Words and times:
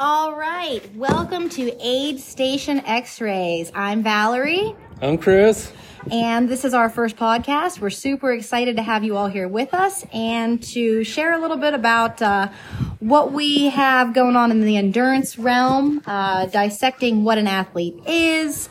All 0.00 0.36
right, 0.36 0.80
welcome 0.94 1.48
to 1.50 1.72
Aid 1.84 2.20
Station 2.20 2.80
X 2.86 3.20
Rays. 3.20 3.72
I'm 3.74 4.02
Valerie, 4.04 4.76
I'm 5.02 5.18
Chris. 5.18 5.72
and 6.12 6.48
this 6.48 6.64
is 6.64 6.72
our 6.72 6.88
first 6.88 7.16
podcast. 7.16 7.80
We're 7.80 7.90
super 7.90 8.32
excited 8.32 8.76
to 8.76 8.82
have 8.82 9.02
you 9.02 9.16
all 9.16 9.26
here 9.26 9.48
with 9.48 9.74
us 9.74 10.04
and 10.12 10.62
to 10.64 11.02
share 11.02 11.32
a 11.32 11.38
little 11.38 11.56
bit 11.56 11.74
about 11.74 12.22
uh, 12.22 12.48
what 13.00 13.32
we 13.32 13.70
have 13.70 14.14
going 14.14 14.36
on 14.36 14.52
in 14.52 14.60
the 14.64 14.76
endurance 14.76 15.36
realm, 15.36 16.00
uh, 16.06 16.46
dissecting 16.46 17.24
what 17.24 17.38
an 17.38 17.48
athlete 17.48 18.00
is, 18.06 18.68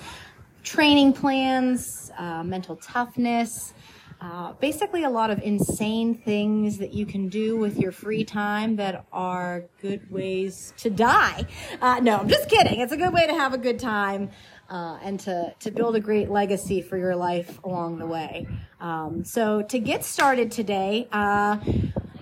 training 0.63 1.11
plans, 1.11 2.09
uh, 2.17 2.41
mental 2.43 2.77
toughness. 2.77 3.73
Uh, 4.19 4.53
basically, 4.53 5.03
a 5.03 5.09
lot 5.09 5.29
of 5.29 5.39
insane 5.43 6.15
things 6.15 6.79
that 6.79 6.93
you 6.93 7.05
can 7.05 7.29
do 7.29 7.55
with 7.55 7.77
your 7.77 7.91
free 7.91 8.23
time 8.23 8.75
that 8.75 9.05
are 9.11 9.65
good 9.81 10.09
ways 10.09 10.73
to 10.77 10.89
die. 10.89 11.45
Uh, 11.81 11.99
no, 11.99 12.17
I'm 12.17 12.27
just 12.27 12.49
kidding. 12.49 12.79
It's 12.79 12.91
a 12.91 12.97
good 12.97 13.13
way 13.13 13.27
to 13.27 13.33
have 13.33 13.53
a 13.53 13.57
good 13.59 13.77
time 13.77 14.31
uh, 14.69 14.97
and 15.03 15.19
to, 15.21 15.53
to 15.59 15.71
build 15.71 15.95
a 15.95 15.99
great 15.99 16.29
legacy 16.29 16.81
for 16.81 16.97
your 16.97 17.15
life 17.15 17.59
along 17.63 17.99
the 17.99 18.07
way. 18.07 18.47
Um, 18.79 19.23
so, 19.23 19.61
to 19.61 19.79
get 19.79 20.03
started 20.03 20.51
today, 20.51 21.07
uh, 21.11 21.57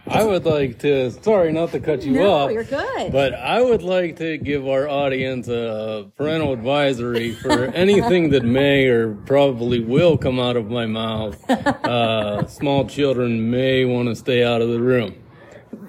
I 0.08 0.23
would 0.23 0.45
like 0.45 0.77
to, 0.80 1.09
sorry 1.09 1.52
not 1.52 1.72
to 1.72 1.80
cut 1.80 2.04
you 2.04 2.12
No, 2.14 2.32
off. 2.32 2.52
you're 2.52 2.64
good. 2.64 3.12
But 3.12 3.34
I 3.34 3.59
would 3.62 3.82
like 3.82 4.18
to 4.18 4.38
give 4.38 4.68
our 4.68 4.88
audience 4.88 5.48
a 5.48 6.12
parental 6.16 6.54
advisory 6.54 7.31
for 7.34 7.64
anything 7.73 8.30
that 8.30 8.44
may 8.44 8.86
or 8.86 9.16
probably 9.16 9.80
will 9.80 10.18
come 10.18 10.40
out 10.40 10.58
of 10.58 10.70
my 10.70 10.86
mouth. 10.86 11.38
Uh, 11.50 12.45
small 12.48 12.86
children 12.86 13.50
may 13.50 13.84
want 13.86 14.08
to 14.09 14.16
stay 14.16 14.44
out 14.44 14.62
of 14.62 14.70
the 14.70 14.80
room. 14.80 15.16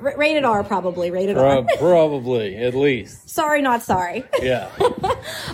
r- 0.02 0.16
rated 0.16 0.44
R, 0.44 0.64
probably 0.64 1.10
rated 1.10 1.36
R. 1.36 1.64
Probably, 1.78 2.56
at 2.56 2.74
least. 2.74 3.28
Sorry, 3.28 3.60
not 3.60 3.82
sorry. 3.82 4.24
Yeah. 4.40 4.70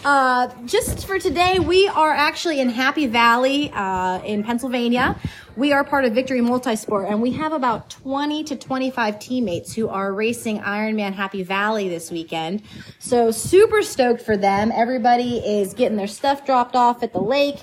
Uh, 0.04 0.48
just 0.66 1.04
for 1.06 1.18
today, 1.18 1.58
we 1.58 1.88
are 1.88 2.10
actually 2.12 2.60
in 2.60 2.68
Happy 2.68 3.06
Valley 3.08 3.70
uh, 3.74 4.20
in 4.22 4.44
Pennsylvania. 4.44 5.18
We 5.54 5.74
are 5.74 5.84
part 5.84 6.06
of 6.06 6.14
Victory 6.14 6.40
Multisport, 6.40 7.10
and 7.10 7.20
we 7.20 7.32
have 7.32 7.52
about 7.52 7.90
20 7.90 8.42
to 8.44 8.56
25 8.56 9.18
teammates 9.18 9.74
who 9.74 9.86
are 9.86 10.14
racing 10.14 10.60
Ironman 10.60 11.12
Happy 11.12 11.42
Valley 11.42 11.90
this 11.90 12.10
weekend. 12.10 12.62
So, 12.98 13.30
super 13.30 13.82
stoked 13.82 14.22
for 14.22 14.34
them. 14.34 14.72
Everybody 14.74 15.36
is 15.38 15.74
getting 15.74 15.98
their 15.98 16.06
stuff 16.06 16.46
dropped 16.46 16.74
off 16.74 17.02
at 17.02 17.12
the 17.12 17.20
lake 17.20 17.58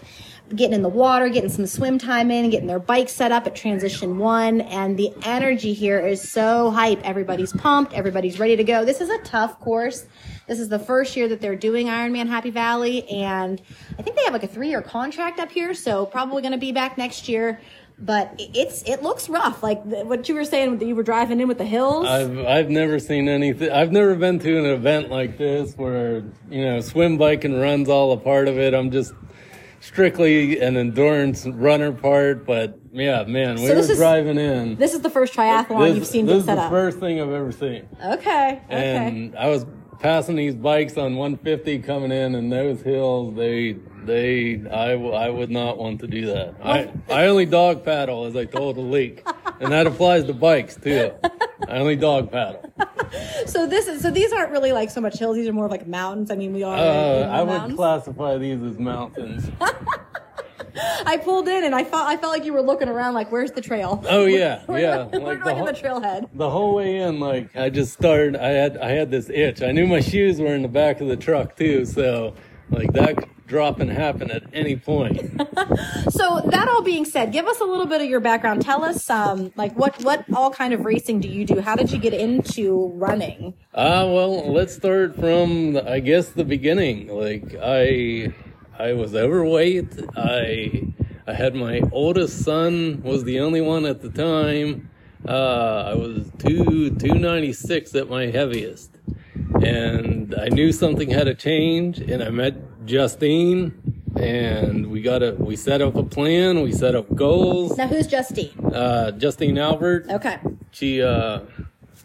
getting 0.56 0.74
in 0.74 0.82
the 0.82 0.90
water, 0.90 1.30
getting 1.30 1.50
some 1.50 1.66
swim 1.66 1.98
time 1.98 2.32
in, 2.32 2.50
getting 2.50 2.68
their 2.68 2.80
bike 2.80 3.10
set 3.10 3.32
up 3.32 3.46
at 3.48 3.56
transition 3.56 4.18
one. 4.18 4.62
And 4.62 4.98
the 4.98 5.14
energy 5.24 5.74
here 5.74 6.00
is 6.00 6.28
so 6.28 6.72
hype. 6.72 7.00
Everybody's 7.04 7.54
pumped. 7.54 7.94
Everybody's 7.94 8.40
ready 8.40 8.56
to 8.56 8.64
go. 8.64 8.86
This 8.86 9.02
is 9.02 9.10
a 9.10 9.18
tough 9.20 9.60
course. 9.60 10.06
This 10.48 10.60
is 10.60 10.70
the 10.70 10.80
first 10.80 11.16
year 11.16 11.28
that 11.28 11.42
they're 11.42 11.56
doing 11.56 11.88
Ironman 11.88 12.28
Happy 12.28 12.50
Valley. 12.50 13.08
And 13.10 13.62
I 13.98 14.02
think 14.02 14.16
they 14.16 14.24
have 14.24 14.34
like 14.34 14.44
a 14.44 14.48
three 14.48 14.70
year 14.70 14.82
contract 14.82 15.40
up 15.40 15.52
here. 15.52 15.74
So 15.74 16.06
probably 16.06 16.42
going 16.42 16.54
to 16.54 16.58
be 16.58 16.72
back 16.72 16.98
next 16.98 17.30
year. 17.30 17.62
But 18.02 18.34
it- 18.38 18.52
it's, 18.56 18.84
it 18.84 19.04
looks 19.04 19.28
rough. 19.30 19.62
Like 19.62 19.82
what 19.84 20.28
you 20.30 20.36
were 20.36 20.46
saying 20.46 20.78
that 20.78 20.86
you 20.86 20.96
were 20.96 21.04
driving 21.04 21.40
in 21.42 21.48
with 21.48 21.58
the 21.58 21.66
hills. 21.66 22.06
I've 22.08 22.38
I've 22.40 22.70
never 22.70 22.98
seen 23.00 23.28
anything. 23.28 23.70
I've 23.72 23.92
never 23.92 24.16
been 24.16 24.40
to 24.40 24.58
an 24.60 24.66
event 24.66 25.10
like 25.10 25.38
this 25.38 25.74
where 25.76 26.24
you 26.50 26.64
know 26.64 26.80
swim, 26.82 27.18
bike, 27.18 27.44
and 27.44 27.60
runs 27.60 27.90
all 27.90 28.12
a 28.14 28.18
part 28.18 28.48
of 28.48 28.58
it. 28.58 28.74
I'm 28.74 28.92
just 28.92 29.14
strictly 29.82 30.60
an 30.60 30.78
endurance 30.78 31.46
runner 31.48 31.92
part. 31.92 32.46
But 32.46 32.80
yeah, 32.92 33.24
man, 33.24 33.56
we 33.56 33.68
So 33.68 33.74
were 33.74 33.80
is- 33.80 33.98
driving 33.98 34.38
in. 34.38 34.76
this 34.76 34.94
is 34.94 35.02
the 35.02 35.10
first 35.10 35.34
triathlon 35.34 35.88
this, 35.90 35.96
you've 35.96 36.08
seen 36.08 36.26
this 36.26 36.40
is 36.40 36.46
set 36.46 36.56
the 36.56 36.62
up. 36.64 36.70
first 36.72 37.00
thing 37.00 37.20
I've 37.22 37.32
ever 37.32 37.52
seen. 37.52 37.88
okay. 38.04 38.14
Okay. 38.14 38.62
And 38.70 39.36
I 39.38 39.48
was 39.48 39.66
passing 40.00 40.36
these 40.36 40.56
bikes 40.56 40.98
on 40.98 41.16
150 41.16 41.80
coming 41.80 42.12
in, 42.12 42.36
and 42.36 42.52
those 42.52 42.82
hills, 42.82 43.36
they, 43.36 43.74
they, 44.06 44.56
I, 44.72 44.92
w- 44.92 45.12
I 45.12 45.30
would 45.30 45.50
not 45.52 45.78
want 45.78 46.00
to 46.02 46.08
do 46.08 46.28
that. 46.28 46.56
I, 46.64 46.92
I 47.10 47.26
only 47.28 47.46
dog 47.46 47.84
paddle, 47.86 48.26
as 48.26 48.36
I 48.36 48.46
told 48.46 48.78
the 48.78 48.82
leak, 48.82 49.24
and 49.60 49.72
that 49.72 49.88
applies 49.88 50.24
to 50.26 50.34
bikes 50.34 50.76
too. 50.76 51.12
I 51.68 51.78
only 51.78 51.96
dog 51.96 52.32
paddle. 52.32 52.74
So 53.48 53.66
this 53.66 53.88
is 53.88 54.04
so 54.04 54.12
these 54.12 54.32
aren't 54.32 54.52
really 54.52 54.72
like 54.72 54.92
so 54.92 55.02
much 55.02 55.18
hills. 55.18 55.36
These 55.36 55.48
are 55.48 55.54
more 55.54 55.66
of 55.66 55.72
like 55.72 55.88
mountains. 55.88 56.30
I 56.30 56.36
mean, 56.36 56.54
we 56.54 56.62
are. 56.62 56.78
Uh, 56.78 57.28
I 57.28 57.42
would 57.42 57.76
classify 57.76 58.38
these 58.38 58.62
as 58.62 58.78
mountains. 58.78 59.50
I 61.06 61.18
pulled 61.18 61.48
in 61.48 61.64
and 61.64 61.74
I 61.76 61.84
felt 61.84 62.08
I 62.08 62.18
felt 62.18 62.34
like 62.34 62.46
you 62.46 62.54
were 62.54 62.62
looking 62.62 62.88
around, 62.90 63.14
like, 63.14 63.32
where's 63.32 63.52
the 63.52 63.62
trail? 63.62 64.04
Oh 64.10 64.26
yeah, 64.40 64.62
yeah. 64.70 65.04
Like 65.12 65.44
going 65.44 65.66
the, 65.66 65.72
the 65.72 65.78
trailhead. 65.78 66.30
the 66.34 66.50
whole 66.50 66.76
way 66.76 66.98
in, 66.98 67.20
like 67.20 67.56
I 67.56 67.70
just 67.70 67.94
started. 67.94 68.36
I 68.36 68.50
had 68.50 68.78
I 68.78 68.92
had 68.92 69.12
this 69.12 69.30
itch. 69.30 69.62
I 69.62 69.72
knew 69.72 69.88
my 69.88 70.02
shoes 70.02 70.40
were 70.40 70.54
in 70.54 70.62
the 70.62 70.68
back 70.68 71.02
of 71.02 71.08
the 71.08 71.18
truck 71.18 71.56
too, 71.56 71.86
so 71.86 72.34
like 72.70 72.94
that 72.94 73.16
drop 73.48 73.80
and 73.80 73.90
happen 73.90 74.30
at 74.32 74.44
any 74.54 74.76
point. 74.76 75.20
So 76.12 76.42
that 76.52 76.68
all 76.68 76.82
being 76.82 77.06
said, 77.06 77.32
give 77.32 77.46
us 77.48 77.60
a 77.60 77.64
little 77.64 77.86
bit 77.86 78.02
of 78.02 78.10
your 78.10 78.20
background. 78.20 78.62
Tell 78.62 78.84
us, 78.84 79.10
um, 79.10 79.52
like, 79.56 79.74
what 79.76 80.04
what 80.04 80.26
all 80.34 80.52
kind 80.52 80.74
of 80.74 80.86
racing 80.86 81.20
do 81.22 81.28
you 81.28 81.46
do? 81.46 81.62
How 81.62 81.76
did 81.76 81.92
you 81.92 81.98
get 81.98 82.14
into 82.14 82.92
running? 82.96 83.54
Ah, 83.74 84.06
well, 84.06 84.52
let's 84.52 84.76
start 84.76 85.16
from 85.16 85.78
I 85.78 86.00
guess 86.00 86.30
the 86.30 86.44
beginning. 86.44 87.08
Like 87.08 87.56
I, 87.62 88.34
I 88.80 88.94
was 88.94 89.14
overweight. 89.14 89.88
I, 90.16 90.88
I 91.28 91.34
had 91.34 91.54
my 91.54 91.82
oldest 91.92 92.44
son 92.46 93.02
was 93.04 93.26
the 93.26 93.40
only 93.42 93.60
one 93.62 93.86
at 93.86 94.02
the 94.02 94.10
time. 94.10 94.90
Uh, 95.28 95.92
I 95.92 95.96
was 95.96 96.32
two 96.40 96.92
two 96.96 97.16
ninety 97.16 97.52
six 97.52 97.94
at 97.94 98.10
my 98.10 98.28
heaviest, 98.28 98.92
and 99.62 100.34
I 100.34 100.48
knew 100.48 100.72
something 100.72 101.10
had 101.10 101.26
to 101.26 101.36
change. 101.36 102.00
And 102.00 102.24
I 102.24 102.30
met 102.30 102.86
Justine, 102.86 103.74
and 104.16 104.88
we 104.90 105.02
got 105.02 105.22
a 105.22 105.34
we 105.34 105.58
set 105.58 105.82
up 105.82 105.96
a 105.98 106.04
plan. 106.04 106.62
We 106.62 106.72
set 106.72 106.96
up 106.96 107.14
goals. 107.14 107.78
Now, 107.78 107.88
who's 107.88 108.08
Justine? 108.08 108.58
Uh, 108.74 109.12
Justine 109.12 109.58
Albert. 109.58 110.06
Okay, 110.10 110.38
She 110.72 111.02
uh 111.02 111.42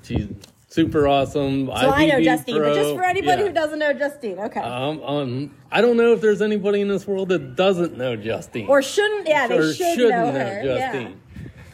she's 0.02 0.26
super 0.74 1.06
awesome. 1.06 1.66
so 1.66 1.72
I 1.72 2.06
know 2.06 2.20
Justine, 2.20 2.58
but 2.58 2.74
just 2.74 2.94
for 2.96 3.04
anybody 3.04 3.42
Yeah. 3.42 3.48
who 3.48 3.54
doesn't 3.54 3.78
know 3.78 3.92
Justine, 3.92 4.38
okay, 4.40 4.60
Um, 4.60 5.00
um, 5.04 5.50
I 5.70 5.80
don't 5.80 5.96
know 5.96 6.12
if 6.12 6.20
there's 6.20 6.42
anybody 6.42 6.80
in 6.80 6.88
this 6.88 7.06
world 7.06 7.28
that 7.28 7.54
doesn't 7.54 7.96
know 7.96 8.16
Justine 8.16 8.66
or 8.68 8.82
shouldn't? 8.82 9.28
Yeah, 9.28 9.46
they 9.46 9.58
or 9.58 9.72
should 9.72 9.94
shouldn't 9.94 10.10
know 10.10 10.32
her. 10.32 10.62
Justine. 10.64 11.20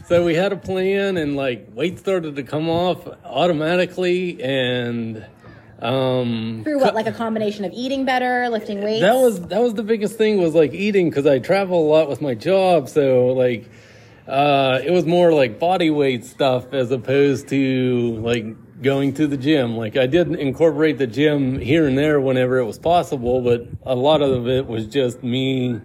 So 0.06 0.24
we 0.24 0.34
had 0.34 0.52
a 0.52 0.56
plan, 0.56 1.16
and 1.16 1.36
like 1.36 1.68
weight 1.72 1.98
started 1.98 2.36
to 2.36 2.42
come 2.42 2.68
off 2.68 3.08
automatically, 3.24 4.42
and 4.42 5.24
um, 5.80 6.60
Through 6.64 6.80
what, 6.80 6.94
like 6.94 7.06
a 7.06 7.12
combination 7.12 7.64
of 7.64 7.72
eating 7.72 8.04
better, 8.04 8.48
lifting 8.50 8.82
weights? 8.82 9.00
that 9.00 9.14
was 9.14 9.40
that 9.46 9.62
was 9.62 9.74
the 9.74 9.82
biggest 9.84 10.18
thing 10.18 10.42
was 10.42 10.54
like 10.54 10.74
eating 10.74 11.08
because 11.08 11.26
I 11.26 11.38
travel 11.38 11.80
a 11.80 11.88
lot 11.88 12.08
with 12.08 12.20
my 12.20 12.34
job, 12.34 12.88
so 12.88 13.28
like 13.28 13.70
uh, 14.28 14.80
it 14.84 14.90
was 14.90 15.06
more 15.06 15.32
like 15.32 15.58
body 15.58 15.90
weight 15.90 16.24
stuff 16.24 16.74
as 16.74 16.90
opposed 16.90 17.48
to 17.48 18.18
like 18.20 18.44
going 18.82 19.14
to 19.14 19.26
the 19.26 19.36
gym. 19.36 19.76
Like 19.76 19.96
I 19.96 20.06
did 20.06 20.28
incorporate 20.34 20.98
the 20.98 21.06
gym 21.06 21.58
here 21.58 21.86
and 21.86 21.96
there 21.96 22.20
whenever 22.20 22.58
it 22.58 22.64
was 22.64 22.78
possible, 22.78 23.42
but 23.42 23.66
a 23.84 23.94
lot 23.94 24.22
of 24.22 24.48
it 24.48 24.66
was 24.66 24.86
just 24.86 25.22
me 25.22 25.80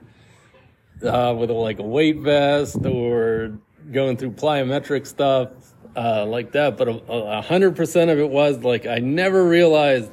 uh, 1.04 1.36
with 1.38 1.50
a, 1.50 1.54
like 1.54 1.80
a 1.80 1.84
weight 1.84 2.20
vest 2.20 2.78
or 2.86 3.58
going 3.92 4.18
through 4.18 4.32
plyometric 4.32 5.06
stuff 5.06 5.50
uh, 5.96 6.26
like 6.26 6.54
that. 6.54 6.78
But 6.78 7.04
a, 7.10 7.42
hundred 7.42 7.76
percent 7.76 8.12
of 8.12 8.20
it 8.20 8.30
was 8.30 8.60
like 8.60 8.86
I 8.86 9.00
never 9.00 9.46
realized 9.46 10.12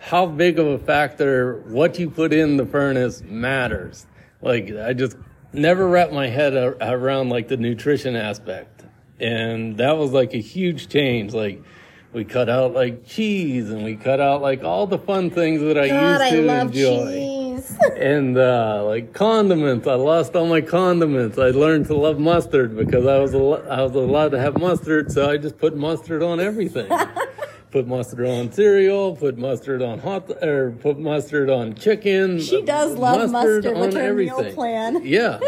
how 0.00 0.26
big 0.26 0.58
of 0.58 0.66
a 0.66 0.78
factor 0.78 1.60
what 1.68 1.98
you 1.98 2.10
put 2.10 2.32
in 2.32 2.56
the 2.56 2.66
furnace 2.66 3.22
matters. 3.22 4.06
Like 4.40 4.70
I 4.74 4.94
just 4.94 5.16
never 5.52 5.86
wrapped 5.86 6.12
my 6.12 6.28
head 6.28 6.54
around 6.54 7.28
like 7.28 7.48
the 7.48 7.56
nutrition 7.56 8.16
aspect, 8.16 8.84
and 9.20 9.76
that 9.76 9.98
was 9.98 10.12
like 10.12 10.34
a 10.34 10.40
huge 10.40 10.88
change. 10.88 11.34
Like. 11.34 11.62
We 12.12 12.24
cut 12.24 12.50
out 12.50 12.74
like 12.74 13.06
cheese 13.06 13.70
and 13.70 13.84
we 13.84 13.96
cut 13.96 14.20
out 14.20 14.42
like 14.42 14.62
all 14.62 14.86
the 14.86 14.98
fun 14.98 15.30
things 15.30 15.62
that 15.62 15.78
I 15.78 15.88
God, 15.88 16.10
used 16.10 16.20
I 16.22 16.30
to 16.30 16.42
love 16.42 16.66
enjoy 16.68 17.12
cheese. 17.12 17.78
and 17.96 18.36
uh, 18.36 18.84
like 18.84 19.14
condiments. 19.14 19.86
I 19.86 19.94
lost 19.94 20.36
all 20.36 20.46
my 20.46 20.60
condiments. 20.60 21.38
I 21.38 21.50
learned 21.50 21.86
to 21.86 21.96
love 21.96 22.18
mustard 22.18 22.76
because 22.76 23.06
I 23.06 23.18
was 23.18 23.34
al- 23.34 23.66
I 23.70 23.80
was 23.82 23.94
allowed 23.94 24.32
to 24.32 24.40
have 24.40 24.58
mustard, 24.58 25.10
so 25.10 25.30
I 25.30 25.38
just 25.38 25.56
put 25.58 25.74
mustard 25.74 26.22
on 26.22 26.38
everything. 26.38 26.90
put 27.70 27.86
mustard 27.86 28.26
on 28.26 28.52
cereal. 28.52 29.16
Put 29.16 29.38
mustard 29.38 29.80
on 29.80 29.98
hot 29.98 30.30
or 30.42 30.72
put 30.72 30.98
mustard 30.98 31.48
on 31.48 31.74
chicken. 31.74 32.40
She 32.40 32.60
does 32.60 32.94
love 32.94 33.30
mustard 33.30 33.64
with 33.64 33.94
her 33.94 34.12
meal 34.12 34.52
plan. 34.52 35.00
yeah, 35.02 35.40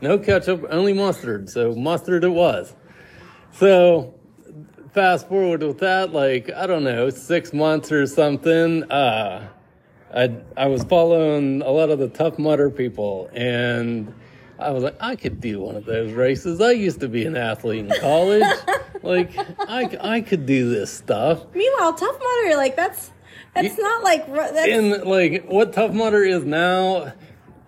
no 0.00 0.18
ketchup, 0.18 0.64
only 0.70 0.94
mustard. 0.94 1.50
So 1.50 1.74
mustard 1.74 2.24
it 2.24 2.30
was. 2.30 2.74
So 3.52 4.14
fast 4.96 5.28
forward 5.28 5.62
with 5.62 5.80
that, 5.80 6.14
like 6.14 6.50
I 6.50 6.66
don't 6.66 6.82
know, 6.82 7.10
six 7.10 7.52
months 7.52 7.92
or 7.92 8.06
something. 8.06 8.90
Uh, 8.90 9.46
I 10.12 10.34
I 10.56 10.68
was 10.68 10.84
following 10.84 11.60
a 11.60 11.68
lot 11.70 11.90
of 11.90 11.98
the 11.98 12.08
Tough 12.08 12.38
Mudder 12.38 12.70
people, 12.70 13.28
and 13.34 14.12
I 14.58 14.70
was 14.70 14.82
like, 14.82 14.96
I 14.98 15.14
could 15.14 15.38
do 15.38 15.60
one 15.60 15.76
of 15.76 15.84
those 15.84 16.12
races. 16.12 16.62
I 16.62 16.70
used 16.70 17.00
to 17.00 17.08
be 17.08 17.26
an 17.26 17.36
athlete 17.36 17.84
in 17.84 17.92
college. 18.00 18.42
like 19.02 19.36
I 19.68 19.98
I 20.00 20.20
could 20.22 20.46
do 20.46 20.70
this 20.70 20.90
stuff. 20.90 21.44
Meanwhile, 21.54 21.92
Tough 21.92 22.18
Mudder, 22.18 22.56
like 22.56 22.74
that's 22.74 23.12
That's 23.54 23.78
not 23.78 24.02
like 24.02 24.26
that's 24.32 24.68
And 24.68 25.04
like 25.04 25.44
what 25.44 25.74
Tough 25.74 25.92
Mudder 25.92 26.24
is 26.24 26.44
now, 26.46 27.12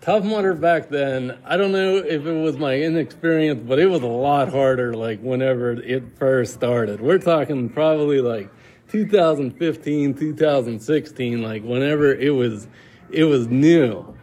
Tough 0.00 0.25
Mudder 0.25 0.55
back 0.55 0.89
then, 0.89 1.39
I 1.45 1.56
don't 1.56 1.73
know 1.73 1.97
if 1.97 2.25
it 2.25 2.43
was 2.43 2.56
my 2.56 2.77
inexperience, 2.77 3.62
but 3.67 3.79
it 3.79 3.87
was 3.87 4.03
a 4.03 4.06
lot 4.06 4.49
harder 4.49 4.95
like 4.95 5.21
whenever 5.21 5.73
it 5.73 6.17
first 6.19 6.55
started. 6.55 7.00
We're 7.00 7.19
talking 7.19 7.69
probably 7.69 8.21
like 8.21 8.49
2015, 8.91 10.15
2016, 10.15 11.43
like 11.43 11.62
whenever 11.65 12.15
it 12.15 12.31
was 12.31 12.69
it 13.11 13.25
was 13.25 13.49
new. 13.49 14.15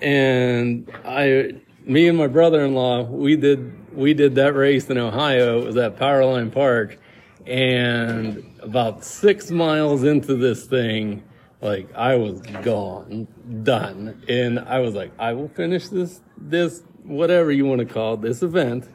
And 0.00 0.90
I 1.04 1.60
me 1.84 2.08
and 2.08 2.16
my 2.16 2.26
brother-in-law, 2.26 3.04
we 3.04 3.36
did 3.36 3.94
we 3.94 4.14
did 4.14 4.34
that 4.36 4.54
race 4.54 4.88
in 4.88 4.96
Ohio. 4.96 5.60
It 5.60 5.66
was 5.66 5.76
at 5.76 5.96
Powerline 5.96 6.52
Park 6.52 6.98
and 7.46 8.44
about 8.60 9.04
six 9.04 9.50
miles 9.50 10.04
into 10.04 10.36
this 10.36 10.66
thing, 10.66 11.22
like 11.60 11.92
I 11.94 12.16
was 12.16 12.40
gone, 12.62 13.26
done, 13.62 14.22
and 14.28 14.58
I 14.60 14.78
was 14.78 14.94
like, 14.94 15.12
I 15.18 15.32
will 15.32 15.48
finish 15.48 15.88
this, 15.88 16.20
this 16.36 16.82
whatever 17.02 17.50
you 17.50 17.64
want 17.66 17.80
to 17.80 17.86
call 17.86 18.14
it, 18.14 18.20
this 18.22 18.42
event, 18.42 18.88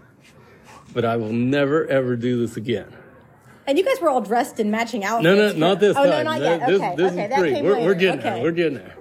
but 0.94 1.04
I 1.06 1.18
will 1.18 1.34
never 1.34 1.86
ever 1.88 2.16
do 2.16 2.40
this 2.40 2.56
again. 2.58 2.94
and 3.68 3.78
you 3.78 3.84
guys 3.84 4.00
were 4.02 4.10
all 4.10 4.22
dressed 4.22 4.60
in 4.60 4.72
matching 4.72 5.04
outfits. 5.04 5.24
No, 5.24 5.36
no, 5.36 5.54
not 5.54 5.80
this 5.80 5.98
oh, 5.98 6.04
time. 6.04 6.10
no, 6.10 6.24
not 6.24 6.42
yet. 6.42 6.68
This, 6.68 6.82
okay, 6.82 6.96
this 6.96 7.12
okay, 7.12 7.26
is 7.26 7.36
free. 7.38 7.54
came 7.54 7.66
We're, 7.66 7.80
we're 7.80 7.94
getting 7.96 8.20
okay. 8.20 8.30
there. 8.36 8.44
We're 8.44 8.52
getting 8.52 8.78
there. 8.78 8.96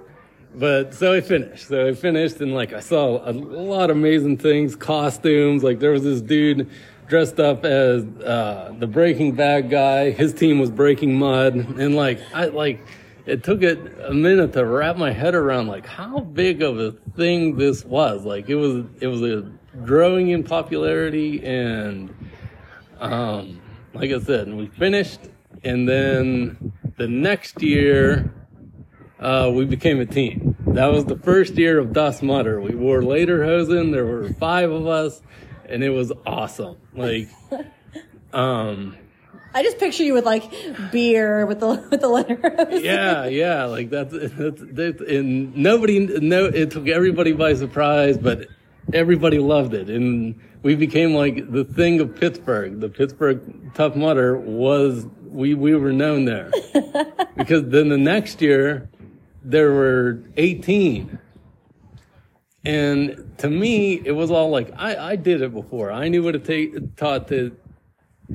But 0.55 0.93
so 0.93 1.13
I 1.13 1.21
finished. 1.21 1.67
So 1.67 1.87
I 1.87 1.93
finished, 1.93 2.39
and 2.41 2.53
like 2.53 2.73
I 2.73 2.79
saw 2.79 3.27
a 3.27 3.31
lot 3.31 3.89
of 3.89 3.97
amazing 3.97 4.37
things, 4.37 4.75
costumes. 4.75 5.63
Like 5.63 5.79
there 5.79 5.91
was 5.91 6.03
this 6.03 6.21
dude 6.21 6.69
dressed 7.07 7.39
up 7.39 7.65
as 7.65 8.03
uh, 8.03 8.73
the 8.77 8.87
Breaking 8.87 9.33
Bad 9.33 9.69
guy. 9.69 10.11
His 10.11 10.33
team 10.33 10.59
was 10.59 10.69
Breaking 10.69 11.17
Mud, 11.17 11.55
and 11.55 11.95
like 11.95 12.19
I 12.33 12.45
like. 12.45 12.85
It 13.25 13.43
took 13.43 13.61
it 13.61 13.79
a 14.05 14.13
minute 14.13 14.53
to 14.53 14.65
wrap 14.65 14.97
my 14.97 15.11
head 15.11 15.33
around 15.33 15.67
like 15.67 15.85
how 15.85 16.19
big 16.19 16.61
of 16.61 16.79
a 16.79 16.91
thing 17.15 17.55
this 17.55 17.85
was. 17.85 18.25
Like 18.25 18.49
it 18.49 18.55
was, 18.55 18.85
it 18.99 19.07
was 19.07 19.21
a 19.21 19.49
growing 19.85 20.29
in 20.29 20.43
popularity, 20.43 21.43
and 21.45 22.13
um, 22.99 23.61
like 23.93 24.11
I 24.11 24.19
said, 24.19 24.47
and 24.47 24.57
we 24.57 24.67
finished, 24.67 25.19
and 25.63 25.87
then 25.87 26.73
the 26.97 27.07
next 27.07 27.61
year, 27.61 28.33
uh, 29.19 29.51
we 29.53 29.65
became 29.65 29.99
a 29.99 30.05
team. 30.05 30.55
That 30.67 30.87
was 30.87 31.05
the 31.05 31.17
first 31.17 31.55
year 31.55 31.79
of 31.79 31.93
Dust 31.93 32.23
Mutter. 32.23 32.59
We 32.59 32.75
wore 32.75 33.01
lederhosen. 33.01 33.91
There 33.91 34.05
were 34.05 34.33
five 34.33 34.71
of 34.71 34.87
us, 34.87 35.21
and 35.69 35.83
it 35.83 35.91
was 35.91 36.11
awesome. 36.25 36.77
Like, 36.93 37.29
um, 38.33 38.97
I 39.53 39.63
just 39.63 39.77
picture 39.77 40.03
you 40.03 40.13
with 40.13 40.25
like 40.25 40.51
beer 40.91 41.45
with 41.45 41.59
the 41.59 41.85
with 41.89 42.01
the 42.01 42.07
letter. 42.07 42.67
yeah, 42.71 43.25
yeah, 43.25 43.65
like 43.65 43.89
that's, 43.89 44.13
that's, 44.13 44.61
that's 44.61 45.01
and 45.01 45.55
nobody, 45.55 45.99
no, 45.99 46.45
it 46.45 46.71
took 46.71 46.87
everybody 46.87 47.33
by 47.33 47.53
surprise, 47.53 48.17
but 48.17 48.47
everybody 48.93 49.39
loved 49.39 49.73
it, 49.73 49.89
and 49.89 50.39
we 50.63 50.75
became 50.75 51.13
like 51.13 51.51
the 51.51 51.63
thing 51.63 51.99
of 51.99 52.15
Pittsburgh. 52.15 52.79
The 52.79 52.89
Pittsburgh 52.89 53.73
Tough 53.75 53.95
Mudder 53.95 54.37
was 54.37 55.05
we 55.23 55.53
we 55.53 55.75
were 55.75 55.93
known 55.93 56.25
there 56.25 56.51
because 57.37 57.63
then 57.69 57.89
the 57.89 57.97
next 57.97 58.41
year 58.41 58.89
there 59.43 59.71
were 59.71 60.23
18. 60.37 61.19
And 62.65 63.33
to 63.39 63.49
me, 63.49 64.01
it 64.05 64.13
was 64.13 64.31
all 64.31 64.49
like 64.49 64.71
I, 64.77 64.95
I 65.11 65.15
did 65.17 65.41
it 65.41 65.53
before. 65.53 65.91
I 65.91 66.07
knew 66.07 66.23
what 66.23 66.33
it 66.33 66.45
take, 66.45 66.95
taught 66.95 67.27
to 67.27 67.55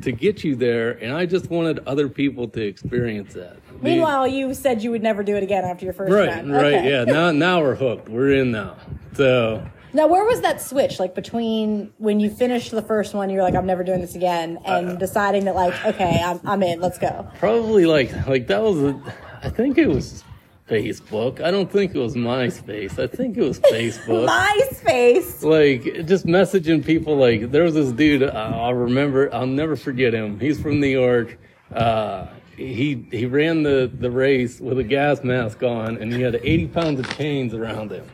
to 0.02 0.12
get 0.12 0.44
you 0.44 0.55
there, 0.55 0.93
and 1.02 1.12
I 1.14 1.26
just 1.26 1.50
wanted 1.50 1.81
other 1.87 2.08
people 2.08 2.46
to 2.49 2.61
experience 2.61 3.35
that. 3.35 3.56
Meanwhile, 3.81 4.29
you 4.29 4.55
said 4.55 4.82
you 4.82 4.90
would 4.90 5.02
never 5.02 5.23
do 5.23 5.35
it 5.37 5.43
again 5.43 5.64
after 5.64 5.85
your 5.85 5.94
first 5.94 6.12
right, 6.12 6.31
time. 6.31 6.50
right, 6.50 6.75
Okay. 6.75 6.90
yeah. 6.90 7.05
Now, 7.05 7.31
now 7.32 7.61
we're 7.61 7.75
hooked. 7.75 8.08
We're 8.08 8.32
in 8.35 8.50
now. 8.52 8.76
So 9.14 9.67
Now, 9.93 10.06
where 10.06 10.25
was 10.25 10.40
that 10.43 10.61
switch? 10.61 10.99
Like 11.00 11.14
between 11.14 11.93
when 11.99 12.20
you 12.20 12.29
finished 12.31 12.70
the 12.70 12.82
first 12.82 13.14
one, 13.14 13.31
you're 13.31 13.43
like, 13.43 13.55
I'm 13.55 13.67
never 13.67 13.82
doing 13.82 14.00
this 14.00 14.14
again, 14.14 14.58
and 14.67 14.90
Uh, 14.90 14.94
deciding 14.96 15.44
that 15.46 15.55
like, 15.55 15.75
okay, 15.87 16.20
I'm, 16.25 16.40
I'm 16.44 16.62
in. 16.62 16.81
Let's 16.81 16.99
go. 16.99 17.26
probably 17.38 17.87
like 17.87 18.26
like 18.29 18.46
that 18.49 18.62
was 18.62 18.82
a, 18.82 19.00
I 19.43 19.49
think 19.50 19.79
it 19.79 19.87
was 19.88 20.23
Facebook. 20.69 21.41
I 21.41 21.50
don't 21.50 21.70
think 21.70 21.94
it 21.94 21.99
was 21.99 22.15
MySpace. 22.15 22.99
I 22.99 23.06
think 23.06 23.37
it 23.37 23.43
was 23.43 23.59
Facebook. 23.61 24.29
MySpace. 24.29 25.43
like 25.43 26.06
just 26.06 26.26
messaging 26.26 26.85
people 26.85 27.17
like 27.17 27.50
there 27.50 27.62
was 27.65 27.75
this 27.75 27.93
dude 27.93 28.23
uh, 28.23 28.32
i'll 28.55 28.75
remember 28.75 29.32
i'll 29.35 29.47
never 29.47 29.76
forget 29.76 30.12
him 30.15 30.38
he's 30.41 30.61
from 30.61 30.81
new 30.81 30.87
york 30.88 31.38
uh, 31.75 32.26
he 32.56 33.06
he 33.11 33.26
ran 33.26 33.62
the 33.62 33.91
the 33.99 34.11
race 34.11 34.61
with 34.61 34.79
a 34.79 34.85
gas 34.85 35.23
mask 35.23 35.62
on 35.62 35.97
and 35.99 36.12
he 36.12 36.20
had 36.23 36.35
80 36.37 36.67
pounds 36.69 37.00
of 37.00 37.17
chains 37.17 37.55
around 37.55 37.91
him 37.93 38.06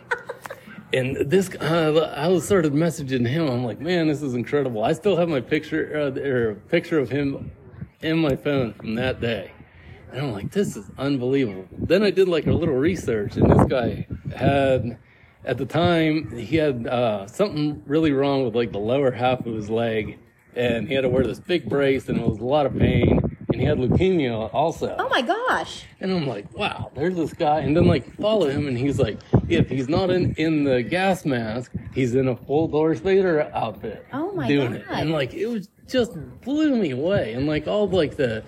and 0.93 1.17
this 1.17 1.51
uh, 1.57 2.13
i 2.17 2.29
was 2.29 2.45
started 2.45 2.73
messaging 2.73 3.27
him 3.27 3.49
i'm 3.49 3.65
like 3.65 3.81
man 3.81 4.07
this 4.09 4.23
is 4.23 4.35
incredible 4.35 4.85
i 4.85 4.93
still 4.93 5.17
have 5.17 5.29
my 5.29 5.41
picture 5.41 6.13
uh, 6.15 6.21
or 6.21 6.55
picture 6.69 6.99
of 6.99 7.09
him 7.11 7.51
in 8.03 8.19
my 8.19 8.37
phone 8.37 8.73
from 8.75 8.95
that 8.95 9.21
day 9.21 9.51
and 10.15 10.27
I'm 10.27 10.33
like, 10.33 10.53
this 10.53 10.77
is 10.77 10.87
unbelievable. 10.97 11.67
Then 11.73 12.03
I 12.03 12.11
did 12.11 12.29
like 12.29 12.47
a 12.47 12.53
little 12.53 12.77
research, 12.77 13.37
and 13.37 13.51
this 13.51 13.67
guy 13.67 14.07
had, 14.35 14.97
at 15.45 15.59
the 15.59 15.67
time, 15.67 16.37
he 16.37 16.57
had 16.57 16.87
uh, 16.87 17.27
something 17.27 17.83
really 17.87 18.13
wrong 18.13 18.45
with 18.45 18.55
like 18.55 18.71
the 18.73 18.79
lower 18.79 19.11
half 19.11 19.45
of 19.45 19.55
his 19.55 19.69
leg, 19.69 20.19
and 20.55 20.87
he 20.87 20.95
had 20.95 21.03
to 21.03 21.09
wear 21.09 21.27
this 21.27 21.41
big 21.41 21.69
brace, 21.69 22.09
and 22.09 22.19
it 22.19 22.27
was 22.27 22.39
a 22.39 22.45
lot 22.45 22.65
of 22.65 22.79
pain. 22.79 23.21
And 23.53 23.61
he 23.61 23.69
had 23.69 23.79
leukemia 23.79 24.53
also. 24.53 24.97
Oh 24.99 25.09
my 25.09 25.23
gosh. 25.23 25.85
And 26.01 26.11
I'm 26.11 26.27
like, 26.27 26.53
wow, 26.59 26.91
there's 26.97 27.15
this 27.15 27.33
guy. 27.33 27.61
And 27.61 27.77
then 27.77 27.87
like 27.87 28.13
follow 28.17 28.49
him, 28.49 28.67
and 28.67 28.77
he's 28.77 28.99
like, 28.99 29.19
if 29.49 29.69
he's 29.69 29.89
not 29.89 30.11
in 30.11 30.35
in 30.35 30.65
the 30.65 30.83
gas 30.83 31.25
mask, 31.25 31.71
he's 31.95 32.17
in 32.17 32.27
a 32.27 32.35
full 32.35 32.67
Darth 32.67 33.01
Vader 33.01 33.43
outfit. 33.55 34.07
Oh 34.13 34.33
my 34.33 34.49
doing 34.49 34.75
it. 34.75 34.89
God. 34.89 34.99
And 34.99 35.13
like 35.13 35.35
it 35.35 35.47
was 35.47 35.69
just 35.87 36.15
blew 36.41 36.75
me 36.75 36.91
away. 36.91 37.35
And 37.35 37.47
like 37.47 37.69
all 37.69 37.89
like 37.89 38.17
the 38.17 38.43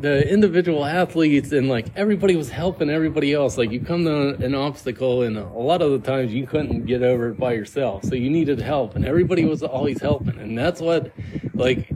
the 0.00 0.28
individual 0.28 0.84
athletes 0.84 1.52
and 1.52 1.68
like 1.68 1.86
everybody 1.96 2.36
was 2.36 2.50
helping 2.50 2.90
everybody 2.90 3.32
else. 3.32 3.56
Like 3.56 3.70
you 3.70 3.80
come 3.80 4.04
to 4.04 4.34
an 4.44 4.54
obstacle, 4.54 5.22
and 5.22 5.36
a 5.36 5.44
lot 5.44 5.82
of 5.82 5.92
the 5.92 5.98
times 5.98 6.32
you 6.32 6.46
couldn't 6.46 6.86
get 6.86 7.02
over 7.02 7.28
it 7.28 7.38
by 7.38 7.52
yourself, 7.52 8.04
so 8.04 8.14
you 8.14 8.30
needed 8.30 8.60
help, 8.60 8.96
and 8.96 9.04
everybody 9.04 9.44
was 9.44 9.62
always 9.62 10.00
helping. 10.00 10.38
And 10.38 10.58
that's 10.58 10.80
what 10.80 11.12
like 11.54 11.90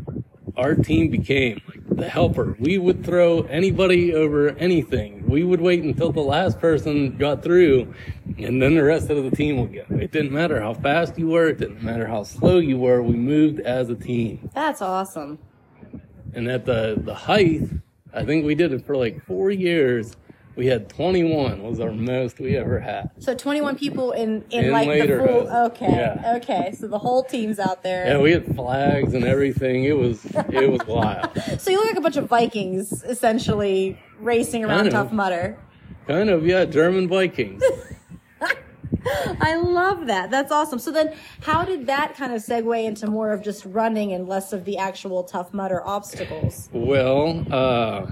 our 0.56 0.74
team 0.74 1.10
became 1.10 1.60
like 1.68 1.88
the 1.88 2.08
helper. 2.08 2.56
We 2.58 2.78
would 2.78 3.04
throw 3.04 3.42
anybody 3.42 4.14
over 4.14 4.50
anything. 4.50 5.26
We 5.26 5.42
would 5.42 5.60
wait 5.60 5.82
until 5.82 6.12
the 6.12 6.20
last 6.20 6.58
person 6.60 7.16
got 7.16 7.42
through, 7.42 7.94
and 8.38 8.62
then 8.62 8.74
the 8.74 8.84
rest 8.84 9.10
of 9.10 9.22
the 9.22 9.36
team 9.36 9.60
would 9.60 9.74
go. 9.74 9.84
It 9.96 10.12
didn't 10.12 10.32
matter 10.32 10.60
how 10.60 10.74
fast 10.74 11.18
you 11.18 11.28
were. 11.28 11.48
It 11.48 11.58
didn't 11.58 11.82
matter 11.82 12.06
how 12.06 12.22
slow 12.22 12.58
you 12.58 12.78
were. 12.78 13.02
We 13.02 13.16
moved 13.16 13.60
as 13.60 13.90
a 13.90 13.94
team. 13.94 14.50
That's 14.54 14.80
awesome. 14.80 15.38
And 16.34 16.48
at 16.48 16.64
the 16.64 17.00
the 17.02 17.14
height, 17.14 17.62
I 18.12 18.24
think 18.24 18.44
we 18.44 18.54
did 18.54 18.72
it 18.72 18.84
for 18.84 18.96
like 18.96 19.24
four 19.24 19.50
years. 19.50 20.16
We 20.56 20.66
had 20.66 20.88
21 20.88 21.62
was 21.62 21.78
our 21.78 21.92
most 21.92 22.40
we 22.40 22.56
ever 22.56 22.80
had. 22.80 23.10
So 23.20 23.32
21 23.32 23.76
people 23.76 24.10
in 24.10 24.44
in, 24.50 24.64
In 24.66 24.72
like 24.72 24.88
the 24.88 25.18
full. 25.18 25.48
Okay. 25.66 25.88
Yeah. 25.88 26.34
Okay. 26.38 26.72
So 26.76 26.88
the 26.88 26.98
whole 26.98 27.22
team's 27.22 27.60
out 27.60 27.84
there. 27.84 28.06
Yeah, 28.08 28.18
we 28.18 28.32
had 28.32 28.56
flags 28.56 29.14
and 29.14 29.24
everything. 29.24 29.84
It 29.84 29.96
was 29.96 30.24
it 30.26 30.68
was 30.70 30.84
wild. 30.86 31.30
so 31.60 31.70
you 31.70 31.76
look 31.76 31.86
like 31.86 31.96
a 31.96 32.00
bunch 32.00 32.16
of 32.16 32.28
Vikings 32.28 33.04
essentially 33.04 34.00
racing 34.18 34.64
around 34.64 34.78
Kind 34.78 34.88
of. 34.88 34.92
Tough 34.94 35.12
Mudder. 35.12 35.58
Kind 36.08 36.30
of, 36.30 36.46
yeah, 36.46 36.64
German 36.64 37.06
Vikings. 37.06 37.62
I 39.40 39.56
love 39.56 40.06
that. 40.06 40.30
That's 40.30 40.52
awesome. 40.52 40.78
So 40.78 40.90
then, 40.90 41.14
how 41.42 41.64
did 41.64 41.86
that 41.86 42.14
kind 42.16 42.32
of 42.32 42.42
segue 42.42 42.84
into 42.84 43.06
more 43.06 43.32
of 43.32 43.42
just 43.42 43.64
running 43.64 44.12
and 44.12 44.28
less 44.28 44.52
of 44.52 44.64
the 44.64 44.78
actual 44.78 45.24
Tough 45.24 45.52
Mudder 45.52 45.86
obstacles? 45.86 46.68
Well, 46.72 47.44
uh, 47.50 48.06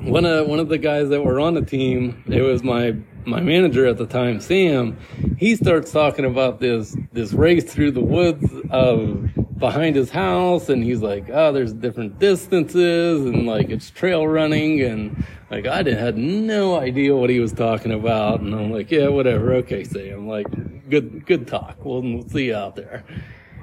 one 0.00 0.24
of 0.24 0.48
one 0.48 0.58
of 0.58 0.68
the 0.68 0.78
guys 0.78 1.08
that 1.08 1.22
were 1.22 1.40
on 1.40 1.54
the 1.54 1.62
team, 1.62 2.22
it 2.26 2.42
was 2.42 2.62
my 2.62 2.96
my 3.24 3.40
manager 3.40 3.86
at 3.86 3.98
the 3.98 4.06
time, 4.06 4.40
Sam. 4.40 4.96
He 5.38 5.56
starts 5.56 5.90
talking 5.90 6.24
about 6.24 6.60
this 6.60 6.96
this 7.12 7.32
race 7.32 7.64
through 7.64 7.92
the 7.92 8.02
woods 8.02 8.46
of 8.70 9.28
behind 9.58 9.96
his 9.96 10.10
house, 10.10 10.68
and 10.68 10.82
he's 10.84 11.00
like, 11.02 11.28
"Oh, 11.32 11.52
there's 11.52 11.72
different 11.72 12.18
distances, 12.18 13.24
and 13.24 13.46
like 13.46 13.70
it's 13.70 13.90
trail 13.90 14.26
running, 14.26 14.80
and 14.82 15.24
like 15.50 15.66
I 15.66 15.82
did, 15.82 15.98
had 15.98 16.16
no 16.16 16.78
idea 16.78 17.16
what 17.16 17.30
he 17.30 17.40
was 17.40 17.52
talking 17.52 17.92
about." 17.92 18.40
And 18.40 18.54
I'm 18.54 18.70
like, 18.70 18.90
"Yeah, 18.90 19.08
whatever, 19.08 19.54
okay, 19.54 19.84
Sam. 19.84 20.18
I'm 20.20 20.28
like, 20.28 20.46
good 20.90 21.26
good 21.26 21.46
talk. 21.46 21.84
We'll, 21.84 22.02
we'll 22.02 22.28
see 22.28 22.46
you 22.46 22.54
out 22.56 22.76
there." 22.76 23.04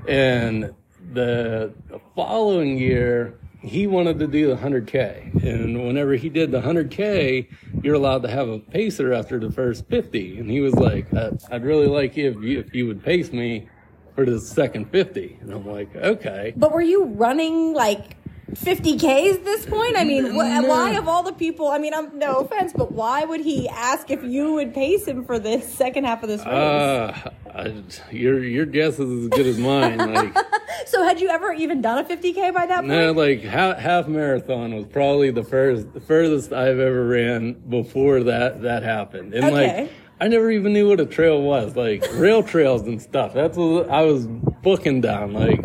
And 0.08 0.74
the, 1.14 1.74
the 1.88 2.00
following 2.16 2.78
year, 2.78 3.36
he 3.62 3.88
wanted 3.88 4.20
to 4.20 4.28
do 4.28 4.48
the 4.48 4.56
100K. 4.56 5.44
And 5.44 5.86
whenever 5.86 6.16
he 6.16 6.28
did 6.28 6.52
the 6.52 6.60
100K, 6.62 7.48
you're 7.84 7.96
allowed 7.96 8.24
to 8.24 8.30
have 8.30 8.50
a 8.50 8.60
pacer 8.60 9.14
after 9.14 9.40
the 9.40 9.52
first 9.52 9.88
50. 9.88 10.40
And 10.40 10.50
he 10.50 10.60
was 10.60 10.74
like, 10.76 11.14
"I- 11.14 11.32
I'd 11.52 11.64
really 11.64 11.88
like 11.88 12.18
you 12.18 12.32
if, 12.32 12.44
you 12.44 12.60
if 12.60 12.74
you 12.76 12.88
would 12.88 13.04
pace 13.04 13.32
me 13.32 13.70
for 14.15 14.25
the 14.25 14.39
second 14.39 14.89
50. 14.91 15.38
And 15.41 15.51
I'm 15.51 15.65
like, 15.65 15.96
okay. 15.96 16.53
But 16.55 16.72
were 16.72 16.82
you 16.82 17.05
running 17.05 17.74
like 17.74 18.17
50Ks 18.53 19.34
at 19.36 19.46
this 19.46 19.65
point? 19.65 19.98
I 19.98 20.03
mean, 20.03 20.25
wh- 20.32 20.36
why 20.67 20.91
of 20.91 21.08
all 21.08 21.24
the 21.24 21.34
people, 21.34 21.67
I 21.70 21.79
mean, 21.79 21.93
I'm, 21.93 22.17
no 22.20 22.36
offense, 22.38 22.72
but 22.75 22.91
why 22.91 23.24
would 23.25 23.41
he 23.41 23.67
ask 23.70 24.12
if 24.12 24.24
you 24.24 24.53
would 24.53 24.74
pace 24.74 25.08
him 25.08 25.25
for 25.25 25.39
this 25.39 25.67
second 25.74 26.03
half 26.03 26.22
of 26.22 26.29
this 26.29 26.41
race? 26.41 26.48
Uh, 26.48 27.32
I, 27.55 27.84
your 28.12 28.43
your 28.43 28.65
guess 28.65 29.00
is 29.00 29.24
as 29.24 29.29
good 29.29 29.46
as 29.48 29.58
mine. 29.60 29.98
Like, 29.98 30.36
so 30.88 31.03
had 31.03 31.20
you 31.20 31.29
ever 31.29 31.51
even 31.53 31.82
done 31.82 32.00
a 32.00 32.03
50K 32.03 32.53
by 32.53 32.65
that 32.67 32.77
point? 32.77 32.88
no, 32.88 33.12
like 33.12 33.41
half, 33.41 33.77
half 33.77 34.08
marathon 34.08 34.75
was 34.75 34.86
probably 34.88 35.32
the 35.32 35.43
first, 35.43 35.91
the 35.93 36.00
furthest 36.01 36.51
I've 36.53 36.79
ever 36.79 37.08
ran 37.08 37.53
before 37.53 38.24
that 38.24 38.62
that 38.63 38.84
happened, 38.84 39.34
and 39.34 39.46
Okay. 39.46 39.82
like. 39.84 39.91
I 40.24 40.30
never 40.30 40.50
even 40.50 40.72
knew 40.72 40.88
what 40.88 41.01
a 41.01 41.06
trail 41.06 41.42
was, 41.42 41.75
like 41.75 42.01
rail 42.13 42.44
trails 42.44 42.84
and 42.84 43.01
stuff. 43.01 43.34
That's 43.34 43.58
what 43.58 43.89
I 43.89 44.03
was 44.03 44.25
booking 44.25 45.01
down, 45.01 45.34
like 45.34 45.60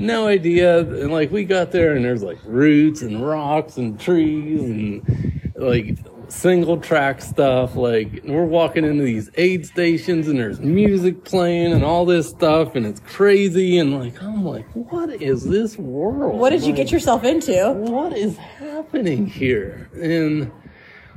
no 0.00 0.26
idea. 0.26 0.80
And 0.80 1.12
like 1.12 1.30
we 1.30 1.44
got 1.44 1.70
there, 1.70 1.94
and 1.94 2.04
there's 2.04 2.24
like 2.24 2.38
roots 2.44 3.02
and 3.02 3.24
rocks 3.24 3.76
and 3.76 4.00
trees 4.00 4.62
and 4.62 5.52
like 5.54 5.96
single 6.26 6.78
track 6.78 7.22
stuff. 7.22 7.76
Like 7.76 8.22
we're 8.24 8.46
walking 8.46 8.84
into 8.84 9.04
these 9.04 9.30
aid 9.36 9.64
stations, 9.64 10.26
and 10.26 10.40
there's 10.40 10.58
music 10.58 11.22
playing 11.22 11.72
and 11.72 11.84
all 11.84 12.04
this 12.04 12.28
stuff, 12.28 12.74
and 12.74 12.84
it's 12.84 12.98
crazy. 13.06 13.78
And 13.78 13.96
like 13.96 14.20
I'm 14.20 14.44
like, 14.44 14.66
what 14.72 15.22
is 15.22 15.44
this 15.44 15.78
world? 15.78 16.36
What 16.36 16.50
did 16.50 16.64
you 16.64 16.72
get 16.72 16.90
yourself 16.90 17.22
into? 17.22 17.52
what 17.74 18.16
is 18.16 18.36
happening 18.36 19.28
here? 19.28 19.88
And 19.94 20.50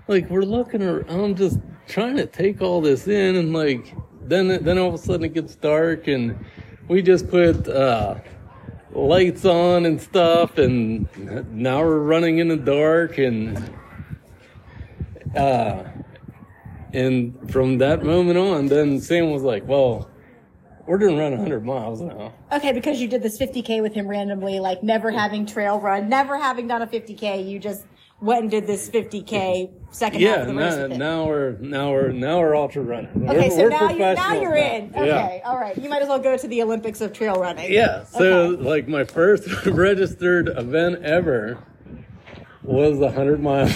like 0.08 0.30
we're 0.30 0.44
looking 0.44 0.84
around, 0.84 1.10
I'm 1.10 1.34
just 1.34 1.58
trying 1.88 2.18
to 2.18 2.26
take 2.26 2.62
all 2.62 2.82
this 2.82 3.08
in, 3.08 3.36
and 3.36 3.54
like 3.54 3.94
then 4.22 4.64
then 4.64 4.78
all 4.78 4.90
of 4.90 4.94
a 4.94 4.98
sudden 4.98 5.26
it 5.26 5.34
gets 5.34 5.56
dark, 5.56 6.08
and 6.08 6.44
we 6.88 7.02
just 7.02 7.30
put 7.30 7.68
uh, 7.68 8.16
lights 8.92 9.46
on 9.46 9.86
and 9.86 10.02
stuff, 10.02 10.58
and 10.58 11.08
now 11.52 11.82
we're 11.82 12.00
running 12.00 12.40
in 12.40 12.48
the 12.48 12.58
dark, 12.58 13.18
and 13.18 13.58
uh, 15.36 15.84
and 16.94 17.52
from 17.52 17.80
that 17.80 18.04
moment 18.04 18.38
on, 18.38 18.68
then 18.68 19.00
Sam 19.02 19.32
was 19.32 19.44
like, 19.44 19.68
"Well, 19.68 20.10
we're 20.86 20.98
gonna 20.98 21.18
run 21.18 21.32
100 21.32 21.66
miles 21.66 22.02
now." 22.02 22.34
Okay, 22.52 22.72
because 22.72 23.02
you 23.02 23.08
did 23.08 23.24
this 23.24 23.38
50K 23.38 23.82
with 23.82 23.94
him 23.94 24.08
randomly, 24.08 24.60
like 24.60 24.84
never 24.84 25.12
having 25.12 25.46
trail 25.46 25.80
run, 25.80 26.08
never 26.10 26.38
having 26.38 26.68
done 26.68 26.82
a 26.82 26.88
50K, 26.88 27.48
you 27.48 27.60
just 27.60 27.86
went 28.22 28.42
and 28.44 28.52
did 28.52 28.68
this 28.68 28.90
50K 28.90 29.72
second 29.92 30.22
half 30.22 30.38
Yeah, 30.38 30.42
of 30.42 30.48
the 30.48 30.54
race 30.56 30.76
now, 30.76 30.82
with 30.84 30.92
him. 30.94 30.98
now 31.00 31.26
we're 31.28 31.52
now 31.60 31.92
we're 31.92 32.12
now 32.12 32.40
we're 32.40 32.56
ultra 32.56 32.82
running. 32.82 33.10
Okay, 33.30 33.50
we're, 33.50 33.50
so 33.50 33.58
we're 33.64 33.70
now, 33.70 33.90
you 33.90 33.98
now 34.00 34.34
you're 34.34 34.56
in. 34.56 34.92
now. 34.92 35.02
Okay, 35.02 35.42
all 35.46 35.58
right. 35.58 35.78
You 35.78 35.90
might 35.90 36.02
as 36.02 36.08
well 36.08 36.20
go 36.20 36.38
to 36.38 36.48
the 36.48 36.62
Olympics 36.62 37.02
of 37.02 37.14
trail 37.14 37.36
running. 37.36 37.72
Yeah. 37.72 38.04
So 38.06 38.52
Okay. 38.54 38.64
like 38.64 38.88
my 38.88 39.04
first 39.04 39.48
registered 39.66 40.48
event 40.50 41.04
ever 41.04 41.58
was 42.64 43.02
a 43.02 43.12
hundred 43.12 43.42
mile. 43.42 43.68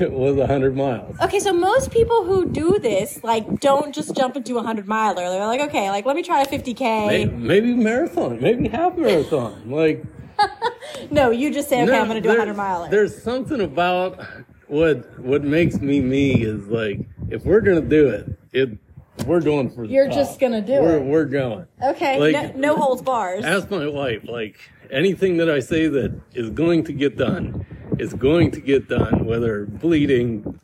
it 0.00 0.12
was 0.12 0.38
a 0.38 0.46
hundred 0.46 0.76
miles. 0.76 1.18
Okay, 1.20 1.40
so 1.40 1.52
most 1.52 1.90
people 1.90 2.24
who 2.24 2.48
do 2.48 2.78
this, 2.78 3.22
like, 3.24 3.58
don't 3.60 3.92
just 3.92 4.14
jump 4.14 4.36
into 4.36 4.52
a 4.52 4.56
100 4.56 4.86
miler. 4.86 5.28
They're 5.28 5.44
like, 5.46 5.60
okay, 5.62 5.90
like, 5.90 6.06
let 6.06 6.14
me 6.14 6.22
try 6.22 6.40
a 6.42 6.46
50K. 6.46 7.06
Maybe, 7.08 7.32
maybe 7.32 7.74
marathon, 7.74 8.40
maybe 8.40 8.68
half 8.68 8.96
marathon. 8.96 9.68
Like 9.68 10.04
No, 11.10 11.30
you 11.30 11.52
just 11.52 11.68
say, 11.68 11.82
okay, 11.82 11.90
no, 11.92 12.00
I'm 12.00 12.06
going 12.08 12.22
to 12.22 12.28
do 12.28 12.28
a 12.34 12.38
100 12.38 12.54
miler. 12.56 12.88
There's 12.90 13.20
something 13.22 13.60
about 13.60 14.24
what 14.68 15.18
what 15.18 15.42
makes 15.42 15.80
me 15.80 16.00
me 16.00 16.42
is 16.42 16.66
like 16.68 17.00
if 17.30 17.44
we're 17.44 17.60
gonna 17.60 17.80
do 17.82 18.08
it, 18.08 18.38
it 18.52 18.78
we're 19.26 19.40
doing 19.40 19.68
for 19.70 19.86
the 19.86 19.92
You're 19.92 20.06
top. 20.06 20.14
just 20.14 20.40
gonna 20.40 20.62
do 20.62 20.72
we're, 20.80 20.96
it. 20.98 21.02
We're 21.04 21.24
going. 21.26 21.66
Okay, 21.82 22.18
Like- 22.18 22.56
no, 22.56 22.74
no 22.74 22.76
holds 22.76 23.02
bars. 23.02 23.44
ask 23.44 23.70
my 23.70 23.86
wife 23.86 24.22
like 24.28 24.56
anything 24.90 25.36
that 25.38 25.48
i 25.50 25.58
say 25.58 25.88
that 25.88 26.18
is 26.34 26.50
going 26.50 26.84
to 26.84 26.92
get 26.92 27.16
done 27.16 27.64
is 27.98 28.12
going 28.14 28.50
to 28.52 28.60
get 28.60 28.88
done 28.88 29.24
whether 29.24 29.64
bleeding 29.66 30.58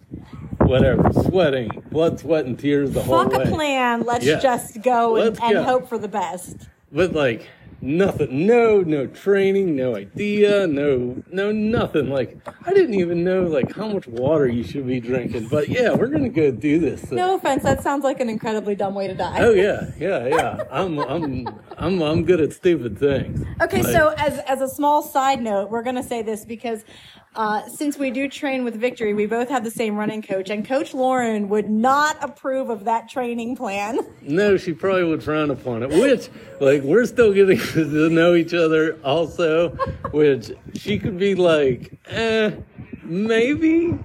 whatever 0.60 1.10
sweating 1.24 1.68
blood 1.90 2.18
sweat 2.20 2.44
and 2.46 2.58
tears 2.58 2.92
the 2.92 3.02
whole 3.02 3.24
way. 3.26 3.30
Fuck 3.30 3.32
way 3.38 3.44
a 3.44 3.54
plan. 3.54 4.02
Let's 4.04 4.24
Yeah. 4.26 4.38
just 4.38 4.82
go 4.82 5.16
and, 5.16 5.24
Let's 5.26 5.40
and 5.40 5.52
go. 5.54 5.62
hope 5.64 5.88
for 5.88 5.98
the 5.98 6.08
best. 6.08 6.68
but 6.92 7.12
like 7.12 7.48
nothing. 7.80 8.46
No 8.46 8.80
no 8.80 9.06
training 9.06 9.76
no 9.76 9.96
idea 9.96 10.66
no 10.66 11.22
no 11.30 11.52
nothing. 11.52 12.10
Like 12.10 12.36
i 12.66 12.72
didn't 12.72 12.94
even 12.94 13.24
know 13.24 13.42
like 13.44 13.74
how 13.74 13.88
much 13.88 14.06
water 14.08 14.46
you 14.48 14.62
should 14.64 14.86
be 14.86 15.00
drinking. 15.00 15.48
But 15.48 15.68
yeah 15.68 15.94
we're 15.94 16.08
gonna 16.08 16.28
go 16.28 16.50
do 16.50 16.78
this. 16.78 17.00
Thing. 17.02 17.16
No 17.16 17.36
offense, 17.36 17.62
that 17.62 17.82
sounds 17.82 18.04
like 18.04 18.20
an 18.20 18.28
incredibly 18.28 18.74
dumb 18.74 18.94
way 18.94 19.06
to 19.06 19.14
die. 19.14 19.38
oh 19.40 19.52
yeah 19.52 19.90
yeah 19.98 20.26
yeah. 20.26 20.64
I'm 20.70 20.98
i'm 20.98 21.48
i'm 21.76 22.02
i'm 22.02 22.24
good 22.24 22.40
at 22.40 22.52
stupid 22.52 22.98
things. 22.98 23.44
Okay, 23.62 23.82
Like- 23.82 23.92
so 23.92 24.08
as 24.18 24.38
as 24.40 24.60
a 24.60 24.68
small 24.68 25.02
side 25.02 25.42
note, 25.42 25.70
we're 25.70 25.82
gonna 25.82 26.02
say 26.02 26.22
this 26.22 26.44
because 26.44 26.84
uh, 27.38 27.68
since 27.68 27.96
we 27.96 28.10
do 28.10 28.28
train 28.28 28.64
with 28.64 28.74
Victory, 28.74 29.14
we 29.14 29.24
both 29.24 29.48
have 29.48 29.62
the 29.62 29.70
same 29.70 29.94
running 29.94 30.20
coach, 30.22 30.50
and 30.50 30.66
Coach 30.66 30.92
Lauren 30.92 31.48
would 31.48 31.70
not 31.70 32.18
approve 32.20 32.68
of 32.68 32.84
that 32.84 33.08
training 33.08 33.54
plan. 33.54 34.00
No, 34.22 34.56
she 34.56 34.72
probably 34.72 35.04
would 35.04 35.22
frown 35.22 35.52
upon 35.52 35.84
it. 35.84 35.90
Which, 35.90 36.30
like, 36.60 36.82
we're 36.82 37.06
still 37.06 37.32
getting 37.32 37.58
to 37.74 38.10
know 38.10 38.34
each 38.34 38.54
other, 38.54 38.98
also. 39.04 39.68
Which 40.10 40.50
she 40.74 40.98
could 40.98 41.16
be 41.16 41.36
like, 41.36 41.96
eh, 42.06 42.56
maybe, 43.04 43.96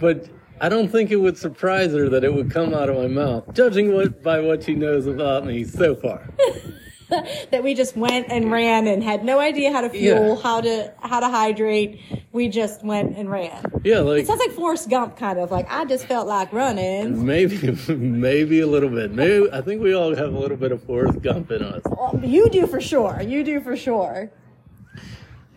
but 0.00 0.30
I 0.58 0.70
don't 0.70 0.88
think 0.88 1.10
it 1.10 1.16
would 1.16 1.36
surprise 1.36 1.92
her 1.92 2.08
that 2.08 2.24
it 2.24 2.32
would 2.32 2.50
come 2.50 2.72
out 2.72 2.88
of 2.88 2.96
my 2.96 3.08
mouth, 3.08 3.52
judging 3.52 3.92
what 3.92 4.22
by 4.22 4.40
what 4.40 4.62
she 4.62 4.74
knows 4.74 5.06
about 5.06 5.44
me 5.44 5.64
so 5.64 5.94
far. 5.94 6.30
that 7.50 7.62
we 7.62 7.74
just 7.74 7.96
went 7.96 8.26
and 8.30 8.50
ran 8.50 8.86
and 8.86 9.02
had 9.02 9.24
no 9.24 9.38
idea 9.40 9.70
how 9.72 9.80
to 9.82 9.90
fuel, 9.90 10.34
Yeah. 10.36 10.42
how 10.42 10.60
to 10.60 10.92
how 11.02 11.20
to 11.20 11.28
hydrate. 11.28 12.00
We 12.32 12.48
just 12.48 12.82
went 12.84 13.16
and 13.16 13.30
ran. 13.30 13.64
Yeah, 13.84 14.00
like 14.00 14.22
It 14.22 14.26
sounds 14.26 14.40
like 14.40 14.52
Forrest 14.52 14.88
Gump, 14.90 15.16
kind 15.16 15.38
of 15.38 15.50
like 15.50 15.66
I 15.70 15.84
just 15.84 16.06
felt 16.06 16.26
like 16.26 16.52
running. 16.52 17.24
maybe, 17.34 17.76
maybe 17.94 18.60
a 18.60 18.66
little 18.66 18.88
bit. 18.88 19.12
Maybe 19.12 19.50
I 19.52 19.60
think 19.60 19.82
we 19.82 19.94
all 19.94 20.14
have 20.14 20.32
a 20.34 20.38
little 20.38 20.56
bit 20.56 20.72
of 20.72 20.82
Forrest 20.84 21.20
Gump 21.22 21.50
in 21.50 21.62
us. 21.62 21.82
Well, 21.86 22.20
you 22.24 22.48
do 22.48 22.66
for 22.66 22.80
sure. 22.80 23.20
You 23.22 23.44
do 23.44 23.60
for 23.60 23.76
sure. 23.76 24.30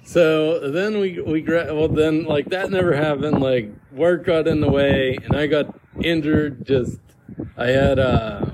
So 0.04 0.70
then 0.72 1.00
we 1.00 1.20
we 1.20 1.42
gra- 1.42 1.74
well 1.74 1.88
then 1.90 2.24
like 2.26 2.46
that 2.50 2.70
never 2.72 2.94
happened. 2.96 3.42
Like 3.42 3.72
work 3.92 4.26
got 4.26 4.48
in 4.48 4.62
the 4.62 4.70
way, 4.70 5.18
and 5.26 5.36
I 5.36 5.48
got 5.48 5.74
injured. 6.02 6.66
Just 6.66 7.00
I 7.58 7.68
had 7.68 8.00
uh 8.00 8.46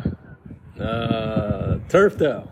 uh 0.79 1.77
turf 1.89 2.17
toe. 2.17 2.51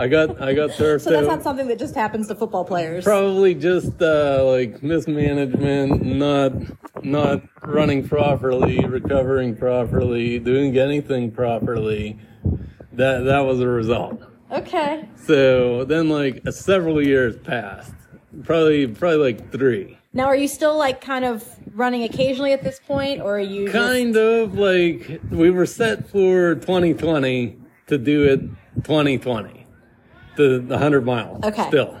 I 0.00 0.08
got 0.08 0.40
I 0.40 0.54
got 0.54 0.70
turf 0.72 1.02
So 1.02 1.10
that's 1.10 1.26
toe. 1.26 1.34
not 1.34 1.42
something 1.42 1.68
that 1.68 1.78
just 1.78 1.94
happens 1.94 2.28
to 2.28 2.34
football 2.34 2.64
players. 2.64 3.04
Probably 3.04 3.54
just 3.54 4.00
uh, 4.00 4.42
like 4.44 4.82
mismanagement, 4.82 6.02
not 6.04 6.52
not 7.04 7.42
running 7.64 8.08
properly, 8.08 8.78
recovering 8.86 9.56
properly, 9.56 10.38
doing 10.38 10.76
anything 10.78 11.30
properly. 11.30 12.18
That 12.92 13.24
that 13.24 13.40
was 13.40 13.60
a 13.60 13.68
result. 13.68 14.22
Okay. 14.50 15.06
So 15.26 15.84
then, 15.84 16.08
like 16.08 16.40
uh, 16.46 16.50
several 16.50 17.04
years 17.04 17.36
passed, 17.36 17.92
probably 18.44 18.86
probably 18.86 19.18
like 19.32 19.52
three. 19.52 19.98
Now, 20.14 20.24
are 20.24 20.36
you 20.36 20.48
still 20.48 20.78
like 20.78 21.02
kind 21.02 21.26
of 21.26 21.44
running 21.74 22.04
occasionally 22.04 22.52
at 22.54 22.64
this 22.64 22.80
point, 22.80 23.20
or 23.20 23.36
are 23.36 23.40
you 23.40 23.66
just- 23.66 23.76
Kind 23.76 24.16
of 24.16 24.54
like 24.54 25.20
we 25.30 25.50
were 25.50 25.66
set 25.66 26.08
for 26.08 26.54
2020 26.54 27.58
to 27.88 27.98
do 27.98 28.24
it 28.24 28.40
2020, 28.84 29.66
the 30.36 30.64
the 30.66 30.78
hundred 30.78 31.04
miles. 31.04 31.44
Okay. 31.44 31.66
Still, 31.68 31.98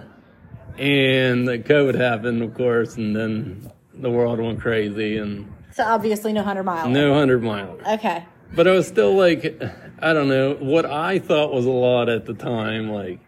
and 0.78 1.46
the 1.46 1.58
COVID 1.58 1.94
happened, 1.94 2.42
of 2.42 2.54
course, 2.54 2.96
and 2.96 3.14
then 3.14 3.70
the 3.94 4.10
world 4.10 4.38
went 4.38 4.60
crazy 4.60 5.16
and 5.18 5.52
so 5.72 5.84
obviously 5.84 6.32
no 6.32 6.42
hundred 6.42 6.64
mile? 6.64 6.88
no 6.88 7.14
hundred 7.14 7.42
miles. 7.42 7.80
Okay. 7.86 8.24
But 8.54 8.66
I 8.66 8.72
was 8.72 8.88
still 8.88 9.14
like, 9.14 9.62
I 10.00 10.12
don't 10.12 10.28
know 10.28 10.54
what 10.54 10.86
I 10.86 11.18
thought 11.18 11.52
was 11.52 11.66
a 11.66 11.70
lot 11.70 12.08
at 12.08 12.24
the 12.24 12.34
time. 12.34 12.90
Like, 12.90 13.20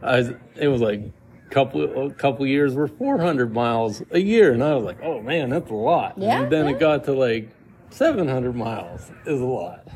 I 0.00 0.18
was, 0.18 0.32
it 0.56 0.68
was 0.68 0.80
like 0.80 1.02
couple 1.50 2.06
a 2.06 2.10
couple 2.14 2.46
years 2.46 2.74
were 2.74 2.88
400 2.88 3.52
miles 3.52 4.02
a 4.10 4.18
year, 4.18 4.52
and 4.52 4.62
I 4.62 4.74
was 4.74 4.84
like, 4.84 5.02
oh 5.02 5.20
man, 5.20 5.50
that's 5.50 5.70
a 5.70 5.74
lot. 5.74 6.14
Yeah, 6.16 6.42
And 6.42 6.52
then 6.52 6.66
yeah. 6.66 6.72
it 6.72 6.80
got 6.80 7.04
to 7.04 7.12
like 7.12 7.50
700 7.90 8.56
miles 8.56 9.10
is 9.26 9.40
a 9.40 9.44
lot. 9.44 9.86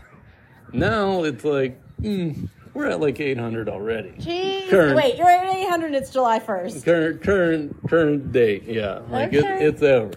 Now 0.73 1.25
it's 1.25 1.45
like 1.45 1.81
mm, 2.01 2.49
we're 2.75 2.87
at 2.87 3.01
like 3.01 3.21
800 3.21 3.69
already. 3.69 4.11
Jeez. 4.19 4.69
Current. 4.71 4.97
Wait, 4.97 5.17
you're 5.17 5.29
at 5.29 5.55
800. 5.57 5.95
It's 5.95 6.11
July 6.11 6.39
1st. 6.39 6.85
Current 6.85 7.23
current 7.23 7.89
current 7.89 8.33
date, 8.33 8.65
yeah, 8.67 9.01
like 9.11 9.29
Okay. 9.35 9.39
it, 9.39 9.63
it's 9.75 9.83
over. 9.83 10.13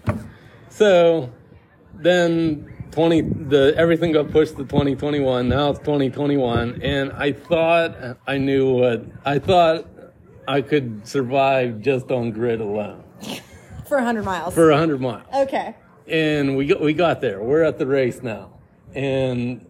So 0.68 1.32
then 1.94 2.68
20 2.92 3.20
the 3.22 3.74
everything 3.76 4.12
got 4.12 4.30
pushed 4.30 4.52
to 4.56 4.64
2021 4.64 5.48
now 5.48 5.70
it's 5.70 5.78
2021 5.80 6.80
and 6.82 7.10
i 7.12 7.32
thought 7.32 8.18
i 8.26 8.36
knew 8.36 8.74
what 8.74 9.02
i 9.24 9.38
thought 9.38 9.86
i 10.46 10.60
could 10.60 11.06
survive 11.06 11.80
just 11.80 12.10
on 12.10 12.30
grit 12.32 12.60
alone 12.60 13.02
For 13.86 13.96
100 13.96 14.24
miles. 14.24 14.54
for 14.54 14.68
100 14.70 15.00
miles 15.00 15.22
okay. 15.34 15.74
and 16.06 16.54
we 16.56 16.66
got 16.66 16.80
we 16.82 16.92
got 16.92 17.20
there 17.22 17.42
we're 17.42 17.62
at 17.62 17.78
the 17.78 17.86
race 17.86 18.22
now 18.22 18.50
and 18.94 19.64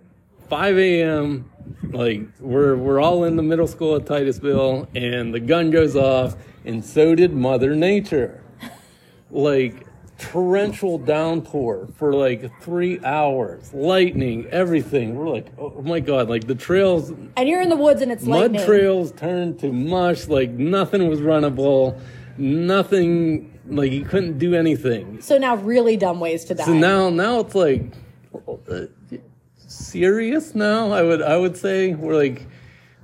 5 0.53 0.77
a.m. 0.77 1.51
Like 1.93 2.29
we're 2.39 2.77
we're 2.77 3.01
all 3.01 3.25
in 3.25 3.37
the 3.37 3.43
middle 3.43 3.67
school 3.67 3.97
at 3.97 4.05
Titusville, 4.05 4.87
and 4.95 5.33
the 5.33 5.41
gun 5.41 5.71
goes 5.71 5.97
off, 5.97 6.37
and 6.67 6.85
so 6.85 7.15
did 7.15 7.33
Mother 7.33 7.75
Nature. 7.75 8.45
Like 9.31 9.87
torrential 10.19 10.99
downpour 10.99 11.89
for 11.95 12.13
like 12.13 12.61
three 12.61 13.03
hours, 13.03 13.73
lightning, 13.73 14.45
everything. 14.51 15.15
We're 15.15 15.31
like, 15.31 15.47
oh, 15.57 15.73
oh 15.79 15.81
my 15.81 16.01
god! 16.01 16.29
Like 16.29 16.47
the 16.47 16.55
trails, 16.55 17.15
And 17.35 17.49
you're 17.49 17.63
in 17.63 17.71
the 17.71 17.77
woods 17.77 18.03
and 18.03 18.13
it's 18.13 18.27
mud 18.27 18.53
lightning. 18.53 18.67
trails 18.67 19.13
turned 19.13 19.59
to 19.61 19.73
mush. 19.73 20.29
Like 20.29 20.51
nothing 20.51 21.09
was 21.09 21.21
runnable. 21.21 21.99
Nothing. 22.37 23.59
Like 23.69 23.91
you 23.91 24.05
couldn't 24.05 24.37
do 24.37 24.55
anything. 24.55 25.23
So 25.23 25.39
now 25.39 25.57
really 25.57 25.97
dumb 25.97 26.21
ways 26.21 26.45
to 26.45 26.55
die. 26.55 26.67
So 26.67 26.75
now, 26.75 27.09
now 27.09 27.41
it's 27.41 27.55
like 27.55 27.85
serious. 29.93 30.55
Now 30.55 30.91
I 30.91 31.03
would, 31.03 31.23
I 31.23 31.37
would 31.37 31.57
say 31.57 31.95
we're 31.95 32.17
like, 32.17 32.47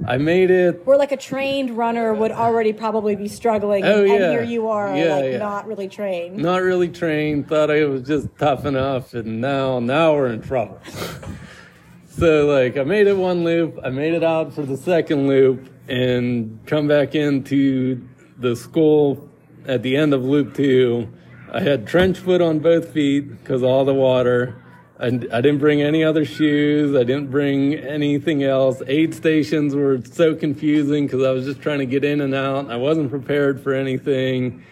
I 0.07 0.17
made 0.17 0.51
it. 0.51 0.87
where 0.87 0.97
like 0.97 1.11
a 1.13 1.17
trained 1.17 1.77
runner 1.77 2.15
would 2.15 2.31
already 2.31 2.73
probably 2.73 3.17
be 3.17 3.27
struggling 3.29 3.85
Oh, 3.85 4.01
and 4.05 4.09
yeah. 4.09 4.31
here 4.31 4.43
you 4.45 4.69
are 4.69 4.97
Yeah, 4.97 5.17
like 5.17 5.33
yeah. 5.33 5.39
not 5.39 5.67
really 5.67 5.89
trained. 5.89 6.37
Not 6.39 6.63
really 6.63 6.89
trained. 6.89 7.49
Thought 7.49 7.71
I 7.71 7.85
was 7.85 8.03
just 8.03 8.29
tough 8.39 8.65
enough, 8.65 9.15
and 9.15 9.41
now, 9.41 9.81
now 9.81 10.15
we're 10.15 10.29
in 10.29 10.41
trouble. 10.41 10.81
so 12.09 12.47
like, 12.47 12.77
I 12.77 12.85
made 12.85 13.07
it 13.07 13.17
one 13.17 13.45
loop. 13.45 13.79
I 13.85 13.91
made 13.91 14.15
it 14.15 14.25
out 14.25 14.53
for 14.55 14.63
the 14.63 14.77
second 14.77 15.27
loop, 15.29 15.69
and 15.89 16.61
come 16.67 16.87
back 16.89 17.15
into 17.15 18.07
the 18.39 18.55
school 18.55 19.29
at 19.67 19.83
the 19.83 19.97
end 19.97 20.15
of 20.15 20.25
loop 20.25 20.55
two. 20.55 21.09
I 21.53 21.61
had 21.61 21.87
trench 21.89 22.19
foot 22.19 22.41
on 22.41 22.61
both 22.61 22.91
feet 22.93 23.23
because 23.31 23.63
all 23.63 23.85
the 23.85 23.95
water. 23.95 24.63
I, 25.01 25.07
I 25.07 25.11
didn't 25.11 25.59
bring 25.59 25.81
any 25.81 26.03
other 26.03 26.25
shoes. 26.25 26.97
I 26.97 27.05
didn't 27.05 27.31
bring 27.31 27.75
anything 27.75 28.43
else. 28.43 28.83
Aid 28.87 29.15
stations 29.15 29.75
were 29.75 30.01
so 30.05 30.35
confusing 30.35 31.07
because 31.07 31.25
I 31.25 31.31
was 31.31 31.45
just 31.45 31.63
trying 31.63 31.79
to 31.79 31.87
get 31.87 32.05
in 32.05 32.21
and 32.21 32.35
out. 32.35 32.71
I 32.71 32.77
wasn't 32.77 33.11
prepared 33.11 33.61
for 33.61 33.75
anything. 33.75 34.65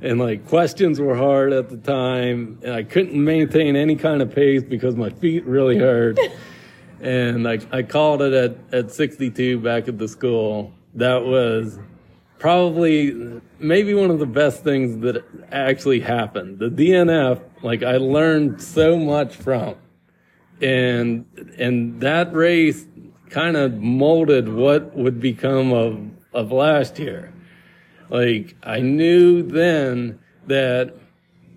And 0.00 0.18
like 0.18 0.46
questions 0.48 0.98
were 0.98 1.14
hard 1.14 1.52
at 1.52 1.68
the 1.68 1.76
time. 1.76 2.58
And 2.62 2.72
I 2.72 2.84
couldn't 2.84 3.22
maintain 3.22 3.76
any 3.76 3.96
kind 3.96 4.22
of 4.22 4.34
pace 4.34 4.62
because 4.62 4.96
my 4.96 5.10
feet 5.10 5.44
really 5.44 5.78
hurt. 5.78 6.18
and 7.00 7.46
I, 7.46 7.58
I 7.70 7.82
called 7.82 8.22
it 8.22 8.32
at, 8.32 8.56
at 8.72 8.90
62 8.92 9.60
back 9.60 9.88
at 9.88 9.98
the 9.98 10.08
school. 10.08 10.72
That 10.94 11.22
was 11.22 11.78
probably 12.38 13.40
maybe 13.58 13.94
one 13.94 14.10
of 14.10 14.18
the 14.18 14.26
best 14.26 14.62
things 14.62 14.98
that 15.02 15.24
actually 15.50 16.00
happened. 16.00 16.58
The 16.58 16.68
DNF, 16.70 17.40
like 17.62 17.82
I 17.82 17.96
learned 17.96 18.60
so 18.62 18.96
much 18.98 19.34
from. 19.36 19.76
And 20.60 21.26
and 21.58 22.00
that 22.00 22.32
race 22.32 22.86
kind 23.28 23.56
of 23.56 23.74
molded 23.74 24.48
what 24.48 24.96
would 24.96 25.20
become 25.20 25.72
of 25.72 26.10
of 26.32 26.52
last 26.52 26.98
year. 26.98 27.32
Like 28.08 28.56
I 28.62 28.80
knew 28.80 29.42
then 29.42 30.18
that 30.46 30.94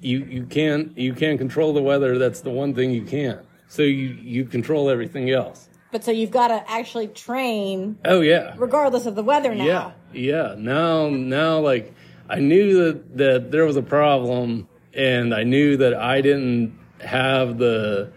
you 0.01 0.25
you 0.25 0.43
can't 0.45 0.97
you 0.97 1.13
can't 1.13 1.37
control 1.37 1.73
the 1.73 1.81
weather. 1.81 2.17
That's 2.17 2.41
the 2.41 2.49
one 2.49 2.73
thing 2.73 2.91
you 2.91 3.03
can't. 3.03 3.39
So 3.69 3.83
you 3.83 4.17
you 4.21 4.45
control 4.45 4.89
everything 4.89 5.29
else. 5.29 5.69
But 5.91 6.03
so 6.03 6.11
you've 6.11 6.31
got 6.31 6.49
to 6.49 6.69
actually 6.69 7.07
train 7.07 7.97
Oh 8.05 8.21
yeah. 8.21 8.53
regardless 8.57 9.05
of 9.05 9.15
the 9.15 9.23
weather 9.23 9.55
now. 9.55 9.63
Yeah, 9.65 9.91
yeah. 10.13 10.55
Now, 10.57 11.09
now, 11.09 11.59
like 11.59 11.93
I 12.29 12.39
knew 12.39 12.85
that 12.85 13.17
that 13.17 13.51
there 13.51 13.65
was 13.65 13.75
a 13.75 13.81
problem, 13.81 14.67
and 14.93 15.33
I 15.33 15.43
knew 15.43 15.77
that 15.77 15.93
I 15.93 16.21
didn't 16.21 16.77
have 17.01 17.57
the 17.57 18.11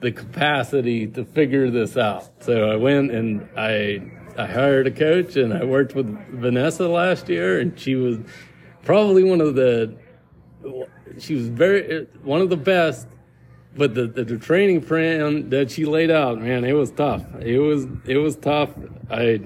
the 0.00 0.12
capacity 0.12 1.06
to 1.08 1.24
figure 1.24 1.70
this 1.70 1.96
out. 1.96 2.42
So 2.42 2.70
I 2.70 2.76
went 2.76 3.10
and 3.10 3.48
I 3.56 4.02
I 4.36 4.46
hired 4.46 4.86
a 4.86 4.90
coach, 4.90 5.36
and 5.36 5.52
I 5.52 5.64
worked 5.64 5.94
with 5.94 6.06
Vanessa 6.30 6.88
last 6.88 7.28
year, 7.28 7.60
and 7.60 7.78
she 7.78 7.94
was 7.94 8.18
probably 8.82 9.24
one 9.24 9.40
of 9.40 9.54
the 9.54 9.96
she 11.18 11.34
was 11.34 11.48
very 11.48 12.06
one 12.22 12.40
of 12.40 12.50
the 12.50 12.56
best. 12.56 13.06
But 13.76 13.94
the, 13.94 14.08
the, 14.08 14.24
the 14.24 14.38
training 14.38 14.80
plan 14.80 15.50
that 15.50 15.70
she 15.70 15.84
laid 15.84 16.10
out, 16.10 16.40
man, 16.40 16.64
it 16.64 16.72
was 16.72 16.90
tough. 16.90 17.22
It 17.40 17.58
was 17.58 17.86
it 18.06 18.16
was 18.16 18.34
tough. 18.34 18.70
I 19.10 19.40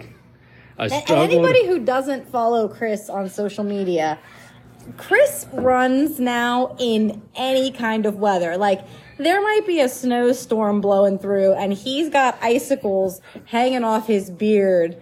I 0.82 0.94
And, 0.96 1.04
struggled. 1.04 1.30
anybody 1.30 1.66
who 1.66 1.78
doesn't 1.78 2.28
follow 2.28 2.68
Chris 2.68 3.08
on 3.08 3.28
social 3.28 3.64
media, 3.64 4.18
Chris 4.96 5.46
runs 5.52 6.18
now 6.18 6.74
in 6.78 7.22
any 7.36 7.70
kind 7.70 8.04
of 8.06 8.16
weather. 8.16 8.56
Like 8.56 8.80
there 9.18 9.40
might 9.40 9.66
be 9.66 9.80
a 9.80 9.88
snowstorm 9.88 10.80
blowing 10.80 11.18
through 11.18 11.52
and 11.52 11.72
he's 11.72 12.08
got 12.08 12.36
icicles 12.42 13.20
hanging 13.44 13.84
off 13.84 14.06
his 14.06 14.30
beard, 14.30 14.96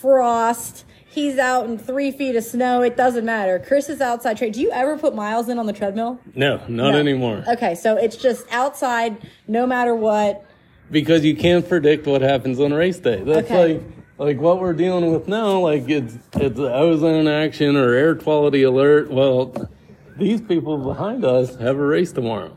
frost. 0.00 0.84
He's 1.04 1.36
out 1.38 1.66
in 1.66 1.76
three 1.78 2.10
feet 2.10 2.36
of 2.36 2.44
snow. 2.44 2.80
It 2.82 2.96
doesn't 2.96 3.24
matter. 3.26 3.58
Chris 3.58 3.90
is 3.90 4.00
outside. 4.00 4.38
Tra- 4.38 4.50
Do 4.50 4.60
you 4.62 4.70
ever 4.70 4.96
put 4.96 5.14
miles 5.14 5.48
in 5.48 5.58
on 5.58 5.66
the 5.66 5.72
treadmill? 5.74 6.18
no, 6.34 6.56
not 6.68 6.92
No. 6.92 6.98
anymore. 6.98 7.44
Okay, 7.48 7.74
so 7.74 7.96
it's 7.96 8.16
just 8.16 8.46
outside, 8.50 9.16
no 9.46 9.66
matter 9.66 9.94
what. 9.94 10.42
Because 10.90 11.22
you 11.24 11.36
can't 11.36 11.68
predict 11.68 12.06
what 12.06 12.22
happens 12.22 12.58
on 12.60 12.72
race 12.72 12.98
day. 12.98 13.20
That's 13.24 13.50
Okay. 13.50 13.74
like 13.74 13.82
like 14.18 14.38
what 14.38 14.60
we're 14.60 14.72
dealing 14.72 15.12
with 15.12 15.28
now. 15.28 15.58
Like 15.58 15.88
it's 15.88 16.16
it's 16.34 16.58
ozone 16.58 17.28
action 17.28 17.76
or 17.76 17.94
air 17.94 18.14
quality 18.14 18.62
alert. 18.62 19.10
Well, 19.10 19.70
these 20.16 20.40
people 20.40 20.78
behind 20.78 21.24
us 21.24 21.56
have 21.56 21.76
a 21.76 21.86
race 21.86 22.12
tomorrow. 22.12 22.56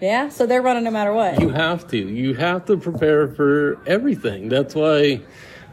Yeah, 0.00 0.28
so 0.28 0.46
they're 0.46 0.62
running 0.62 0.84
no 0.84 0.90
matter 0.90 1.12
what. 1.12 1.40
You 1.40 1.48
have 1.50 1.88
to. 1.88 1.96
You 1.96 2.34
have 2.34 2.66
to 2.66 2.76
prepare 2.76 3.28
for 3.28 3.80
everything. 3.86 4.50
That's 4.50 4.74
why, 4.74 5.22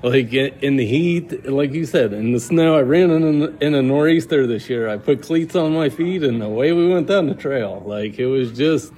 like 0.01 0.33
in 0.33 0.77
the 0.77 0.85
heat, 0.85 1.45
like 1.45 1.73
you 1.73 1.85
said, 1.85 2.13
in 2.13 2.31
the 2.31 2.39
snow, 2.39 2.77
I 2.77 2.81
ran 2.81 3.11
in 3.11 3.57
in 3.61 3.75
a 3.75 3.81
nor'easter 3.81 4.47
this 4.47 4.69
year. 4.69 4.87
I 4.87 4.97
put 4.97 5.21
cleats 5.21 5.55
on 5.55 5.73
my 5.73 5.89
feet, 5.89 6.23
and 6.23 6.41
away 6.41 6.71
we 6.71 6.87
went 6.87 7.07
down 7.07 7.27
the 7.27 7.35
trail. 7.35 7.83
Like 7.85 8.17
it 8.19 8.27
was 8.27 8.51
just. 8.51 8.93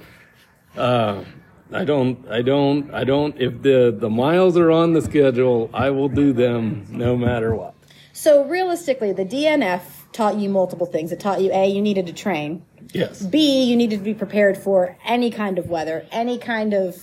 Uh, 0.76 1.24
I 1.72 1.84
don't. 1.84 2.26
I 2.28 2.42
don't. 2.42 2.94
I 2.94 3.04
don't. 3.04 3.40
If 3.40 3.62
the 3.62 3.94
the 3.96 4.10
miles 4.10 4.56
are 4.56 4.70
on 4.70 4.92
the 4.92 5.02
schedule, 5.02 5.68
I 5.74 5.90
will 5.90 6.08
do 6.08 6.32
them 6.32 6.86
no 6.90 7.16
matter 7.16 7.54
what. 7.54 7.74
So 8.12 8.44
realistically, 8.44 9.12
the 9.12 9.24
DNF 9.24 9.82
taught 10.12 10.36
you 10.36 10.48
multiple 10.48 10.86
things. 10.86 11.12
It 11.12 11.20
taught 11.20 11.42
you 11.42 11.50
A, 11.52 11.68
you 11.68 11.82
needed 11.82 12.06
to 12.06 12.12
train. 12.12 12.64
Yes. 12.92 13.22
B, 13.22 13.64
you 13.64 13.76
needed 13.76 13.98
to 13.98 14.04
be 14.04 14.14
prepared 14.14 14.56
for 14.56 14.96
any 15.04 15.30
kind 15.30 15.58
of 15.58 15.68
weather, 15.68 16.06
any 16.10 16.38
kind 16.38 16.72
of 16.72 16.96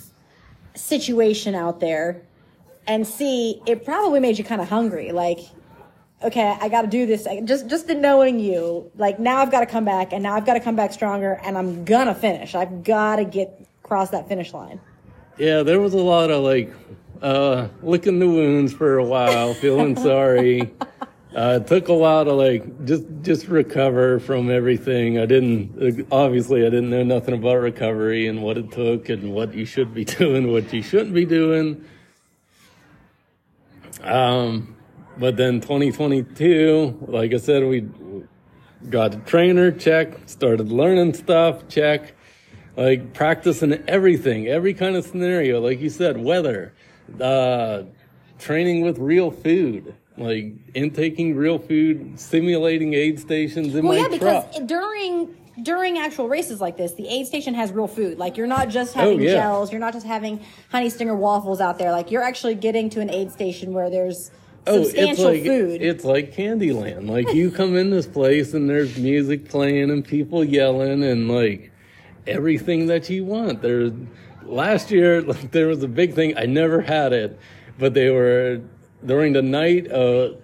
situation 0.75 1.53
out 1.53 1.79
there. 1.79 2.23
And 2.87 3.05
C, 3.05 3.61
it 3.67 3.85
probably 3.85 4.19
made 4.19 4.37
you 4.39 4.43
kind 4.43 4.61
of 4.61 4.69
hungry. 4.69 5.11
Like, 5.11 5.39
okay, 6.23 6.57
I 6.59 6.69
got 6.69 6.81
to 6.81 6.87
do 6.87 7.05
this. 7.05 7.27
Just, 7.45 7.67
just 7.67 7.87
the 7.87 7.95
knowing 7.95 8.39
you, 8.39 8.91
like 8.95 9.19
now 9.19 9.37
I've 9.37 9.51
got 9.51 9.59
to 9.59 9.67
come 9.67 9.85
back, 9.85 10.13
and 10.13 10.23
now 10.23 10.33
I've 10.35 10.45
got 10.45 10.55
to 10.55 10.59
come 10.59 10.75
back 10.75 10.93
stronger, 10.93 11.39
and 11.43 11.57
I'm 11.57 11.85
gonna 11.85 12.15
finish. 12.15 12.55
I've 12.55 12.83
got 12.83 13.17
to 13.17 13.25
get 13.25 13.67
across 13.83 14.09
that 14.11 14.27
finish 14.27 14.53
line. 14.53 14.79
Yeah, 15.37 15.63
there 15.63 15.79
was 15.79 15.93
a 15.93 15.99
lot 15.99 16.31
of 16.31 16.43
like 16.43 16.73
uh, 17.21 17.67
licking 17.81 18.19
the 18.19 18.27
wounds 18.27 18.73
for 18.73 18.97
a 18.97 19.03
while, 19.03 19.53
feeling 19.63 19.95
sorry. 19.95 20.73
Uh, 21.35 21.59
it 21.61 21.67
took 21.67 21.89
a 21.89 21.93
while 21.93 22.23
to 22.23 22.31
like 22.31 22.85
just 22.85 23.03
just 23.23 23.47
recover 23.47 24.19
from 24.19 24.49
everything. 24.49 25.19
I 25.19 25.25
didn't 25.25 26.07
obviously 26.11 26.61
I 26.61 26.69
didn't 26.69 26.91
know 26.91 27.03
nothing 27.03 27.33
about 27.33 27.55
recovery 27.55 28.27
and 28.27 28.41
what 28.41 28.57
it 28.57 28.71
took 28.71 29.09
and 29.09 29.33
what 29.33 29.53
you 29.53 29.65
should 29.65 29.93
be 29.93 30.05
doing, 30.19 30.51
what 30.51 30.71
you 30.71 30.81
shouldn't 30.81 31.13
be 31.13 31.25
doing. 31.25 31.83
Um, 34.03 34.75
but 35.17 35.37
then 35.37 35.61
2022, 35.61 37.05
like 37.07 37.33
I 37.33 37.37
said, 37.37 37.63
we 37.63 37.87
got 38.89 39.15
a 39.15 39.17
trainer 39.19 39.71
check, 39.71 40.17
started 40.27 40.71
learning 40.71 41.13
stuff 41.13 41.67
check 41.67 42.13
like 42.75 43.13
practicing 43.13 43.73
everything, 43.87 44.47
every 44.47 44.73
kind 44.73 44.95
of 44.95 45.05
scenario, 45.05 45.59
like 45.61 45.79
you 45.79 45.89
said, 45.89 46.17
weather, 46.17 46.73
uh, 47.21 47.83
training 48.39 48.81
with 48.81 48.97
real 48.97 49.31
food, 49.31 49.93
like 50.17 50.53
intaking 50.73 51.35
real 51.35 51.59
food, 51.59 52.19
simulating 52.19 52.93
aid 52.93 53.19
stations 53.19 53.75
in 53.75 53.85
Well, 53.85 53.93
my 53.97 53.99
yeah, 54.01 54.07
because 54.09 54.67
during 54.67 55.35
during 55.61 55.99
actual 55.99 56.27
races 56.27 56.59
like 56.59 56.77
this, 56.77 56.93
the 56.93 57.07
aid 57.07 57.27
station 57.27 57.53
has 57.53 57.71
real 57.71 57.87
food. 57.87 58.17
Like 58.17 58.37
you're 58.37 58.47
not 58.47 58.69
just 58.69 58.95
having 58.95 59.19
Oh, 59.19 59.21
yeah. 59.21 59.33
gels, 59.33 59.71
you're 59.71 59.79
not 59.79 59.93
just 59.93 60.05
having 60.05 60.43
honey 60.71 60.89
stinger 60.89 61.15
waffles 61.15 61.61
out 61.61 61.77
there. 61.77 61.91
Like 61.91 62.09
you're 62.09 62.23
actually 62.23 62.55
getting 62.55 62.89
to 62.91 63.01
an 63.01 63.11
aid 63.11 63.31
station 63.31 63.71
where 63.73 63.89
there's 63.91 64.31
substantial 64.67 65.25
Oh, 65.27 65.29
it's 65.29 65.37
like 65.37 65.43
food. 65.43 65.81
it's 65.81 66.03
like 66.03 66.33
Candyland. 66.33 67.07
Like 67.07 67.31
you 67.35 67.51
come 67.51 67.75
in 67.75 67.91
this 67.91 68.07
place 68.07 68.55
and 68.55 68.67
there's 68.67 68.97
music 68.97 69.47
playing 69.47 69.91
and 69.91 70.03
people 70.03 70.43
yelling 70.43 71.03
and 71.03 71.29
like 71.29 71.71
everything 72.27 72.87
that 72.87 73.09
you 73.09 73.25
want. 73.25 73.61
There's 73.61 73.91
last 74.43 74.91
year 74.91 75.21
there 75.51 75.67
was 75.67 75.83
a 75.83 75.87
big 75.87 76.13
thing. 76.13 76.37
I 76.37 76.45
never 76.45 76.81
had 76.81 77.13
it, 77.13 77.39
but 77.77 77.93
they 77.93 78.09
were 78.09 78.61
during 79.05 79.33
the 79.33 79.41
night 79.41 79.87
of 79.87 80.41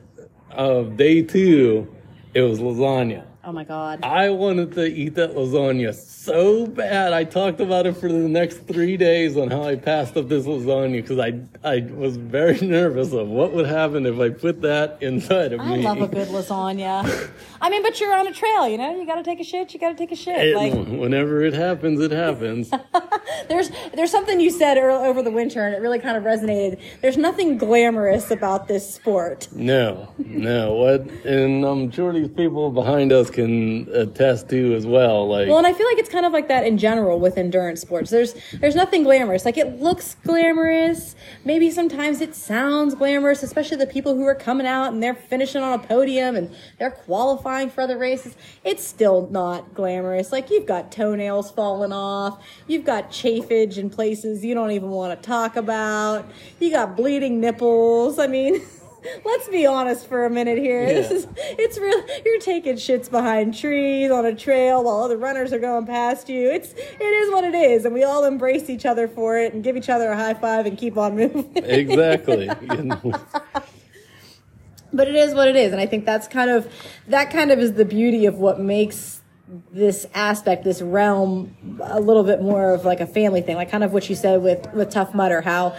of 0.52 0.98
day 0.98 1.22
two. 1.22 1.94
It 2.34 2.42
was 2.42 2.60
lasagna. 2.60 3.26
Oh 3.50 3.52
my 3.52 3.64
god. 3.64 4.04
I 4.04 4.30
wanted 4.30 4.74
to 4.74 4.86
eat 4.86 5.16
that 5.16 5.34
lasagna 5.34 5.96
so 5.96 6.68
bad. 6.68 7.14
I 7.14 7.24
talked 7.24 7.60
about 7.60 7.88
it 7.88 7.98
for 7.98 8.08
the 8.08 8.30
next 8.30 8.68
three 8.68 8.96
days 8.96 9.38
on 9.38 9.50
how 9.50 9.64
I 9.64 9.76
passed 9.76 10.16
up 10.18 10.30
this 10.30 10.46
lasagna 10.46 11.02
because 11.02 11.18
I 11.18 11.42
I 11.64 11.80
was 11.92 12.16
very 12.16 12.60
nervous 12.62 13.12
of 13.12 13.28
what 13.28 13.52
would 13.54 13.66
happen 13.66 14.06
if 14.06 14.20
I 14.20 14.30
put 14.30 14.62
that 14.62 15.02
inside 15.02 15.54
of 15.54 15.62
I 15.62 15.78
me. 15.78 15.84
I 15.84 15.94
love 15.94 16.02
a 16.04 16.08
good 16.08 16.28
lasagna. 16.38 17.32
I 17.60 17.72
mean, 17.72 17.82
but 17.82 18.00
you're 18.00 18.16
on 18.16 18.28
a 18.28 18.32
trail, 18.32 18.68
you 18.68 18.78
know. 18.78 18.96
You 18.96 19.08
got 19.08 19.16
to 19.16 19.24
take 19.24 19.40
a 19.40 19.44
shit. 19.44 19.74
You 19.74 19.80
got 19.80 19.90
to 19.90 19.96
take 19.96 20.12
a 20.12 20.16
shit. 20.16 20.38
And 20.38 20.56
Like 20.56 21.00
whenever 21.00 21.42
it 21.42 21.56
happens, 21.56 22.00
it 22.02 22.12
happens. 22.12 22.70
there's 23.50 23.72
there's 23.96 24.12
something 24.12 24.40
you 24.40 24.52
said 24.52 24.78
over 24.78 25.24
the 25.24 25.32
winter, 25.32 25.66
and 25.66 25.74
it 25.74 25.82
really 25.82 25.98
kind 25.98 26.16
of 26.16 26.24
resonated. 26.24 26.80
There's 27.02 27.18
nothing 27.18 27.58
glamorous 27.58 28.30
about 28.30 28.68
this 28.68 28.94
sport. 28.94 29.48
No, 29.52 30.14
no. 30.20 30.76
What? 30.76 31.02
And 31.26 31.66
I'm 31.66 31.90
sure 31.90 32.14
these 32.14 32.30
people 32.30 32.70
behind 32.70 33.12
us 33.12 33.32
can 33.40 33.88
attest 33.94 34.50
to 34.50 34.74
as 34.76 34.86
well. 34.86 35.28
Like, 35.28 35.48
Well, 35.48 35.58
and 35.58 35.68
I 35.68 35.74
feel 35.74 35.88
like 35.88 35.98
it's 35.98 36.10
kind 36.10 36.26
of 36.26 36.34
like 36.34 36.48
that 36.48 36.66
in 36.66 36.78
general 36.78 37.20
with 37.20 37.38
endurance 37.38 37.82
sports. 37.82 38.10
There's 38.10 38.36
there's 38.54 38.76
nothing 38.76 39.04
glamorous. 39.04 39.46
Like 39.46 39.58
it 39.58 39.80
looks 39.80 40.16
glamorous. 40.26 41.16
Maybe 41.46 41.72
sometimes 41.72 42.22
it 42.22 42.36
sounds 42.36 42.96
glamorous, 42.96 43.44
especially 43.44 43.78
the 43.78 43.88
people 43.88 44.16
who 44.16 44.24
are 44.24 44.36
coming 44.36 44.68
out 44.68 44.92
and 44.94 45.02
they're 45.02 45.16
finishing 45.16 45.62
on 45.62 45.80
a 45.80 45.82
podium 45.82 46.36
and 46.36 46.54
they're 46.78 46.92
qualifying 46.92 47.70
for 47.70 47.82
other 47.82 47.98
races. 47.98 48.36
It's 48.64 48.84
still 48.84 49.28
not 49.32 49.74
glamorous. 49.74 50.32
Like 50.32 50.50
you've 50.50 50.66
got 50.66 50.92
toenails 50.92 51.52
falling 51.52 51.94
off. 51.94 52.44
You've 52.68 52.86
got 52.86 53.12
chafage 53.12 53.78
in 53.78 53.90
places 53.90 54.44
you 54.44 54.54
don't 54.54 54.72
even 54.72 54.90
want 54.90 55.22
to 55.22 55.28
talk 55.28 55.56
about. 55.56 56.30
You 56.60 56.72
got 56.72 56.96
bleeding 56.96 57.40
nipples. 57.40 58.20
I 58.20 58.28
mean, 58.28 58.62
let's 59.26 59.48
be 59.50 59.66
honest 59.66 60.08
for 60.08 60.26
a 60.26 60.30
minute 60.30 60.58
here. 60.58 60.86
This 60.86 61.12
is 61.12 61.28
it's 61.38 61.78
real 61.78 62.04
you're 62.26 62.40
taking 62.40 62.76
shits 62.76 63.10
behind 63.10 63.58
trees 63.58 64.12
on 64.12 64.26
a 64.26 64.36
trail 64.36 64.84
while 64.84 64.98
other 64.98 65.18
runners 65.18 65.54
are 65.54 65.60
going 65.60 65.86
past 65.86 66.30
you. 66.30 66.50
It's 66.50 66.74
it 66.74 67.04
is 67.04 67.32
what 67.32 67.44
it 67.44 67.56
is, 67.56 67.86
and 67.86 67.94
we 67.94 68.04
all 68.04 68.26
embrace 68.26 68.70
each 68.70 68.86
other 68.86 69.08
for 69.08 69.38
it 69.38 69.54
and 69.54 69.64
give 69.64 69.78
each 69.78 69.90
other 69.90 70.12
a 70.12 70.16
high 70.16 70.34
five 70.34 70.66
and 70.66 70.78
keep 70.78 70.98
on 70.98 71.16
moving. 71.16 71.52
exactly. 71.56 72.50
But 74.92 75.08
it 75.08 75.16
is 75.16 75.36
what 75.36 75.48
it 75.48 75.56
is, 75.56 75.72
and 75.72 75.80
I 75.80 75.86
think 75.86 76.06
that's 76.06 76.28
kind 76.28 76.50
of 76.50 76.72
that 77.08 77.30
kind 77.30 77.52
of 77.52 77.60
is 77.60 77.74
the 77.74 77.86
beauty 77.86 78.26
of 78.26 78.36
what 78.36 78.60
makes 78.60 79.22
this 79.72 80.08
aspect, 80.14 80.64
this 80.64 80.82
realm, 80.82 81.80
a 81.84 82.00
little 82.00 82.24
bit 82.24 82.42
more 82.42 82.74
of 82.74 82.86
like 82.86 83.00
a 83.00 83.08
family 83.08 83.42
thing, 83.42 83.56
like 83.56 83.70
kind 83.70 83.84
of 83.84 83.94
what 83.94 84.10
you 84.10 84.16
said 84.16 84.42
with 84.42 84.72
with 84.74 84.90
Tough 84.90 85.14
Mudder, 85.14 85.42
how 85.42 85.76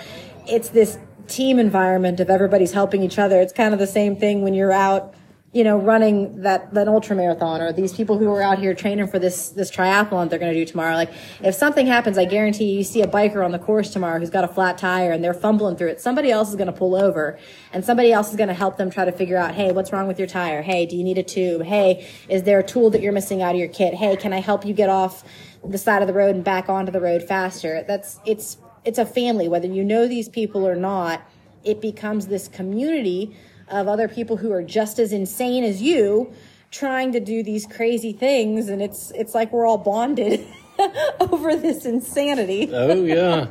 it's 0.47 0.69
this 0.69 0.99
team 1.31 1.59
environment 1.59 2.21
of 2.21 2.29
everybody's 2.29 2.73
helping 2.73 3.03
each 3.03 3.19
other. 3.19 3.41
It's 3.41 3.53
kind 3.53 3.73
of 3.73 3.79
the 3.79 3.87
same 3.87 4.17
thing 4.17 4.43
when 4.43 4.53
you're 4.53 4.73
out, 4.73 5.15
you 5.53 5.65
know, 5.65 5.77
running 5.77 6.43
that 6.43 6.75
that 6.75 6.87
ultra 6.87 7.17
marathon, 7.17 7.61
or 7.61 7.73
these 7.73 7.93
people 7.93 8.19
who 8.19 8.31
are 8.31 8.41
out 8.41 8.59
here 8.61 8.73
training 8.75 9.09
for 9.09 9.19
this 9.19 9.49
this 9.51 9.69
triathlon 9.69 10.31
they're 10.31 10.39
going 10.39 10.53
to 10.53 10.59
do 10.59 10.65
tomorrow. 10.65 10.95
Like, 10.95 11.11
if 11.43 11.57
something 11.57 11.87
happens, 11.87 12.19
I 12.19 12.25
guarantee 12.25 12.67
you, 12.71 12.79
you 12.79 12.85
see 12.85 13.03
a 13.03 13.09
biker 13.09 13.45
on 13.45 13.51
the 13.51 13.59
course 13.59 13.91
tomorrow 13.91 14.21
who's 14.21 14.31
got 14.31 14.45
a 14.45 14.49
flat 14.49 14.79
tire 14.79 15.11
and 15.11 15.25
they're 15.25 15.35
fumbling 15.35 15.77
through 15.77 15.89
it. 15.89 16.01
Somebody 16.01 16.31
else 16.31 16.51
is 16.51 16.55
going 16.55 16.73
to 16.73 16.73
pull 16.73 16.95
over, 16.95 17.37
and 17.73 17.85
somebody 17.85 18.13
else 18.13 18.31
is 18.31 18.37
going 18.37 18.49
to 18.49 18.55
help 18.55 18.77
them 18.77 18.91
try 18.91 19.05
to 19.05 19.13
figure 19.13 19.37
out, 19.37 19.55
hey, 19.55 19.73
what's 19.73 19.93
wrong 19.93 20.07
with 20.07 20.19
your 20.19 20.29
tire? 20.29 20.63
Hey, 20.63 20.87
do 20.87 20.97
you 20.97 21.03
need 21.03 21.19
a 21.19 21.25
tube? 21.25 21.63
Hey, 21.63 22.07
is 22.29 22.45
there 22.45 22.61
a 22.61 22.65
tool 22.65 22.91
that 22.91 23.03
you're 23.03 23.13
missing 23.13 23.43
out 23.43 23.55
of 23.55 23.59
your 23.59 23.69
kit? 23.69 23.95
Hey, 23.95 24.15
can 24.17 24.33
I 24.33 24.41
help 24.41 24.65
you 24.65 24.73
get 24.73 24.89
off 24.89 25.25
the 25.65 25.79
side 25.79 26.01
of 26.01 26.07
the 26.07 26.15
road 26.15 26.37
and 26.37 26.45
back 26.45 26.69
onto 26.69 26.93
the 26.93 27.01
road 27.01 27.25
faster? 27.25 27.85
That's 27.89 28.21
it's 28.25 28.57
it's 28.85 28.99
a 28.99 29.07
family, 29.07 29.49
whether 29.49 29.67
you 29.67 29.85
know 29.85 30.07
these 30.07 30.29
people 30.29 30.67
or 30.67 30.77
not. 30.77 31.23
It 31.65 31.81
becomes 31.81 32.29
this 32.29 32.49
community 32.49 33.37
of 33.69 33.87
other 33.87 34.09
people 34.09 34.39
who 34.39 34.53
are 34.53 34.63
just 34.63 34.99
as 34.99 35.13
insane 35.13 35.63
as 35.65 35.83
you 35.83 36.33
trying 36.71 37.13
to 37.13 37.21
do 37.21 37.43
these 37.43 37.67
crazy 37.67 38.13
things. 38.13 38.69
And 38.69 38.81
it's 38.81 39.11
it's 39.13 39.35
like 39.35 39.53
we're 39.53 39.67
all 39.67 39.79
bonded 39.79 40.47
over 41.21 41.57
this 41.57 41.85
insanity. 41.85 42.71
Oh 42.73 43.05
yeah. 43.05 43.47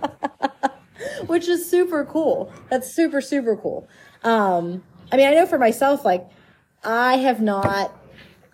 which 1.28 1.48
is 1.48 1.70
super 1.70 2.06
cool. 2.06 2.52
That's 2.70 2.94
super 2.94 3.22
super 3.22 3.56
cool. 3.56 3.88
Um 4.24 4.84
i 5.12 5.18
mean 5.18 5.28
i 5.28 5.34
know 5.34 5.48
for 5.48 5.58
myself 5.58 6.06
like 6.06 6.28
i 6.84 7.18
have 7.18 7.42
not 7.42 7.98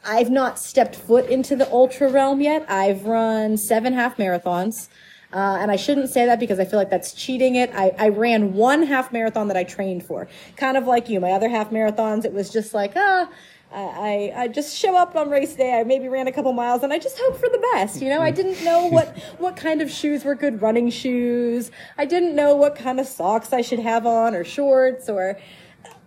i've 0.05 0.29
not 0.29 0.57
stepped 0.57 0.95
foot 0.95 1.29
into 1.29 1.55
the 1.55 1.69
ultra 1.71 2.09
realm 2.09 2.41
yet. 2.41 2.65
I've 2.69 3.05
run 3.05 3.57
seven 3.57 3.93
half 3.93 4.17
marathons 4.17 4.87
uh, 5.35 5.57
and 5.59 5.69
I 5.69 5.75
shouldn't 5.75 6.09
say 6.09 6.25
that 6.25 6.39
because 6.39 6.59
I 6.61 6.65
feel 6.65 6.79
like 6.79 6.89
that's 6.89 7.11
cheating 7.11 7.55
it. 7.55 7.69
I, 7.75 7.91
I 7.99 8.07
ran 8.07 8.53
one 8.53 8.83
half 8.83 9.11
marathon 9.11 9.49
that 9.49 9.57
I 9.57 9.65
trained 9.65 10.05
for, 10.05 10.29
kind 10.55 10.77
of 10.77 10.87
like 10.87 11.09
you. 11.09 11.19
My 11.19 11.31
other 11.31 11.49
half 11.49 11.71
marathons, 11.71 12.23
it 12.23 12.31
was 12.31 12.49
just 12.49 12.73
like, 12.73 12.93
ah, 12.95 13.27
I, 13.69 13.81
I, 13.81 14.33
I 14.43 14.47
just 14.47 14.77
show 14.77 14.95
up 14.95 15.13
on 15.17 15.29
race 15.29 15.53
day. 15.53 15.77
I 15.77 15.83
maybe 15.83 16.07
ran 16.07 16.29
a 16.29 16.31
couple 16.31 16.53
miles 16.53 16.83
and 16.83 16.93
I 16.93 16.99
just 16.99 17.19
hope 17.19 17.35
for 17.35 17.49
the 17.49 17.61
best. 17.73 18.01
You 18.01 18.07
know, 18.07 18.21
I 18.21 18.31
didn't 18.31 18.63
know 18.63 18.85
what, 18.85 19.17
what 19.37 19.57
kind 19.57 19.81
of 19.81 19.91
shoes 19.91 20.23
were 20.23 20.35
good 20.35 20.61
running 20.61 20.89
shoes. 20.89 21.69
I 21.97 22.05
didn't 22.05 22.33
know 22.33 22.55
what 22.55 22.77
kind 22.77 23.01
of 23.01 23.05
socks 23.05 23.51
I 23.51 23.59
should 23.59 23.79
have 23.79 24.05
on 24.05 24.35
or 24.35 24.45
shorts 24.45 25.09
or, 25.09 25.37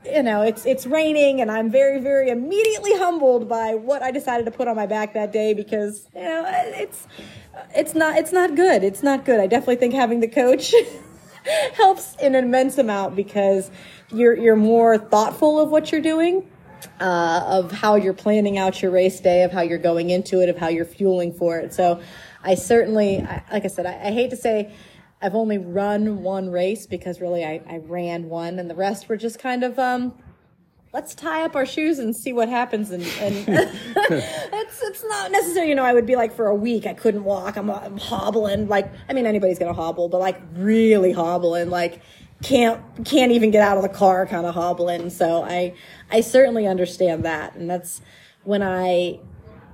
you 0.04 0.22
know, 0.22 0.42
it's 0.42 0.64
it's 0.64 0.86
raining, 0.86 1.40
and 1.40 1.50
I'm 1.50 1.70
very, 1.70 2.00
very 2.00 2.30
immediately 2.30 2.96
humbled 2.96 3.48
by 3.48 3.74
what 3.74 4.02
I 4.02 4.10
decided 4.10 4.44
to 4.46 4.50
put 4.50 4.68
on 4.68 4.76
my 4.76 4.86
back 4.86 5.12
that 5.14 5.32
day 5.32 5.54
because 5.54 6.08
you 6.14 6.22
know 6.22 6.44
it's 6.46 7.06
it's 7.74 7.94
not 7.94 8.16
it's 8.18 8.32
not 8.32 8.54
good. 8.54 8.84
It's 8.84 9.02
not 9.02 9.24
good. 9.24 9.40
I 9.40 9.46
definitely 9.46 9.76
think 9.76 9.94
having 9.94 10.20
the 10.20 10.28
coach 10.28 10.74
helps 11.74 12.16
in 12.16 12.34
an 12.34 12.44
immense 12.44 12.78
amount 12.78 13.16
because 13.16 13.70
you're 14.10 14.36
you're 14.36 14.56
more 14.56 14.98
thoughtful 14.98 15.60
of 15.60 15.70
what 15.70 15.92
you're 15.92 16.00
doing. 16.00 16.50
Uh, 17.00 17.42
of 17.44 17.72
how 17.72 17.96
you're 17.96 18.14
planning 18.14 18.56
out 18.56 18.80
your 18.80 18.92
race 18.92 19.18
day, 19.18 19.42
of 19.42 19.50
how 19.50 19.60
you're 19.60 19.78
going 19.78 20.10
into 20.10 20.40
it, 20.40 20.48
of 20.48 20.56
how 20.56 20.68
you're 20.68 20.84
fueling 20.84 21.32
for 21.32 21.58
it. 21.58 21.74
So, 21.74 22.00
I 22.44 22.54
certainly, 22.54 23.18
like 23.52 23.64
I 23.64 23.66
said, 23.66 23.84
I, 23.84 23.94
I 23.94 24.12
hate 24.12 24.30
to 24.30 24.36
say 24.36 24.72
I've 25.20 25.34
only 25.34 25.58
run 25.58 26.22
one 26.22 26.50
race 26.50 26.86
because 26.86 27.20
really 27.20 27.44
I, 27.44 27.60
I 27.68 27.78
ran 27.78 28.28
one 28.28 28.58
and 28.58 28.70
the 28.70 28.76
rest 28.76 29.08
were 29.08 29.16
just 29.16 29.38
kind 29.38 29.64
of 29.64 29.78
um 29.78 30.14
let's 30.92 31.14
tie 31.14 31.42
up 31.42 31.54
our 31.54 31.66
shoes 31.66 31.98
and 31.98 32.16
see 32.16 32.32
what 32.32 32.48
happens 32.48 32.90
and, 32.90 33.02
and 33.20 33.36
it's 33.48 34.82
it's 34.82 35.04
not 35.04 35.30
necessary 35.30 35.68
you 35.68 35.74
know 35.74 35.84
I 35.84 35.92
would 35.92 36.06
be 36.06 36.16
like 36.16 36.34
for 36.34 36.46
a 36.46 36.54
week 36.54 36.86
I 36.86 36.94
couldn't 36.94 37.24
walk 37.24 37.56
I'm, 37.56 37.70
I'm 37.70 37.98
hobbling 37.98 38.68
like 38.68 38.90
I 39.08 39.12
mean 39.12 39.26
anybody's 39.26 39.58
gonna 39.58 39.74
hobble 39.74 40.08
but 40.08 40.18
like 40.18 40.40
really 40.54 41.12
hobbling 41.12 41.70
like 41.70 42.00
can't 42.42 42.80
can't 43.04 43.32
even 43.32 43.50
get 43.50 43.62
out 43.62 43.76
of 43.76 43.82
the 43.82 43.88
car 43.88 44.26
kind 44.26 44.46
of 44.46 44.54
hobbling 44.54 45.10
so 45.10 45.42
I 45.42 45.74
I 46.10 46.20
certainly 46.20 46.66
understand 46.66 47.24
that 47.24 47.54
and 47.54 47.68
that's 47.68 48.00
when 48.44 48.62
I 48.62 49.20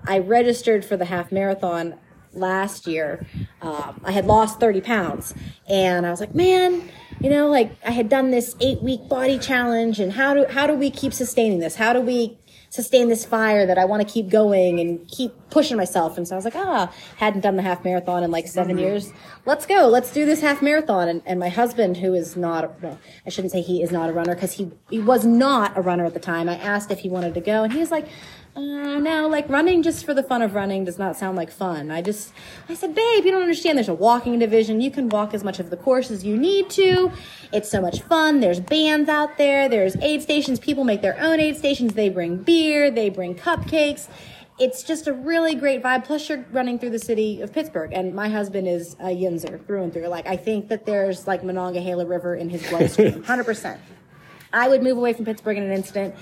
I 0.06 0.18
registered 0.18 0.84
for 0.84 0.96
the 0.96 1.06
half 1.06 1.32
marathon 1.32 1.94
last 2.34 2.86
year. 2.86 3.26
Um, 3.62 4.00
I 4.04 4.12
had 4.12 4.26
lost 4.26 4.60
30 4.60 4.80
pounds 4.80 5.34
and 5.68 6.06
I 6.06 6.10
was 6.10 6.20
like, 6.20 6.34
man, 6.34 6.88
you 7.20 7.30
know, 7.30 7.48
like 7.48 7.72
I 7.84 7.90
had 7.90 8.08
done 8.08 8.30
this 8.30 8.56
eight 8.60 8.82
week 8.82 9.08
body 9.08 9.38
challenge 9.38 10.00
and 10.00 10.12
how 10.12 10.34
do, 10.34 10.46
how 10.46 10.66
do 10.66 10.74
we 10.74 10.90
keep 10.90 11.12
sustaining 11.12 11.58
this? 11.58 11.76
How 11.76 11.92
do 11.92 12.00
we 12.00 12.38
sustain 12.70 13.08
this 13.08 13.24
fire 13.24 13.66
that 13.66 13.78
I 13.78 13.84
want 13.84 14.06
to 14.06 14.12
keep 14.12 14.28
going 14.28 14.80
and 14.80 15.06
keep 15.08 15.32
pushing 15.50 15.76
myself? 15.76 16.18
And 16.18 16.26
so 16.26 16.34
I 16.34 16.36
was 16.36 16.44
like, 16.44 16.56
ah, 16.56 16.92
hadn't 17.16 17.42
done 17.42 17.56
the 17.56 17.62
half 17.62 17.84
marathon 17.84 18.24
in 18.24 18.30
like 18.30 18.48
7 18.48 18.76
years. 18.78 19.12
Let's 19.46 19.64
go. 19.64 19.86
Let's 19.88 20.12
do 20.12 20.26
this 20.26 20.40
half 20.40 20.60
marathon. 20.60 21.08
And, 21.08 21.22
and 21.24 21.38
my 21.38 21.48
husband, 21.48 21.98
who 21.98 22.14
is 22.14 22.36
not, 22.36 22.82
well, 22.82 22.98
I 23.24 23.30
shouldn't 23.30 23.52
say 23.52 23.60
he 23.60 23.82
is 23.82 23.92
not 23.92 24.10
a 24.10 24.12
runner 24.12 24.34
because 24.34 24.52
he, 24.52 24.72
he 24.90 24.98
was 24.98 25.24
not 25.24 25.76
a 25.78 25.80
runner 25.80 26.04
at 26.04 26.14
the 26.14 26.20
time. 26.20 26.48
I 26.48 26.56
asked 26.56 26.90
if 26.90 26.98
he 27.00 27.08
wanted 27.08 27.34
to 27.34 27.40
go 27.40 27.62
and 27.62 27.72
he 27.72 27.78
was 27.78 27.90
like, 27.92 28.08
uh, 28.56 29.00
no, 29.00 29.26
like 29.28 29.48
running 29.48 29.82
just 29.82 30.04
for 30.04 30.14
the 30.14 30.22
fun 30.22 30.40
of 30.40 30.54
running 30.54 30.84
does 30.84 30.98
not 30.98 31.16
sound 31.16 31.36
like 31.36 31.50
fun. 31.50 31.90
I 31.90 32.02
just, 32.02 32.32
I 32.68 32.74
said, 32.74 32.94
babe, 32.94 33.24
you 33.24 33.32
don't 33.32 33.42
understand. 33.42 33.76
There's 33.76 33.88
a 33.88 33.94
walking 33.94 34.38
division. 34.38 34.80
You 34.80 34.92
can 34.92 35.08
walk 35.08 35.34
as 35.34 35.42
much 35.42 35.58
of 35.58 35.70
the 35.70 35.76
course 35.76 36.10
as 36.10 36.24
you 36.24 36.36
need 36.36 36.70
to. 36.70 37.10
It's 37.52 37.68
so 37.68 37.80
much 37.80 38.02
fun. 38.02 38.38
There's 38.38 38.60
bands 38.60 39.08
out 39.08 39.38
there. 39.38 39.68
There's 39.68 39.96
aid 39.96 40.22
stations. 40.22 40.60
People 40.60 40.84
make 40.84 41.02
their 41.02 41.18
own 41.20 41.40
aid 41.40 41.56
stations. 41.56 41.94
They 41.94 42.08
bring 42.08 42.36
beer. 42.36 42.92
They 42.92 43.10
bring 43.10 43.34
cupcakes. 43.34 44.08
It's 44.60 44.84
just 44.84 45.08
a 45.08 45.12
really 45.12 45.56
great 45.56 45.82
vibe. 45.82 46.04
Plus, 46.04 46.28
you're 46.28 46.44
running 46.52 46.78
through 46.78 46.90
the 46.90 46.98
city 47.00 47.40
of 47.40 47.52
Pittsburgh, 47.52 47.92
and 47.92 48.14
my 48.14 48.28
husband 48.28 48.68
is 48.68 48.94
a 49.00 49.06
Yinzer 49.06 49.66
through 49.66 49.82
and 49.82 49.92
through. 49.92 50.06
Like, 50.06 50.28
I 50.28 50.36
think 50.36 50.68
that 50.68 50.86
there's 50.86 51.26
like 51.26 51.42
Monongahela 51.42 52.06
River 52.06 52.36
in 52.36 52.48
his 52.48 52.64
bloodstream, 52.68 53.22
hundred 53.24 53.46
percent. 53.46 53.80
I 54.52 54.68
would 54.68 54.84
move 54.84 54.96
away 54.96 55.12
from 55.12 55.24
Pittsburgh 55.24 55.56
in 55.56 55.64
an 55.64 55.72
instant. 55.72 56.14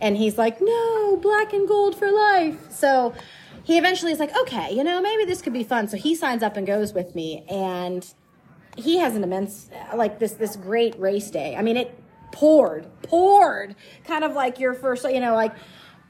And 0.00 0.16
he's 0.16 0.38
like, 0.38 0.60
no, 0.60 1.16
black 1.16 1.52
and 1.52 1.66
gold 1.66 1.96
for 1.98 2.10
life. 2.10 2.70
So 2.70 3.14
he 3.64 3.78
eventually 3.78 4.12
is 4.12 4.18
like, 4.20 4.34
okay, 4.42 4.72
you 4.72 4.84
know, 4.84 5.00
maybe 5.00 5.24
this 5.24 5.42
could 5.42 5.52
be 5.52 5.64
fun. 5.64 5.88
So 5.88 5.96
he 5.96 6.14
signs 6.14 6.42
up 6.42 6.56
and 6.56 6.66
goes 6.66 6.92
with 6.92 7.14
me. 7.14 7.44
And 7.50 8.06
he 8.76 8.98
has 8.98 9.16
an 9.16 9.24
immense, 9.24 9.68
like 9.94 10.18
this, 10.20 10.32
this 10.32 10.54
great 10.56 10.98
race 11.00 11.30
day. 11.30 11.56
I 11.56 11.62
mean, 11.62 11.76
it 11.76 11.98
poured, 12.30 12.86
poured, 13.02 13.74
kind 14.04 14.22
of 14.22 14.34
like 14.34 14.60
your 14.60 14.72
first, 14.74 15.04
you 15.10 15.18
know, 15.20 15.34
like 15.34 15.52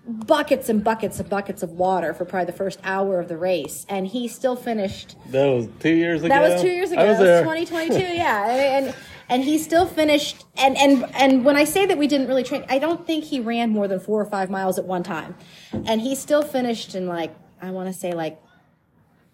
buckets 0.07 0.69
and 0.69 0.83
buckets 0.85 1.19
and 1.21 1.29
buckets 1.29 1.63
of 1.63 1.71
water 1.73 2.13
for 2.15 2.25
probably 2.25 2.47
the 2.47 2.57
first 2.57 2.79
hour 2.85 3.21
of 3.21 3.29
the 3.29 3.37
race. 3.37 3.87
And 3.89 4.07
he 4.07 4.29
still 4.29 4.57
finished 4.57 5.17
That 5.31 5.47
was 5.47 5.69
two 5.81 5.91
years 5.95 6.21
ago. 6.23 6.29
that 6.29 6.43
was 6.53 6.61
two 6.61 6.69
years 6.69 6.93
ago. 6.93 7.01
I 7.03 7.09
was 7.09 7.19
That 7.19 7.25
there. 7.25 7.47
was 7.47 7.69
2022. 7.69 8.15
yeah, 8.15 8.47
and 8.79 8.95
and 9.29 9.45
he 9.45 9.59
still 9.59 9.87
finished. 9.87 10.45
And 10.57 10.77
and 10.77 11.05
and 11.15 11.45
when 11.45 11.57
I 11.57 11.65
say 11.65 11.87
that 11.87 11.99
we 11.99 12.07
didn't 12.07 12.29
really 12.29 12.45
train, 12.45 12.65
I 12.69 12.79
don't 12.79 13.07
think 13.07 13.25
he 13.25 13.41
ran 13.41 13.71
more 13.71 13.89
than 13.89 14.01
four 14.01 14.21
or 14.21 14.27
five 14.27 14.51
miles 14.51 14.79
at 14.79 14.85
one 14.85 15.03
time, 15.03 15.37
and 15.73 16.01
he 16.01 16.15
still 16.15 16.43
finished 16.43 16.95
in 16.95 17.07
like 17.07 17.35
I 17.61 17.71
want 17.71 17.89
to 17.89 17.93
say 17.93 18.13
like 18.13 18.41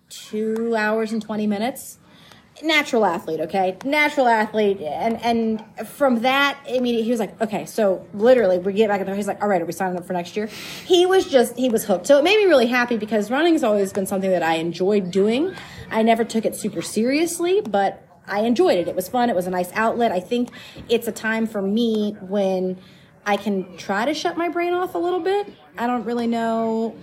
two 0.09 0.75
hours 0.77 1.13
and 1.13 1.23
twenty 1.23 1.47
minutes 1.47 1.99
natural 2.63 3.05
athlete, 3.05 3.41
okay? 3.41 3.77
Natural 3.85 4.29
athlete. 4.29 4.81
And 4.81 5.21
and 5.23 5.89
from 5.89 6.21
that, 6.21 6.59
I 6.69 6.79
mean, 6.79 7.03
he 7.03 7.11
was 7.11 7.21
like, 7.21 7.41
okay, 7.41 7.67
so 7.67 8.07
literally 8.15 8.59
we 8.59 8.73
get 8.73 8.89
back 8.89 9.01
in 9.01 9.07
there, 9.07 9.15
he's 9.15 9.27
like, 9.27 9.43
all 9.43 9.49
right, 9.49 9.61
are 9.61 9.65
we 9.65 9.73
signing 9.73 9.97
up 9.97 10.07
for 10.07 10.13
next 10.13 10.37
year? 10.37 10.47
He 10.47 11.07
was 11.07 11.29
just, 11.29 11.57
he 11.57 11.69
was 11.69 11.85
hooked. 11.85 12.07
So 12.07 12.19
it 12.19 12.25
made 12.25 12.37
me 12.37 12.45
really 12.45 12.67
happy 12.67 12.97
because 12.97 13.31
running 13.31 13.55
has 13.55 13.65
always 13.65 13.93
been 13.93 14.07
something 14.07 14.31
that 14.31 14.43
I 14.43 14.57
enjoyed 14.57 15.11
doing. 15.11 15.55
I 15.91 16.03
never 16.03 16.25
took 16.25 16.45
it 16.45 16.55
super 16.55 16.83
seriously, 16.83 17.61
but 17.61 18.07
I 18.27 18.41
enjoyed 18.41 18.79
it. 18.79 18.89
It 18.89 18.97
was 18.97 19.09
fun. 19.09 19.31
It 19.31 19.37
was 19.37 19.47
a 19.47 19.51
nice 19.51 19.71
outlet. 19.75 20.13
I 20.13 20.21
think 20.21 20.51
it's 20.89 21.09
a 21.09 21.13
time 21.13 21.47
for 21.47 21.63
me 21.63 22.17
when 22.21 22.79
I 23.27 23.37
can 23.37 23.77
try 23.77 24.05
to 24.05 24.15
shut 24.15 24.37
my 24.37 24.49
brain 24.49 24.75
off 24.75 24.95
a 24.95 24.99
little 24.99 25.21
bit 25.21 25.49
I 25.77 25.89
don't 25.89 26.05
really 26.05 26.29
know. 26.29 26.95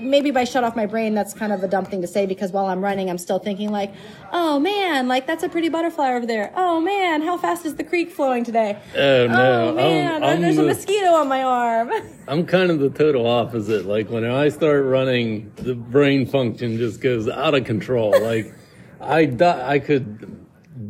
Maybe 0.00 0.30
by 0.30 0.44
shut 0.44 0.62
off 0.62 0.76
my 0.76 0.86
brain, 0.86 1.14
that's 1.14 1.34
kind 1.34 1.52
of 1.52 1.64
a 1.64 1.68
dumb 1.68 1.84
thing 1.84 2.00
to 2.02 2.06
say 2.06 2.26
because 2.26 2.52
while 2.52 2.66
I'm 2.66 2.80
running, 2.80 3.10
I'm 3.10 3.18
still 3.18 3.40
thinking 3.40 3.72
like, 3.72 3.92
oh 4.32 4.60
man, 4.60 5.08
like 5.08 5.26
that's 5.26 5.42
a 5.42 5.48
pretty 5.48 5.68
butterfly 5.68 6.12
over 6.12 6.26
there. 6.26 6.52
Oh 6.54 6.80
man, 6.80 7.22
how 7.22 7.36
fast 7.36 7.66
is 7.66 7.74
the 7.74 7.82
creek 7.82 8.10
flowing 8.12 8.44
today? 8.44 8.78
Oh 8.94 9.26
no, 9.26 9.70
oh 9.70 9.74
man, 9.74 10.22
I'm, 10.22 10.36
I'm 10.36 10.40
there's 10.42 10.56
the, 10.56 10.62
a 10.62 10.66
mosquito 10.66 11.12
on 11.12 11.28
my 11.28 11.42
arm. 11.42 11.90
I'm 12.28 12.46
kind 12.46 12.70
of 12.70 12.78
the 12.78 12.90
total 12.90 13.26
opposite. 13.26 13.86
Like 13.86 14.10
when 14.10 14.24
I 14.24 14.48
start 14.50 14.84
running, 14.84 15.50
the 15.56 15.74
brain 15.74 16.24
function 16.24 16.76
just 16.76 17.00
goes 17.00 17.28
out 17.28 17.54
of 17.56 17.64
control. 17.64 18.12
like 18.22 18.54
I, 19.00 19.24
di- 19.24 19.68
I 19.68 19.80
could 19.80 20.39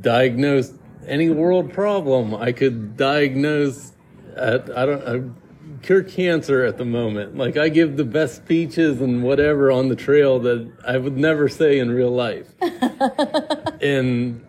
diagnose 0.00 0.72
any 1.06 1.30
world 1.30 1.72
problem. 1.72 2.34
I 2.34 2.52
could 2.52 2.96
diagnose. 2.96 3.92
At, 4.36 4.76
I 4.76 4.86
don't. 4.86 5.08
I, 5.08 5.30
cure 5.82 6.02
cancer 6.02 6.64
at 6.64 6.76
the 6.76 6.84
moment. 6.84 7.36
Like 7.36 7.56
I 7.56 7.68
give 7.68 7.96
the 7.96 8.04
best 8.04 8.36
speeches 8.36 9.00
and 9.00 9.22
whatever 9.22 9.70
on 9.70 9.88
the 9.88 9.96
trail 9.96 10.38
that 10.40 10.70
I 10.86 10.98
would 10.98 11.16
never 11.16 11.48
say 11.48 11.78
in 11.78 11.90
real 11.90 12.10
life. 12.10 12.52
and 13.80 14.44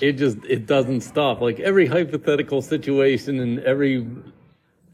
it 0.00 0.12
just 0.12 0.38
it 0.48 0.66
doesn't 0.66 1.02
stop. 1.02 1.40
Like 1.40 1.60
every 1.60 1.86
hypothetical 1.86 2.62
situation 2.62 3.40
and 3.40 3.60
every 3.60 4.06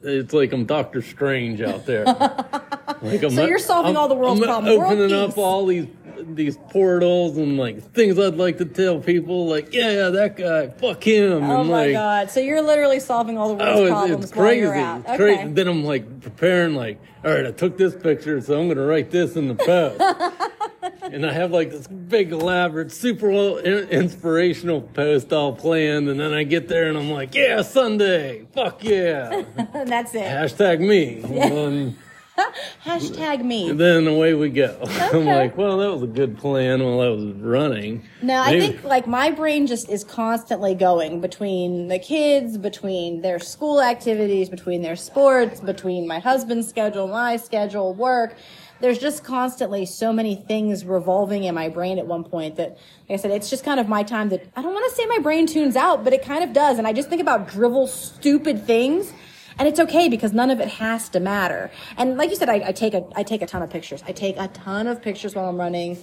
it's 0.03 0.33
like 0.33 0.53
I'm 0.53 0.65
Doctor 0.65 1.03
Strange 1.03 1.61
out 1.61 1.87
there. 1.87 2.05
Like 3.01 3.25
I'm, 3.25 3.31
so 3.31 3.47
you're 3.47 3.59
solving 3.59 3.97
I'm, 3.97 3.97
all 3.97 4.07
the 4.07 4.15
world's 4.15 4.43
I'm 4.43 4.47
problems. 4.47 4.79
Opening 4.79 5.13
up 5.13 5.37
all 5.37 5.67
these 5.67 5.89
these 6.27 6.57
portals 6.71 7.37
and 7.37 7.57
like 7.57 7.83
things 7.93 8.19
I'd 8.19 8.37
like 8.37 8.59
to 8.59 8.65
tell 8.65 9.01
people, 9.01 9.47
like 9.47 9.73
yeah, 9.73 10.11
that 10.11 10.37
guy, 10.37 10.69
fuck 10.69 11.07
him. 11.07 11.45
Oh 11.45 11.61
and, 11.61 11.69
my 11.69 11.87
like, 11.87 11.93
god! 11.93 12.31
So 12.31 12.41
you're 12.41 12.63
literally 12.63 13.01
solving 13.01 13.39
all 13.39 13.49
the 13.49 13.55
world's 13.55 13.81
oh, 13.81 13.89
problems 13.89 14.25
it's, 14.25 14.33
crazy. 14.33 14.67
while 14.67 14.75
you're 14.75 14.85
out. 14.85 15.01
It's 15.01 15.09
okay. 15.09 15.17
crazy. 15.17 15.53
Then 15.53 15.69
I'm 15.69 15.85
like 15.85 16.21
preparing, 16.21 16.75
like, 16.75 17.01
all 17.25 17.31
right, 17.31 17.47
I 17.47 17.53
took 17.53 17.77
this 17.79 17.95
picture, 17.95 18.41
so 18.41 18.61
I'm 18.61 18.69
gonna 18.69 18.87
write 18.87 19.11
this 19.11 19.37
in 19.37 19.49
the 19.49 19.55
post. 19.55 20.01
and 21.03 21.27
I 21.27 21.33
have 21.33 21.51
like 21.51 21.71
this 21.71 21.87
big 21.87 22.33
elaborate, 22.33 22.93
super 22.93 23.31
inspirational 23.61 24.81
post 24.81 25.33
all 25.33 25.53
planned, 25.55 26.09
and 26.09 26.19
then 26.19 26.33
I 26.33 26.45
get 26.45 26.69
there 26.69 26.89
and 26.89 26.99
I'm 26.99 27.11
like, 27.11 27.35
yeah, 27.35 27.63
Sunday, 27.63 28.47
fuck 28.55 28.83
yeah. 28.83 29.45
That's 29.73 30.15
it. 30.15 30.23
Hashtag 30.23 30.81
me. 30.81 31.23
Um, 31.41 31.97
Hashtag 32.85 33.45
me. 33.45 33.71
And 33.71 33.81
then 33.81 34.07
away 34.07 34.35
we 34.35 34.51
go. 34.51 34.79
Okay. 34.93 35.19
I'm 35.19 35.27
like, 35.27 35.57
well, 35.57 35.79
that 35.79 35.93
was 35.93 36.03
a 36.03 36.07
good 36.07 36.39
plan 36.39 36.83
while 36.83 37.01
I 37.01 37.09
was 37.09 37.25
running. 37.35 38.05
No, 38.23 38.43
Maybe. 38.45 38.65
I 38.65 38.69
think 38.69 38.85
like 38.85 39.07
my 39.07 39.31
brain 39.31 39.67
just 39.67 39.89
is 39.89 40.05
constantly 40.05 40.75
going 40.75 41.21
between 41.21 41.89
the 41.89 41.99
kids, 41.99 42.57
between 42.57 43.21
their 43.21 43.39
school 43.39 43.81
activities, 43.81 44.49
between 44.49 44.83
their 44.83 44.97
sports, 44.97 45.61
between 45.61 46.07
my 46.07 46.19
husband's 46.19 46.69
schedule, 46.69 47.09
my 47.09 47.37
schedule, 47.37 47.95
work. 47.95 48.37
There's 48.81 48.99
just 48.99 49.25
constantly 49.25 49.87
so 49.87 50.13
many 50.13 50.35
things 50.35 50.85
revolving 50.85 51.45
in 51.45 51.55
my 51.55 51.69
brain 51.69 51.99
at 51.99 52.07
one 52.07 52.25
point 52.25 52.57
that, 52.57 52.71
like 53.09 53.11
I 53.11 53.17
said, 53.17 53.31
it's 53.31 53.51
just 53.51 53.65
kind 53.65 53.79
of 53.81 53.89
my 53.89 54.03
time 54.03 54.29
that 54.31 54.47
I 54.57 54.63
don't 54.63 54.73
want 54.73 54.89
to 54.91 54.97
say 54.97 55.07
my 55.07 55.19
brain 55.19 55.47
tunes 55.47 55.77
out, 55.77 56.05
but 56.05 56.13
it 56.13 56.25
kind 56.25 56.43
of 56.43 56.53
does. 56.53 56.79
And 56.79 56.87
I 56.87 56.93
just 56.93 57.09
think 57.09 57.21
about 57.21 57.49
drivel, 57.49 57.87
stupid 57.87 58.67
things 58.67 59.13
and 59.59 59.69
it's 59.69 59.81
okay 59.81 60.09
because 60.09 60.33
none 60.33 60.51
of 60.51 60.61
it 60.61 60.69
has 60.69 61.09
to 61.11 61.21
matter. 61.21 61.71
And 61.97 62.17
like 62.17 62.31
you 62.31 62.37
said, 62.37 62.49
I, 62.49 62.69
I 62.69 62.73
take 62.73 62.95
a 62.95 63.05
I 63.15 63.23
take 63.23 63.43
a 63.43 63.47
ton 63.47 63.63
of 63.63 63.71
pictures. 63.71 64.03
I 64.07 64.13
take 64.13 64.37
a 64.39 64.49
ton 64.49 64.87
of 64.87 65.03
pictures 65.03 65.35
while 65.35 65.49
I'm 65.49 65.59
running. 65.59 65.99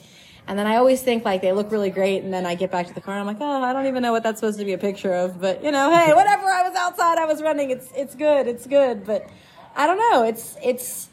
And 0.47 0.57
then 0.57 0.65
I 0.65 0.77
always 0.77 1.03
think 1.03 1.25
like 1.25 1.43
they 1.43 1.51
look 1.51 1.71
really 1.71 1.91
great, 1.91 2.23
and 2.23 2.33
then 2.33 2.47
I 2.47 2.55
get 2.55 2.71
back 2.71 2.87
to 2.87 2.93
the 2.93 3.01
car 3.01 3.13
and 3.13 3.21
I'm 3.21 3.27
like, 3.27 3.37
oh, 3.39 3.63
I 3.63 3.71
don't 3.71 3.85
even 3.85 4.01
know 4.01 4.11
what 4.11 4.23
that's 4.23 4.39
supposed 4.39 4.57
to 4.57 4.65
be 4.65 4.73
a 4.73 4.79
picture 4.79 5.13
of. 5.13 5.39
But 5.39 5.63
you 5.63 5.71
know, 5.71 5.91
hey, 5.91 6.11
whatever. 6.13 6.45
I 6.45 6.67
was 6.67 6.75
outside, 6.75 7.19
I 7.19 7.25
was 7.25 7.41
running. 7.43 7.69
It's 7.69 7.91
it's 7.95 8.15
good, 8.15 8.47
it's 8.47 8.65
good. 8.65 9.05
But 9.05 9.29
I 9.75 9.85
don't 9.85 9.99
know. 10.11 10.23
It's 10.23 10.57
it's 10.63 11.09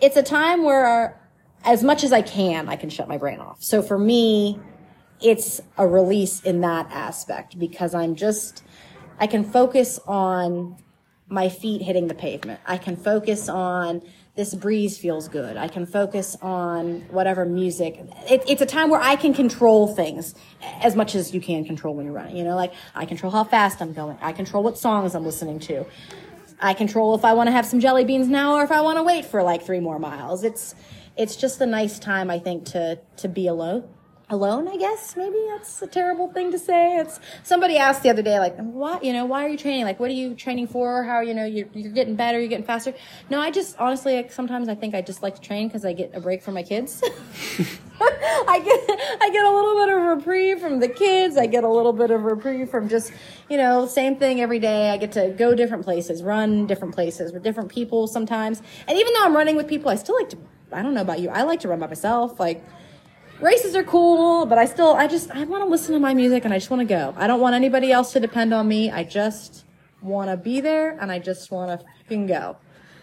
it's 0.00 0.16
a 0.16 0.22
time 0.22 0.64
where, 0.64 0.86
our, 0.86 1.20
as 1.64 1.84
much 1.84 2.02
as 2.02 2.12
I 2.12 2.22
can, 2.22 2.68
I 2.68 2.76
can 2.76 2.90
shut 2.90 3.06
my 3.06 3.18
brain 3.18 3.38
off. 3.38 3.62
So 3.62 3.80
for 3.82 3.98
me, 3.98 4.58
it's 5.22 5.60
a 5.76 5.86
release 5.86 6.40
in 6.40 6.60
that 6.62 6.90
aspect 6.90 7.58
because 7.58 7.94
I'm 7.94 8.14
just 8.16 8.64
I 9.18 9.26
can 9.26 9.44
focus 9.44 10.00
on 10.06 10.76
my 11.30 11.48
feet 11.48 11.80
hitting 11.80 12.08
the 12.08 12.14
pavement. 12.14 12.60
I 12.66 12.76
can 12.76 12.96
focus 12.96 13.48
on 13.48 14.02
this 14.34 14.54
breeze 14.54 14.98
feels 14.98 15.28
good. 15.28 15.56
I 15.56 15.68
can 15.68 15.86
focus 15.86 16.36
on 16.42 17.02
whatever 17.10 17.44
music. 17.44 18.00
It, 18.28 18.42
it's 18.48 18.62
a 18.62 18.66
time 18.66 18.90
where 18.90 19.00
I 19.00 19.16
can 19.16 19.32
control 19.32 19.94
things 19.94 20.34
as 20.82 20.96
much 20.96 21.14
as 21.14 21.32
you 21.32 21.40
can 21.40 21.64
control 21.64 21.94
when 21.94 22.06
you're 22.06 22.14
running. 22.14 22.36
You 22.36 22.44
know, 22.44 22.56
like 22.56 22.72
I 22.94 23.06
control 23.06 23.30
how 23.32 23.44
fast 23.44 23.80
I'm 23.80 23.92
going. 23.92 24.18
I 24.20 24.32
control 24.32 24.62
what 24.62 24.76
songs 24.76 25.14
I'm 25.14 25.24
listening 25.24 25.60
to. 25.60 25.84
I 26.60 26.74
control 26.74 27.14
if 27.14 27.24
I 27.24 27.32
want 27.32 27.46
to 27.46 27.52
have 27.52 27.66
some 27.66 27.80
jelly 27.80 28.04
beans 28.04 28.28
now 28.28 28.54
or 28.54 28.64
if 28.64 28.72
I 28.72 28.80
want 28.80 28.98
to 28.98 29.02
wait 29.02 29.24
for 29.24 29.42
like 29.42 29.62
three 29.62 29.80
more 29.80 29.98
miles. 29.98 30.44
It's 30.44 30.74
it's 31.16 31.36
just 31.36 31.60
a 31.60 31.66
nice 31.66 31.98
time 31.98 32.30
I 32.30 32.38
think 32.38 32.64
to 32.66 32.98
to 33.18 33.28
be 33.28 33.46
alone 33.46 33.88
alone 34.30 34.68
i 34.68 34.76
guess. 34.76 35.16
Maybe 35.16 35.38
that's 35.48 35.82
a 35.82 35.86
terrible 35.86 36.28
thing 36.32 36.52
to 36.52 36.58
say. 36.58 36.98
It's 36.98 37.20
somebody 37.42 37.76
asked 37.76 38.02
the 38.02 38.10
other 38.10 38.22
day 38.22 38.38
like 38.38 38.56
what 38.56 39.04
you 39.04 39.12
know 39.12 39.24
why 39.24 39.44
are 39.44 39.48
you 39.48 39.58
training? 39.58 39.84
Like 39.84 39.98
what 39.98 40.10
are 40.10 40.14
you 40.14 40.34
training 40.34 40.68
for? 40.68 41.02
How 41.02 41.20
you 41.20 41.34
know 41.34 41.44
you're, 41.44 41.68
you're 41.74 41.92
getting 41.92 42.16
better 42.16 42.38
you're 42.38 42.48
getting 42.48 42.66
faster? 42.66 42.94
No 43.28 43.40
i 43.40 43.50
just 43.50 43.76
honestly 43.78 44.16
like, 44.16 44.32
sometimes 44.32 44.68
i 44.68 44.74
think 44.74 44.94
i 44.94 45.02
just 45.02 45.22
like 45.22 45.34
to 45.34 45.40
train 45.40 45.68
because 45.68 45.84
i 45.84 45.92
get 45.92 46.12
a 46.14 46.20
break 46.20 46.42
from 46.42 46.54
my 46.54 46.62
kids. 46.62 47.02
I 48.02 48.58
get 48.64 48.80
i 49.20 49.30
get 49.30 49.44
a 49.44 49.50
little 49.50 49.74
bit 49.74 49.88
of 49.94 50.02
reprieve 50.16 50.60
from 50.60 50.80
the 50.80 50.88
kids. 50.88 51.36
I 51.36 51.46
get 51.46 51.64
a 51.64 51.68
little 51.68 51.92
bit 51.92 52.10
of 52.10 52.22
reprieve 52.22 52.70
from 52.70 52.88
just 52.88 53.12
you 53.48 53.56
know 53.56 53.86
same 53.86 54.16
thing 54.16 54.40
every 54.40 54.58
day. 54.58 54.90
I 54.90 54.96
get 54.96 55.12
to 55.12 55.30
go 55.30 55.54
different 55.54 55.84
places 55.84 56.22
run 56.22 56.66
different 56.66 56.94
places 56.94 57.32
with 57.32 57.42
different 57.42 57.70
people 57.70 58.06
sometimes. 58.06 58.62
And 58.86 58.96
even 58.98 59.12
though 59.14 59.24
i'm 59.24 59.34
running 59.34 59.56
with 59.56 59.66
people 59.66 59.90
i 59.90 59.96
still 59.96 60.16
like 60.16 60.30
to 60.30 60.38
i 60.72 60.82
don't 60.82 60.94
know 60.94 61.02
about 61.02 61.20
you 61.20 61.28
i 61.30 61.42
like 61.42 61.60
to 61.60 61.68
run 61.68 61.80
by 61.80 61.88
myself. 61.88 62.38
Like 62.38 62.64
races 63.40 63.74
are 63.74 63.82
cool, 63.82 64.46
but 64.46 64.58
I 64.58 64.64
still, 64.64 64.94
I 64.94 65.06
just, 65.06 65.30
I 65.30 65.44
want 65.44 65.62
to 65.64 65.68
listen 65.68 65.94
to 65.94 66.00
my 66.00 66.14
music 66.14 66.44
and 66.44 66.52
I 66.52 66.58
just 66.58 66.70
want 66.70 66.80
to 66.80 66.86
go. 66.86 67.14
I 67.16 67.26
don't 67.26 67.40
want 67.40 67.54
anybody 67.54 67.92
else 67.92 68.12
to 68.12 68.20
depend 68.20 68.52
on 68.52 68.68
me. 68.68 68.90
I 68.90 69.04
just 69.04 69.64
want 70.02 70.30
to 70.30 70.36
be 70.36 70.60
there 70.60 70.96
and 71.00 71.10
I 71.10 71.18
just 71.18 71.50
want 71.50 71.80
to 71.80 71.86
fucking 72.02 72.26
go. 72.26 72.56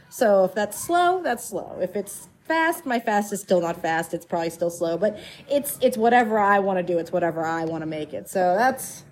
So 0.09 0.45
if 0.45 0.53
that's 0.53 0.79
slow, 0.79 1.21
that's 1.21 1.43
slow. 1.43 1.79
If 1.81 1.95
it's 1.95 2.29
fast, 2.47 2.85
my 2.85 2.99
fast 2.99 3.33
is 3.33 3.41
still 3.41 3.61
not 3.61 3.81
fast. 3.81 4.13
It's 4.13 4.25
probably 4.25 4.49
still 4.49 4.69
slow, 4.69 4.97
but 4.97 5.19
it's, 5.49 5.77
it's 5.81 5.97
whatever 5.97 6.39
I 6.39 6.59
want 6.59 6.77
to 6.77 6.83
do. 6.83 6.97
It's 6.97 7.11
whatever 7.11 7.45
I 7.45 7.65
want 7.65 7.81
to 7.81 7.87
make 7.87 8.13
it. 8.13 8.29
So 8.29 8.55
that's, 8.57 9.03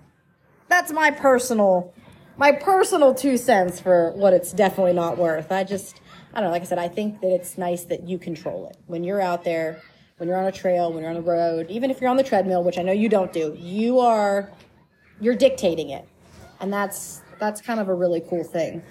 that's 0.69 0.91
my 0.91 1.11
personal, 1.11 1.93
my 2.38 2.51
personal 2.51 3.13
two 3.13 3.38
cents 3.38 3.79
for 3.79 4.11
what 4.11 4.33
it's 4.33 4.51
definitely 4.51 4.93
not 4.93 5.17
worth. 5.17 5.51
I 5.51 5.63
just, 5.63 5.99
I 6.33 6.39
don't 6.39 6.47
know. 6.47 6.51
Like 6.51 6.61
I 6.61 6.65
said, 6.65 6.79
I 6.79 6.88
think 6.88 7.21
that 7.21 7.33
it's 7.33 7.57
nice 7.57 7.83
that 7.85 8.07
you 8.07 8.17
control 8.17 8.67
it 8.69 8.77
when 8.88 9.03
you're 9.03 9.21
out 9.21 9.43
there 9.43 9.81
when 10.17 10.30
you're 10.30 10.38
on 10.38 10.45
a 10.45 10.51
trail, 10.51 10.91
when 10.91 11.01
you're 11.01 11.10
on 11.10 11.15
the 11.15 11.21
road, 11.21 11.69
even 11.69 11.91
if 11.91 11.99
you're 11.99 12.10
on 12.10 12.17
the 12.17 12.23
treadmill, 12.23 12.63
which 12.63 12.78
I 12.78 12.82
know 12.82 12.91
you 12.91 13.10
don't 13.10 13.34
do, 13.34 13.56
you 13.60 13.99
are 13.99 14.51
you're 15.19 15.36
dictating 15.36 15.89
it, 15.89 16.08
and 16.60 16.71
that's 16.71 17.21
that's 17.39 17.62
kind 17.62 17.80
of 17.80 17.89
a 17.89 17.93
really 17.93 18.21
cool 18.30 18.43
thing. 18.43 18.82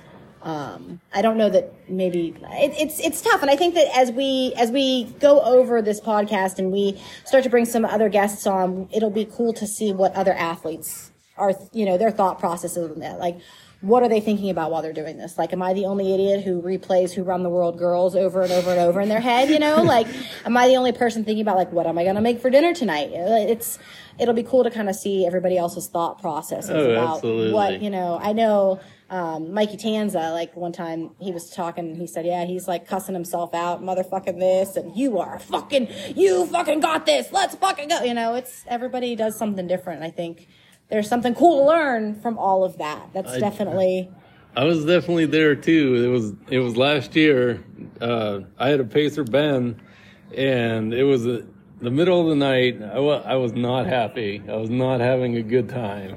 Um, 0.42 1.00
I 1.14 1.22
don't 1.22 1.38
know 1.38 1.48
that 1.48 1.72
maybe 1.88 2.34
it, 2.52 2.74
it's 2.78 3.00
it's 3.00 3.22
tough, 3.22 3.40
and 3.40 3.50
I 3.50 3.56
think 3.56 3.74
that 3.74 3.88
as 3.96 4.10
we 4.10 4.52
as 4.56 4.70
we 4.70 5.04
go 5.18 5.40
over 5.40 5.80
this 5.80 6.00
podcast 6.00 6.58
and 6.58 6.70
we 6.70 7.00
start 7.24 7.44
to 7.44 7.50
bring 7.50 7.64
some 7.64 7.84
other 7.84 8.08
guests 8.10 8.46
on, 8.46 8.88
it'll 8.92 9.10
be 9.10 9.24
cool 9.24 9.54
to 9.54 9.66
see 9.66 9.92
what 9.92 10.14
other 10.14 10.34
athletes 10.34 11.10
are, 11.36 11.54
you 11.72 11.84
know, 11.84 11.96
their 11.96 12.10
thought 12.10 12.38
processes 12.38 12.90
on 12.90 13.00
that. 13.00 13.18
Like, 13.18 13.38
what 13.84 14.02
are 14.02 14.08
they 14.08 14.20
thinking 14.20 14.48
about 14.48 14.70
while 14.70 14.80
they're 14.80 14.94
doing 14.94 15.18
this? 15.18 15.36
Like, 15.36 15.52
am 15.52 15.62
I 15.62 15.74
the 15.74 15.84
only 15.84 16.14
idiot 16.14 16.42
who 16.42 16.62
replays 16.62 17.12
Who 17.12 17.22
Run 17.22 17.42
the 17.42 17.50
World 17.50 17.78
Girls 17.78 18.16
over 18.16 18.40
and 18.40 18.50
over 18.50 18.70
and 18.70 18.80
over 18.80 19.00
in 19.00 19.10
their 19.10 19.20
head? 19.20 19.50
You 19.50 19.58
know, 19.58 19.82
like, 19.82 20.06
am 20.46 20.56
I 20.56 20.68
the 20.68 20.76
only 20.76 20.92
person 20.92 21.22
thinking 21.22 21.42
about 21.42 21.56
like, 21.56 21.70
what 21.70 21.86
am 21.86 21.98
I 21.98 22.04
going 22.04 22.16
to 22.16 22.22
make 22.22 22.40
for 22.40 22.48
dinner 22.48 22.72
tonight? 22.72 23.10
It's, 23.12 23.78
it'll 24.18 24.34
be 24.34 24.42
cool 24.42 24.64
to 24.64 24.70
kind 24.70 24.88
of 24.88 24.96
see 24.96 25.26
everybody 25.26 25.58
else's 25.58 25.86
thought 25.88 26.20
processes 26.20 26.70
oh, 26.70 26.90
about 26.90 27.16
absolutely. 27.16 27.52
what, 27.52 27.82
you 27.82 27.90
know, 27.90 28.18
I 28.20 28.32
know, 28.32 28.80
um, 29.10 29.52
Mikey 29.52 29.76
Tanza, 29.76 30.32
like 30.32 30.56
one 30.56 30.72
time 30.72 31.10
he 31.20 31.30
was 31.30 31.50
talking 31.50 31.94
he 31.94 32.06
said, 32.06 32.24
yeah, 32.24 32.46
he's 32.46 32.66
like 32.66 32.88
cussing 32.88 33.14
himself 33.14 33.54
out, 33.54 33.82
motherfucking 33.82 34.40
this, 34.40 34.76
and 34.76 34.96
you 34.96 35.18
are 35.18 35.38
fucking, 35.38 35.88
you 36.16 36.46
fucking 36.46 36.80
got 36.80 37.04
this, 37.04 37.30
let's 37.32 37.54
fucking 37.56 37.88
go. 37.88 38.02
You 38.02 38.14
know, 38.14 38.34
it's, 38.34 38.64
everybody 38.66 39.14
does 39.14 39.36
something 39.36 39.66
different. 39.66 40.02
I 40.02 40.10
think 40.10 40.48
there's 40.90 41.08
something 41.08 41.34
cool 41.34 41.62
to 41.64 41.68
learn 41.68 42.14
from 42.20 42.38
all 42.38 42.64
of 42.64 42.78
that. 42.78 43.08
That's 43.12 43.32
I- 43.32 43.40
definitely 43.40 44.10
I 44.56 44.64
was 44.64 44.84
definitely 44.84 45.26
there 45.26 45.56
too. 45.56 45.96
It 46.04 46.08
was 46.08 46.32
it 46.48 46.60
was 46.60 46.76
last 46.76 47.16
year. 47.16 47.64
Uh, 48.00 48.40
I 48.58 48.68
had 48.68 48.78
a 48.80 48.84
pacer 48.84 49.24
Ben, 49.24 49.80
and 50.36 50.94
it 50.94 51.02
was 51.04 51.26
uh 51.26 51.42
the 51.80 51.90
middle 51.90 52.20
of 52.20 52.28
the 52.28 52.36
night. 52.36 52.80
I 52.80 53.00
wa- 53.00 53.22
I 53.24 53.34
was 53.34 53.52
not 53.52 53.86
happy. 53.86 54.42
I 54.48 54.54
was 54.54 54.70
not 54.70 55.00
having 55.00 55.36
a 55.36 55.42
good 55.42 55.68
time, 55.68 56.16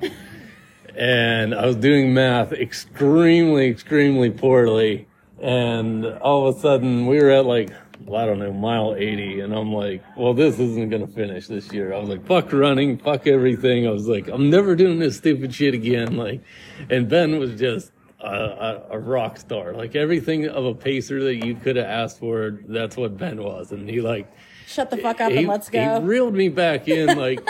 and 0.95 1.55
I 1.55 1.65
was 1.65 1.77
doing 1.77 2.13
math 2.13 2.51
extremely 2.51 3.67
extremely 3.67 4.29
poorly. 4.29 5.07
And 5.41 6.05
all 6.05 6.47
of 6.47 6.57
a 6.57 6.59
sudden, 6.59 7.07
we 7.07 7.17
were 7.21 7.31
at 7.31 7.45
like 7.45 7.71
well, 8.05 8.21
I 8.21 8.25
don't 8.25 8.39
know 8.39 8.53
mile 8.53 8.95
eighty, 8.95 9.39
and 9.39 9.53
I'm 9.53 9.73
like, 9.73 10.03
well, 10.15 10.33
this 10.33 10.59
isn't 10.59 10.89
gonna 10.89 11.07
finish 11.07 11.47
this 11.47 11.71
year. 11.71 11.93
I 11.93 11.99
was 11.99 12.09
like, 12.09 12.25
fuck 12.25 12.51
running, 12.53 12.97
fuck 12.97 13.27
everything. 13.27 13.87
I 13.87 13.91
was 13.91 14.07
like, 14.07 14.27
I'm 14.27 14.49
never 14.49 14.75
doing 14.75 14.99
this 14.99 15.17
stupid 15.17 15.53
shit 15.53 15.73
again. 15.73 16.17
Like, 16.17 16.41
and 16.89 17.09
Ben 17.09 17.39
was 17.39 17.59
just 17.59 17.91
a, 18.19 18.27
a, 18.27 18.83
a 18.91 18.99
rock 18.99 19.37
star. 19.37 19.73
Like 19.73 19.95
everything 19.95 20.47
of 20.47 20.65
a 20.65 20.73
pacer 20.73 21.23
that 21.23 21.35
you 21.35 21.55
could 21.55 21.75
have 21.75 21.85
asked 21.85 22.19
for, 22.19 22.59
that's 22.67 22.97
what 22.97 23.17
Ben 23.17 23.41
was. 23.41 23.71
And 23.71 23.89
he 23.89 24.01
like 24.01 24.31
shut 24.65 24.89
the 24.89 24.97
fuck 24.97 25.21
up 25.21 25.31
he, 25.31 25.39
and 25.39 25.47
let's 25.47 25.69
go. 25.69 25.99
He 25.99 26.05
reeled 26.05 26.33
me 26.33 26.49
back 26.49 26.87
in 26.87 27.17
like 27.19 27.47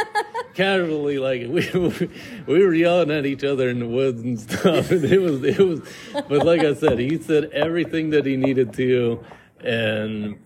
casually, 0.53 1.19
like 1.19 1.41
we 1.49 2.09
we 2.45 2.65
were 2.65 2.73
yelling 2.73 3.11
at 3.11 3.25
each 3.25 3.43
other 3.43 3.69
in 3.69 3.79
the 3.79 3.87
woods 3.87 4.21
and 4.21 4.39
stuff. 4.39 4.91
And 4.91 5.05
it 5.05 5.19
was 5.19 5.43
it 5.43 5.59
was, 5.59 5.81
but 6.13 6.45
like 6.45 6.61
I 6.61 6.73
said, 6.73 6.99
he 6.99 7.17
said 7.21 7.45
everything 7.51 8.11
that 8.11 8.25
he 8.25 8.37
needed 8.37 8.73
to, 8.73 9.23
and. 9.63 10.39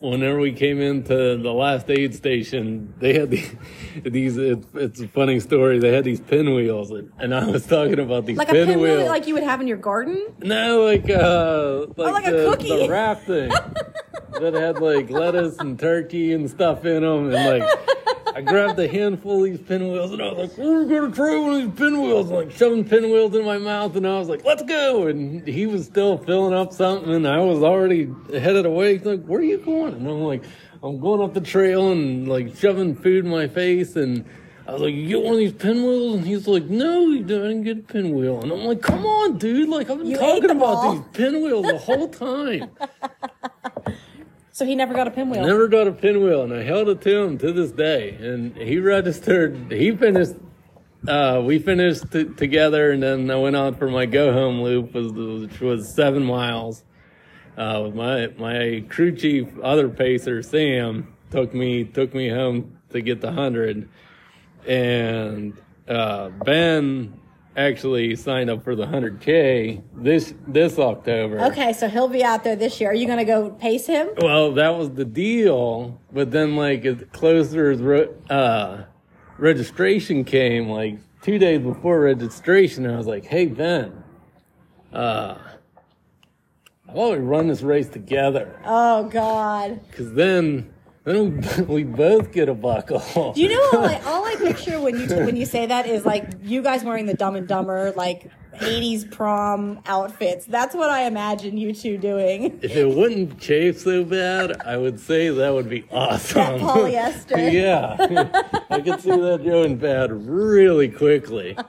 Whenever 0.00 0.38
we 0.38 0.52
came 0.52 0.80
into 0.80 1.36
the 1.38 1.52
last 1.52 1.90
aid 1.90 2.14
station, 2.14 2.94
they 3.00 3.18
had 3.18 3.32
these. 3.32 3.52
these 4.04 4.36
it, 4.36 4.64
it's 4.74 5.00
a 5.00 5.08
funny 5.08 5.40
story. 5.40 5.80
They 5.80 5.92
had 5.92 6.04
these 6.04 6.20
pinwheels, 6.20 6.92
and, 6.92 7.34
I 7.34 7.44
was 7.50 7.66
talking 7.66 7.98
about 7.98 8.24
these 8.24 8.38
like 8.38 8.48
a 8.48 8.52
pinwheels. 8.52 8.76
pinwheel 8.90 9.06
like 9.08 9.26
you 9.26 9.34
would 9.34 9.42
have 9.42 9.60
in 9.60 9.66
your 9.66 9.76
garden? 9.76 10.24
No, 10.38 10.84
like 10.84 11.10
uh, 11.10 11.86
like, 11.96 11.98
Oh, 11.98 12.12
like 12.12 12.26
a 12.28 12.30
the, 12.30 12.48
cookie. 12.48 12.68
the 12.76 12.88
wrap 12.88 13.22
thing 13.22 13.48
that 14.40 14.54
had 14.54 14.78
like 14.78 15.10
lettuce 15.10 15.58
and 15.58 15.76
turkey 15.76 16.32
and 16.32 16.48
stuff 16.48 16.84
in 16.84 17.02
them, 17.02 17.32
and 17.32 17.60
like 17.64 17.68
I 18.38 18.40
grabbed 18.40 18.78
a 18.78 18.86
handful 18.86 19.38
of 19.44 19.50
these 19.50 19.58
pinwheels 19.58 20.12
and 20.12 20.22
I 20.22 20.32
was 20.32 20.56
like, 20.56 20.58
"We're 20.58 20.84
gonna 20.84 21.10
try 21.12 21.36
one 21.36 21.54
of 21.54 21.56
these 21.56 21.76
pinwheels," 21.76 22.30
like 22.30 22.52
shoving 22.52 22.84
pinwheels 22.84 23.34
in 23.34 23.44
my 23.44 23.58
mouth, 23.58 23.96
and 23.96 24.06
I 24.06 24.16
was 24.20 24.28
like, 24.28 24.44
"Let's 24.44 24.62
go!" 24.62 25.08
And 25.08 25.44
he 25.44 25.66
was 25.66 25.86
still 25.86 26.18
filling 26.18 26.54
up 26.54 26.72
something, 26.72 27.12
and 27.12 27.26
I 27.26 27.40
was 27.40 27.64
already 27.64 28.08
headed 28.32 28.64
away. 28.64 28.96
He's 28.96 29.04
like, 29.04 29.24
"Where 29.24 29.40
are 29.40 29.42
you 29.42 29.58
going?" 29.58 29.94
And 29.94 30.06
I'm 30.06 30.20
like, 30.20 30.44
"I'm 30.84 31.00
going 31.00 31.20
up 31.20 31.34
the 31.34 31.40
trail 31.40 31.90
and 31.90 32.28
like 32.28 32.54
shoving 32.54 32.94
food 32.94 33.24
in 33.24 33.30
my 33.30 33.48
face 33.48 33.96
and." 33.96 34.24
I 34.68 34.72
was 34.72 34.82
like, 34.82 34.92
you 34.92 35.08
get 35.08 35.22
one 35.22 35.32
of 35.32 35.38
these 35.38 35.54
pinwheels? 35.54 36.16
And 36.16 36.26
he's 36.26 36.46
like, 36.46 36.64
no, 36.64 37.06
you 37.06 37.22
didn't 37.24 37.62
get 37.62 37.78
a 37.78 37.80
pinwheel. 37.80 38.42
And 38.42 38.52
I'm 38.52 38.64
like, 38.66 38.82
come 38.82 39.06
on, 39.06 39.38
dude. 39.38 39.66
Like, 39.66 39.88
I've 39.88 39.96
been 39.96 40.08
You 40.08 40.18
talking 40.18 40.50
about 40.50 40.62
all. 40.76 40.92
these 40.92 41.02
pinwheels 41.14 41.64
the 41.64 41.78
whole 41.78 42.06
time. 42.06 42.70
So 44.58 44.66
he 44.66 44.74
never 44.74 44.92
got 44.92 45.06
a 45.06 45.12
pinwheel. 45.12 45.46
Never 45.46 45.68
got 45.68 45.86
a 45.86 45.92
pinwheel. 45.92 46.42
And 46.42 46.52
I 46.52 46.64
held 46.64 46.88
it 46.88 47.00
to 47.02 47.16
him 47.22 47.38
to 47.38 47.52
this 47.52 47.70
day. 47.70 48.16
And 48.20 48.56
he 48.56 48.80
registered, 48.80 49.70
he 49.70 49.92
finished, 49.94 50.32
uh, 51.06 51.40
we 51.44 51.60
finished 51.60 52.10
t- 52.10 52.24
together. 52.24 52.90
And 52.90 53.00
then 53.00 53.30
I 53.30 53.36
went 53.36 53.54
on 53.54 53.76
for 53.76 53.88
my 53.88 54.04
go 54.04 54.32
home 54.32 54.60
loop, 54.60 54.94
which 54.94 55.60
was 55.60 55.94
seven 55.94 56.24
miles. 56.24 56.82
Uh, 57.56 57.82
with 57.84 57.94
my, 57.94 58.26
my 58.36 58.84
crew 58.88 59.14
chief, 59.14 59.46
other 59.62 59.88
pacer, 59.88 60.42
Sam, 60.42 61.14
took 61.30 61.54
me, 61.54 61.84
took 61.84 62.12
me 62.12 62.28
home 62.28 62.78
to 62.90 63.00
get 63.00 63.20
the 63.20 63.30
hundred. 63.30 63.88
and 64.66 65.56
uh, 65.86 66.30
Ben 66.30 67.16
actually 67.58 68.14
signed 68.14 68.48
up 68.48 68.62
for 68.62 68.76
the 68.76 68.86
100K 68.86 69.82
this 69.96 70.32
this 70.46 70.78
October. 70.78 71.40
Okay, 71.46 71.72
so 71.72 71.88
he'll 71.88 72.08
be 72.08 72.22
out 72.22 72.44
there 72.44 72.56
this 72.56 72.80
year. 72.80 72.90
Are 72.90 72.94
you 72.94 73.06
going 73.06 73.18
to 73.18 73.24
go 73.24 73.50
pace 73.50 73.86
him? 73.86 74.08
Well, 74.18 74.52
that 74.52 74.76
was 74.76 74.90
the 74.90 75.04
deal, 75.04 76.00
but 76.12 76.30
then 76.30 76.56
like 76.56 76.84
as 76.84 77.04
closer 77.12 77.70
as 77.70 77.80
re- 77.80 78.08
uh, 78.30 78.84
registration 79.38 80.24
came, 80.24 80.68
like 80.68 80.98
two 81.20 81.38
days 81.38 81.60
before 81.60 82.00
registration, 82.00 82.86
I 82.86 82.96
was 82.96 83.06
like, 83.06 83.26
"Hey 83.26 83.46
Ben, 83.46 84.04
uh, 84.92 85.34
how 86.86 86.92
about 86.92 87.12
we 87.12 87.18
run 87.18 87.48
this 87.48 87.62
race 87.62 87.88
together? 87.88 88.60
Oh 88.64 89.04
God! 89.04 89.80
Because 89.90 90.14
then." 90.14 90.72
Then 91.08 91.42
we, 91.68 91.84
both 91.84 92.32
get 92.32 92.50
a 92.50 92.54
buckle. 92.54 93.32
You 93.34 93.48
know 93.48 93.68
all 93.72 93.84
I, 93.86 94.00
all 94.04 94.24
I 94.26 94.36
picture 94.36 94.78
when 94.78 95.00
you 95.00 95.06
t- 95.06 95.14
when 95.14 95.36
you 95.36 95.46
say 95.46 95.64
that 95.64 95.86
is 95.86 96.04
like 96.04 96.28
you 96.42 96.60
guys 96.60 96.84
wearing 96.84 97.06
the 97.06 97.14
Dumb 97.14 97.34
and 97.34 97.48
Dumber 97.48 97.92
like 97.96 98.30
'80s 98.56 99.10
prom 99.10 99.80
outfits. 99.86 100.44
That's 100.44 100.74
what 100.74 100.90
I 100.90 101.04
imagine 101.04 101.56
you 101.56 101.72
two 101.72 101.96
doing. 101.96 102.58
If 102.60 102.76
it 102.76 102.86
wouldn't 102.86 103.40
chafe 103.40 103.78
so 103.78 104.04
bad, 104.04 104.60
I 104.60 104.76
would 104.76 105.00
say 105.00 105.30
that 105.30 105.54
would 105.54 105.70
be 105.70 105.86
awesome. 105.90 106.60
polyester. 106.60 107.52
yeah. 107.52 107.96
I 108.68 108.82
could 108.82 109.00
see 109.00 109.10
that 109.10 109.42
going 109.42 109.78
bad 109.78 110.12
really 110.12 110.90
quickly. 110.90 111.56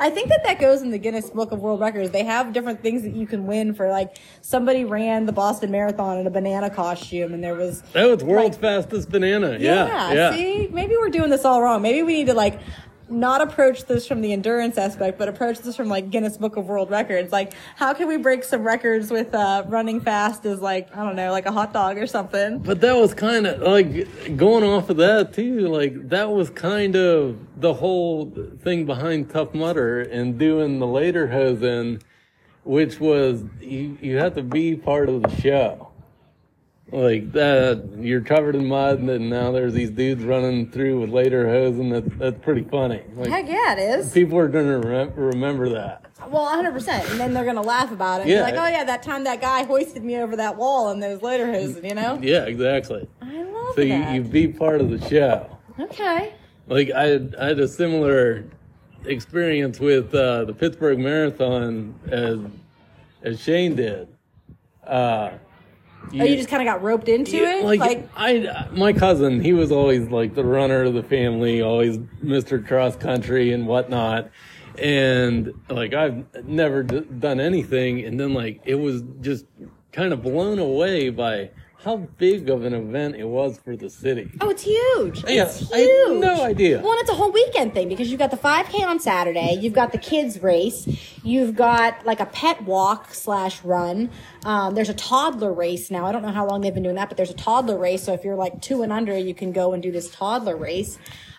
I 0.00 0.10
think 0.10 0.28
that 0.28 0.44
that 0.44 0.60
goes 0.60 0.82
in 0.82 0.90
the 0.90 0.98
Guinness 0.98 1.30
Book 1.30 1.52
of 1.52 1.60
World 1.60 1.80
Records. 1.80 2.10
They 2.10 2.24
have 2.24 2.52
different 2.52 2.82
things 2.82 3.02
that 3.02 3.14
you 3.14 3.26
can 3.26 3.46
win 3.46 3.74
for 3.74 3.90
like 3.90 4.16
somebody 4.40 4.84
ran 4.84 5.26
the 5.26 5.32
Boston 5.32 5.70
Marathon 5.70 6.18
in 6.18 6.26
a 6.26 6.30
banana 6.30 6.70
costume, 6.70 7.34
and 7.34 7.42
there 7.42 7.54
was 7.54 7.82
That 7.92 8.04
was 8.08 8.22
world's 8.24 8.56
Like- 8.56 8.60
fastest 8.84 9.10
banana. 9.10 9.56
Yeah. 9.58 10.12
Yeah. 10.12 10.32
See, 10.34 10.68
maybe 10.72 10.94
we're 10.96 11.10
doing 11.10 11.30
this 11.30 11.44
all 11.44 11.60
wrong. 11.62 11.82
Maybe 11.82 12.02
we 12.02 12.14
need 12.14 12.26
to 12.26 12.34
like 12.34 12.60
not 13.10 13.40
approach 13.40 13.84
this 13.84 14.06
from 14.06 14.20
the 14.20 14.32
endurance 14.32 14.78
aspect, 14.78 15.18
but 15.18 15.28
approach 15.28 15.58
this 15.60 15.76
from 15.76 15.88
like 15.88 16.10
Guinness 16.10 16.36
Book 16.36 16.56
of 16.56 16.66
World 16.66 16.90
Records. 16.90 17.32
Like, 17.32 17.54
how 17.76 17.94
can 17.94 18.08
we 18.08 18.16
break 18.16 18.44
some 18.44 18.62
records 18.62 19.10
with 19.10 19.34
uh, 19.34 19.64
running 19.68 20.00
fast 20.00 20.44
as 20.46 20.60
like 20.60 20.94
I 20.96 21.04
don't 21.04 21.16
know, 21.16 21.32
like 21.32 21.46
a 21.46 21.52
hot 21.52 21.72
dog 21.72 21.98
or 21.98 22.06
something? 22.06 22.58
But 22.58 22.80
that 22.80 22.96
was 22.96 23.14
kind 23.14 23.46
of 23.46 23.60
like 23.62 24.36
going 24.36 24.64
off 24.64 24.90
of 24.90 24.96
that 24.98 25.32
too. 25.32 25.68
Like 25.68 26.08
that 26.08 26.30
was 26.30 26.50
kind 26.50 26.96
of 26.96 27.38
the 27.56 27.74
whole 27.74 28.32
thing 28.62 28.86
behind 28.86 29.30
Tough 29.30 29.54
Mudder 29.54 30.02
and 30.02 30.38
doing 30.38 30.78
the 30.78 30.86
lederhosen, 30.86 32.02
which 32.64 33.00
was 33.00 33.44
you 33.60 33.98
you 34.00 34.16
have 34.18 34.34
to 34.34 34.42
be 34.42 34.76
part 34.76 35.08
of 35.08 35.22
the 35.22 35.40
show. 35.40 35.87
Like 36.90 37.32
that, 37.32 37.86
you're 37.98 38.22
covered 38.22 38.56
in 38.56 38.66
mud, 38.66 39.00
and 39.00 39.28
now 39.28 39.52
there's 39.52 39.74
these 39.74 39.90
dudes 39.90 40.24
running 40.24 40.70
through 40.70 41.00
with 41.00 41.10
lederhosen. 41.10 41.80
and 41.80 41.92
that's 41.92 42.18
that's 42.18 42.44
pretty 42.44 42.64
funny. 42.64 43.02
Like 43.14 43.28
Heck 43.28 43.46
yeah, 43.48 43.74
it 43.74 44.00
is. 44.00 44.10
people 44.10 44.38
are 44.38 44.48
gonna 44.48 44.78
re- 44.78 45.10
remember 45.14 45.68
that. 45.70 46.06
Well, 46.30 46.44
100. 46.44 46.72
percent 46.72 47.08
And 47.10 47.20
then 47.20 47.34
they're 47.34 47.44
gonna 47.44 47.60
laugh 47.62 47.92
about 47.92 48.22
it. 48.22 48.28
Yeah. 48.28 48.40
like, 48.42 48.54
oh 48.54 48.66
yeah, 48.66 48.84
that 48.84 49.02
time 49.02 49.24
that 49.24 49.40
guy 49.40 49.64
hoisted 49.64 50.02
me 50.02 50.16
over 50.16 50.34
that 50.36 50.56
wall 50.56 50.90
and 50.90 51.02
those 51.02 51.20
lederhosen. 51.20 51.86
You 51.86 51.94
know? 51.94 52.18
Yeah, 52.22 52.44
exactly. 52.46 53.06
I 53.20 53.42
love 53.42 53.52
that. 53.52 53.72
So 53.74 53.80
you, 53.82 53.88
that. 53.98 54.14
you 54.14 54.22
be 54.22 54.48
part 54.48 54.80
of 54.80 54.88
the 54.90 55.06
show. 55.08 55.58
okay. 55.78 56.32
Like 56.68 56.90
I 56.90 57.04
had, 57.04 57.34
I 57.38 57.46
had 57.48 57.60
a 57.60 57.68
similar 57.68 58.44
experience 59.04 59.78
with 59.78 60.14
uh, 60.14 60.44
the 60.46 60.54
Pittsburgh 60.54 60.98
Marathon 60.98 61.94
as 62.10 62.38
as 63.22 63.40
Shane 63.42 63.76
did. 63.76 64.08
Uh, 64.86 65.32
Oh, 66.12 66.24
you 66.24 66.36
just 66.36 66.48
kind 66.48 66.62
of 66.62 66.66
got 66.66 66.82
roped 66.82 67.08
into 67.08 67.36
yeah, 67.36 67.58
it, 67.58 67.64
like, 67.64 68.08
I, 68.16 68.68
my 68.72 68.92
cousin, 68.92 69.40
he 69.40 69.52
was 69.52 69.70
always 69.70 70.08
like 70.08 70.34
the 70.34 70.44
runner 70.44 70.84
of 70.84 70.94
the 70.94 71.02
family, 71.02 71.60
always 71.62 71.98
Mr. 71.98 72.66
Cross 72.66 72.96
Country 72.96 73.52
and 73.52 73.66
whatnot. 73.66 74.30
And 74.78 75.52
like 75.68 75.92
I've 75.92 76.24
never 76.44 76.82
d- 76.84 77.00
done 77.18 77.40
anything, 77.40 78.04
and 78.04 78.18
then 78.18 78.32
like 78.32 78.60
it 78.64 78.76
was 78.76 79.02
just 79.20 79.44
kind 79.92 80.12
of 80.12 80.22
blown 80.22 80.60
away 80.60 81.10
by 81.10 81.50
how 81.84 81.96
big 82.18 82.50
of 82.50 82.64
an 82.64 82.74
event 82.74 83.14
it 83.14 83.24
was 83.24 83.58
for 83.58 83.76
the 83.76 83.88
city. 83.88 84.30
Oh, 84.40 84.50
it's 84.50 84.62
huge. 84.62 85.22
Yeah, 85.28 85.44
it's 85.44 85.72
I 85.72 85.78
had 85.78 85.86
huge. 85.86 86.20
no 86.20 86.42
idea. 86.42 86.80
Well, 86.80 86.90
and 86.92 87.00
it's 87.00 87.10
a 87.10 87.14
whole 87.14 87.30
weekend 87.30 87.72
thing 87.72 87.88
because 87.88 88.10
you've 88.10 88.18
got 88.18 88.32
the 88.32 88.36
5K 88.36 88.84
on 88.84 88.98
Saturday, 88.98 89.56
you've 89.60 89.74
got 89.74 89.92
the 89.92 89.98
kids 89.98 90.42
race, 90.42 90.88
you've 91.22 91.54
got 91.54 92.04
like 92.04 92.18
a 92.18 92.26
pet 92.26 92.62
walk 92.64 93.14
slash 93.14 93.62
run. 93.62 94.10
Um, 94.44 94.74
there's 94.74 94.88
a 94.88 94.94
toddler 94.94 95.52
race 95.52 95.88
now. 95.88 96.04
I 96.06 96.12
don't 96.12 96.22
know 96.22 96.32
how 96.32 96.46
long 96.48 96.62
they've 96.62 96.74
been 96.74 96.82
doing 96.82 96.96
that, 96.96 97.08
but 97.08 97.16
there's 97.16 97.30
a 97.30 97.34
toddler 97.34 97.78
race. 97.78 98.02
So 98.02 98.12
if 98.12 98.24
you're 98.24 98.36
like 98.36 98.60
two 98.60 98.82
and 98.82 98.92
under, 98.92 99.16
you 99.16 99.34
can 99.34 99.52
go 99.52 99.72
and 99.72 99.80
do 99.82 99.92
this 99.92 100.10
toddler 100.10 100.56
race. 100.56 100.98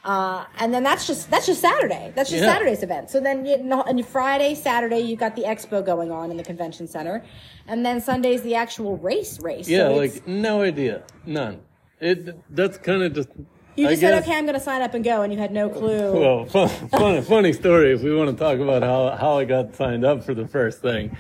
Uh, 0.10 0.44
and 0.58 0.74
then 0.74 0.82
that's 0.82 1.06
just 1.06 1.30
that's 1.30 1.46
just 1.46 1.62
Saturday. 1.62 2.12
That's 2.16 2.32
just 2.32 2.42
Yeah. 2.42 2.52
Saturday's 2.52 2.82
event. 2.82 3.12
So 3.12 3.20
then 3.20 3.46
you 3.46 3.62
know, 3.62 3.84
and 3.84 4.04
Friday, 4.04 4.56
Saturday, 4.56 5.02
you've 5.02 5.20
got 5.20 5.36
the 5.36 5.44
expo 5.44 5.86
going 5.86 6.12
on 6.12 6.32
in 6.32 6.38
the 6.38 6.44
convention 6.44 6.88
center, 6.88 7.24
and 7.68 7.86
then 7.86 8.02
Sunday's 8.02 8.42
the 8.42 8.56
actual 8.56 8.98
race 8.98 9.40
race. 9.40 9.70
Yeah, 9.70 9.90
So 9.90 9.96
like 9.98 10.28
no 10.28 10.64
idea, 10.64 11.04
none. 11.28 11.60
It 12.00 12.36
that's 12.56 12.80
kind 12.80 13.04
of 13.04 13.14
just. 13.14 13.30
you 13.76 13.86
I 13.86 13.92
just 13.92 14.02
said, 14.02 14.16
guess- 14.16 14.24
okay, 14.24 14.36
I'm 14.36 14.46
going 14.46 14.56
to 14.58 14.60
sign 14.60 14.82
up 14.82 14.96
and 14.96 15.04
go, 15.04 15.22
and 15.22 15.32
you 15.32 15.38
had 15.38 15.52
no 15.52 15.70
clue. 15.70 16.12
Well, 16.20 16.46
fun, 16.56 16.70
funny, 16.90 17.22
funny 17.22 17.54
story. 17.54 17.94
If 17.94 18.02
we 18.02 18.16
want 18.16 18.32
to 18.32 18.36
talk 18.36 18.58
about 18.58 18.82
how 18.82 19.16
how 19.16 19.38
I 19.38 19.46
got 19.46 19.76
signed 19.76 20.04
up 20.04 20.24
for 20.24 20.34
the 20.34 20.48
first 20.48 20.82
thing, 20.82 21.16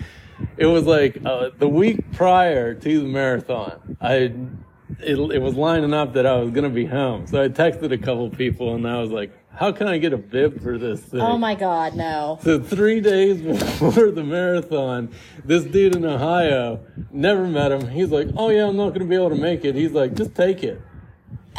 it 0.58 0.66
was 0.66 0.86
like 0.88 1.20
uh, 1.24 1.52
the 1.60 1.68
week 1.68 2.12
prior 2.14 2.74
to 2.74 3.02
the 3.02 3.08
marathon. 3.08 3.98
I 4.02 4.34
it, 5.00 5.16
it 5.18 5.42
was 5.42 5.56
lining 5.56 5.94
up 5.94 6.14
that 6.14 6.26
I 6.26 6.38
was 6.38 6.52
gonna 6.52 6.70
be 6.70 6.86
home. 6.86 7.28
So 7.28 7.42
I 7.42 7.50
texted 7.50 7.92
a 7.92 7.98
couple 7.98 8.30
people 8.30 8.76
and 8.76 8.88
I 8.88 9.00
was 9.02 9.12
like, 9.12 9.32
"How 9.52 9.72
can 9.72 9.88
I 9.88 9.98
get 9.98 10.14
a 10.14 10.18
bib 10.18 10.62
for 10.62 10.78
this 10.78 11.00
thing?" 11.02 11.22
Oh 11.22 11.38
my 11.38 11.56
God, 11.56 11.96
no. 11.96 12.40
So 12.42 12.60
three 12.60 13.02
days 13.02 13.42
before 13.80 14.12
the 14.12 14.24
marathon, 14.24 15.10
this 15.46 15.64
dude 15.64 15.96
in 15.96 16.06
Ohio 16.06 16.80
never 17.12 17.48
met 17.48 17.72
him. 17.72 17.88
He's 17.90 18.10
like, 18.12 18.28
"Oh 18.36 18.50
yeah, 18.50 18.68
I'm 18.68 18.78
not 18.78 18.94
gonna 18.94 19.06
be 19.06 19.16
able 19.16 19.30
to 19.30 19.36
make 19.36 19.66
it." 19.66 19.76
He's 19.76 19.92
like, 19.92 20.14
"Just 20.16 20.36
take 20.36 20.64
it." 20.64 20.82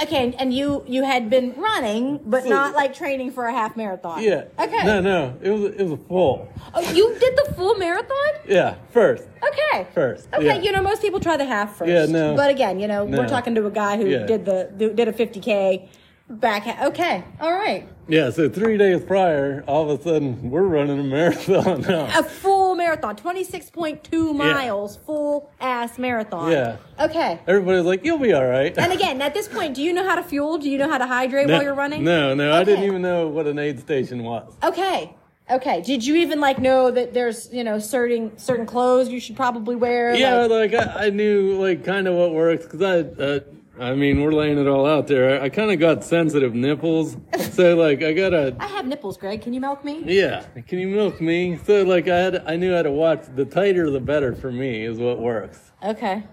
Okay, 0.02 0.34
and 0.38 0.52
you 0.54 0.82
you 0.86 1.02
had 1.04 1.28
been 1.28 1.52
running, 1.56 2.20
but 2.24 2.46
not 2.46 2.74
like 2.74 2.94
training 2.94 3.30
for 3.32 3.46
a 3.46 3.52
half 3.52 3.76
marathon. 3.76 4.22
Yeah. 4.22 4.44
Okay. 4.58 4.84
No, 4.84 5.00
no, 5.00 5.36
it 5.42 5.50
was 5.50 5.62
it 5.74 5.82
was 5.82 5.92
a 5.92 5.96
full. 5.96 6.48
Oh, 6.74 6.92
you 6.92 7.14
did 7.18 7.36
the 7.36 7.52
full 7.54 7.74
marathon? 7.76 8.32
Yeah, 8.48 8.76
first. 8.90 9.24
Okay. 9.42 9.86
First, 9.94 10.28
Okay, 10.34 10.46
yeah. 10.46 10.60
you 10.60 10.72
know 10.72 10.82
most 10.82 11.02
people 11.02 11.20
try 11.20 11.36
the 11.36 11.44
half 11.44 11.76
first. 11.76 11.90
Yeah, 11.90 12.06
no. 12.06 12.34
But 12.34 12.50
again, 12.50 12.80
you 12.80 12.88
know, 12.88 13.04
we're 13.04 13.28
talking 13.28 13.54
to 13.56 13.66
a 13.66 13.70
guy 13.70 13.96
who 13.96 14.06
Yeah. 14.06 14.24
did 14.26 14.44
the 14.44 14.70
did 14.76 15.08
a 15.08 15.12
50k 15.12 15.88
back. 16.30 16.62
Ha- 16.64 16.86
okay, 16.88 17.24
all 17.40 17.52
right, 17.52 17.86
Yeah, 18.08 18.30
so 18.30 18.48
three 18.48 18.76
days 18.78 19.02
prior, 19.02 19.64
all 19.66 19.90
of 19.90 20.00
a 20.00 20.02
sudden 20.02 20.50
we're 20.50 20.62
running 20.62 20.98
a 20.98 21.02
marathon 21.02 21.80
now. 21.88 22.06
a 22.18 22.22
full 22.22 22.74
marathon, 22.74 23.16
26.2 23.16 24.34
miles, 24.34 24.96
full 24.96 25.50
ass 25.60 25.98
marathon. 25.98 26.52
Yeah. 26.52 26.76
Okay. 26.98 27.38
Everybody's 27.46 27.84
like, 27.84 28.04
"You'll 28.04 28.18
be 28.18 28.32
all 28.32 28.46
right." 28.46 28.76
And 28.78 28.92
again, 28.92 29.20
at 29.22 29.34
this 29.34 29.48
point, 29.48 29.74
do 29.74 29.82
you 29.82 29.92
know 29.92 30.06
how 30.08 30.14
to 30.16 30.22
fuel? 30.22 30.58
Do 30.58 30.68
you 30.70 30.78
know 30.78 30.88
how 30.88 30.98
to 30.98 31.06
hydrate 31.06 31.46
no, 31.46 31.54
while 31.54 31.62
you're 31.62 31.74
running? 31.74 32.04
No, 32.04 32.34
no, 32.34 32.52
I 32.52 32.64
didn't 32.64 32.84
even 32.84 33.02
know 33.02 33.28
what 33.28 33.46
an 33.46 33.58
aid 33.58 33.80
station 33.80 34.22
was. 34.22 34.52
Okay. 34.62 35.14
Okay. 35.50 35.80
Did 35.82 36.06
you 36.06 36.14
even 36.16 36.38
like 36.40 36.58
know 36.60 36.90
that 36.92 37.12
there's 37.12 37.52
you 37.52 37.64
know 37.64 37.78
certain 37.80 38.36
certain 38.38 38.66
clothes 38.66 39.08
you 39.08 39.18
should 39.18 39.34
probably 39.36 39.74
wear? 39.76 40.14
Yeah, 40.14 40.42
Like, 40.42 40.72
like 40.72 40.74
I, 40.86 41.06
I 41.06 41.10
knew 41.10 41.58
like 41.60 41.84
kind 41.84 42.06
of 42.06 42.14
what 42.14 42.32
works 42.32 42.64
because 42.66 42.82
I, 42.82 43.00
uh, 43.22 43.40
I 43.78 43.94
mean, 43.94 44.22
we're 44.22 44.32
laying 44.32 44.58
it 44.58 44.66
all 44.66 44.86
out 44.86 45.06
there. 45.06 45.40
I, 45.40 45.44
I 45.44 45.48
kind 45.48 45.70
of 45.70 45.78
got 45.78 46.04
sensitive 46.04 46.54
nipples, 46.54 47.16
so 47.52 47.76
like 47.76 48.02
I 48.02 48.12
gotta. 48.12 48.56
I 48.58 48.66
have 48.66 48.86
nipples, 48.86 49.16
Greg. 49.16 49.40
Can 49.42 49.52
you 49.52 49.60
milk 49.60 49.84
me? 49.84 50.02
Yeah, 50.04 50.44
can 50.66 50.78
you 50.78 50.88
milk 50.88 51.20
me? 51.20 51.58
So 51.64 51.82
like 51.84 52.08
I 52.08 52.18
had, 52.18 52.44
I 52.46 52.56
knew 52.56 52.74
how 52.74 52.82
to 52.82 52.90
watch. 52.90 53.24
The 53.34 53.44
tighter, 53.44 53.90
the 53.90 54.00
better 54.00 54.34
for 54.34 54.50
me 54.52 54.84
is 54.84 54.98
what 54.98 55.18
works. 55.18 55.70
Okay. 55.82 56.24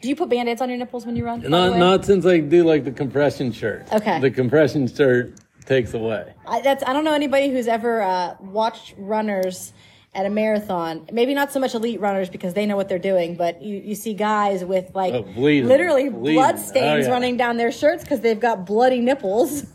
Do 0.00 0.08
you 0.08 0.16
put 0.16 0.28
band-aids 0.30 0.60
on 0.60 0.68
your 0.68 0.78
nipples 0.78 1.06
when 1.06 1.14
you 1.14 1.24
run? 1.24 1.42
Not 1.42 1.78
not 1.78 2.04
since 2.04 2.26
I 2.26 2.40
do 2.40 2.64
like 2.64 2.84
the 2.84 2.90
compression 2.90 3.52
shirt. 3.52 3.86
Okay. 3.92 4.20
The 4.20 4.30
compression 4.30 4.86
shirt 4.88 5.34
takes 5.64 5.94
away. 5.94 6.34
I, 6.46 6.60
that's 6.60 6.82
I 6.84 6.92
don't 6.92 7.04
know 7.04 7.14
anybody 7.14 7.50
who's 7.50 7.68
ever 7.68 8.02
uh, 8.02 8.34
watched 8.40 8.94
runners 8.98 9.72
at 10.14 10.26
a 10.26 10.30
marathon. 10.30 11.06
Maybe 11.10 11.32
not 11.34 11.52
so 11.52 11.58
much 11.60 11.74
elite 11.74 11.98
runners 12.00 12.28
because 12.28 12.52
they 12.54 12.66
know 12.66 12.76
what 12.76 12.88
they're 12.88 12.98
doing, 12.98 13.34
but 13.34 13.62
you, 13.62 13.78
you 13.78 13.94
see 13.94 14.12
guys 14.12 14.62
with 14.64 14.94
like 14.94 15.14
Oh, 15.14 15.22
bleeding. 15.22 15.68
literally 15.68 16.10
Bleeding. 16.10 16.34
blood 16.34 16.56
oh, 16.58 16.62
stains 16.62 17.06
Oh, 17.06 17.08
yeah. 17.08 17.12
running 17.14 17.36
down 17.38 17.56
their 17.56 17.72
shirts 17.72 18.02
because 18.04 18.20
they've 18.20 18.38
got 18.40 18.66
bloody 18.66 19.00
nipples. 19.00 19.64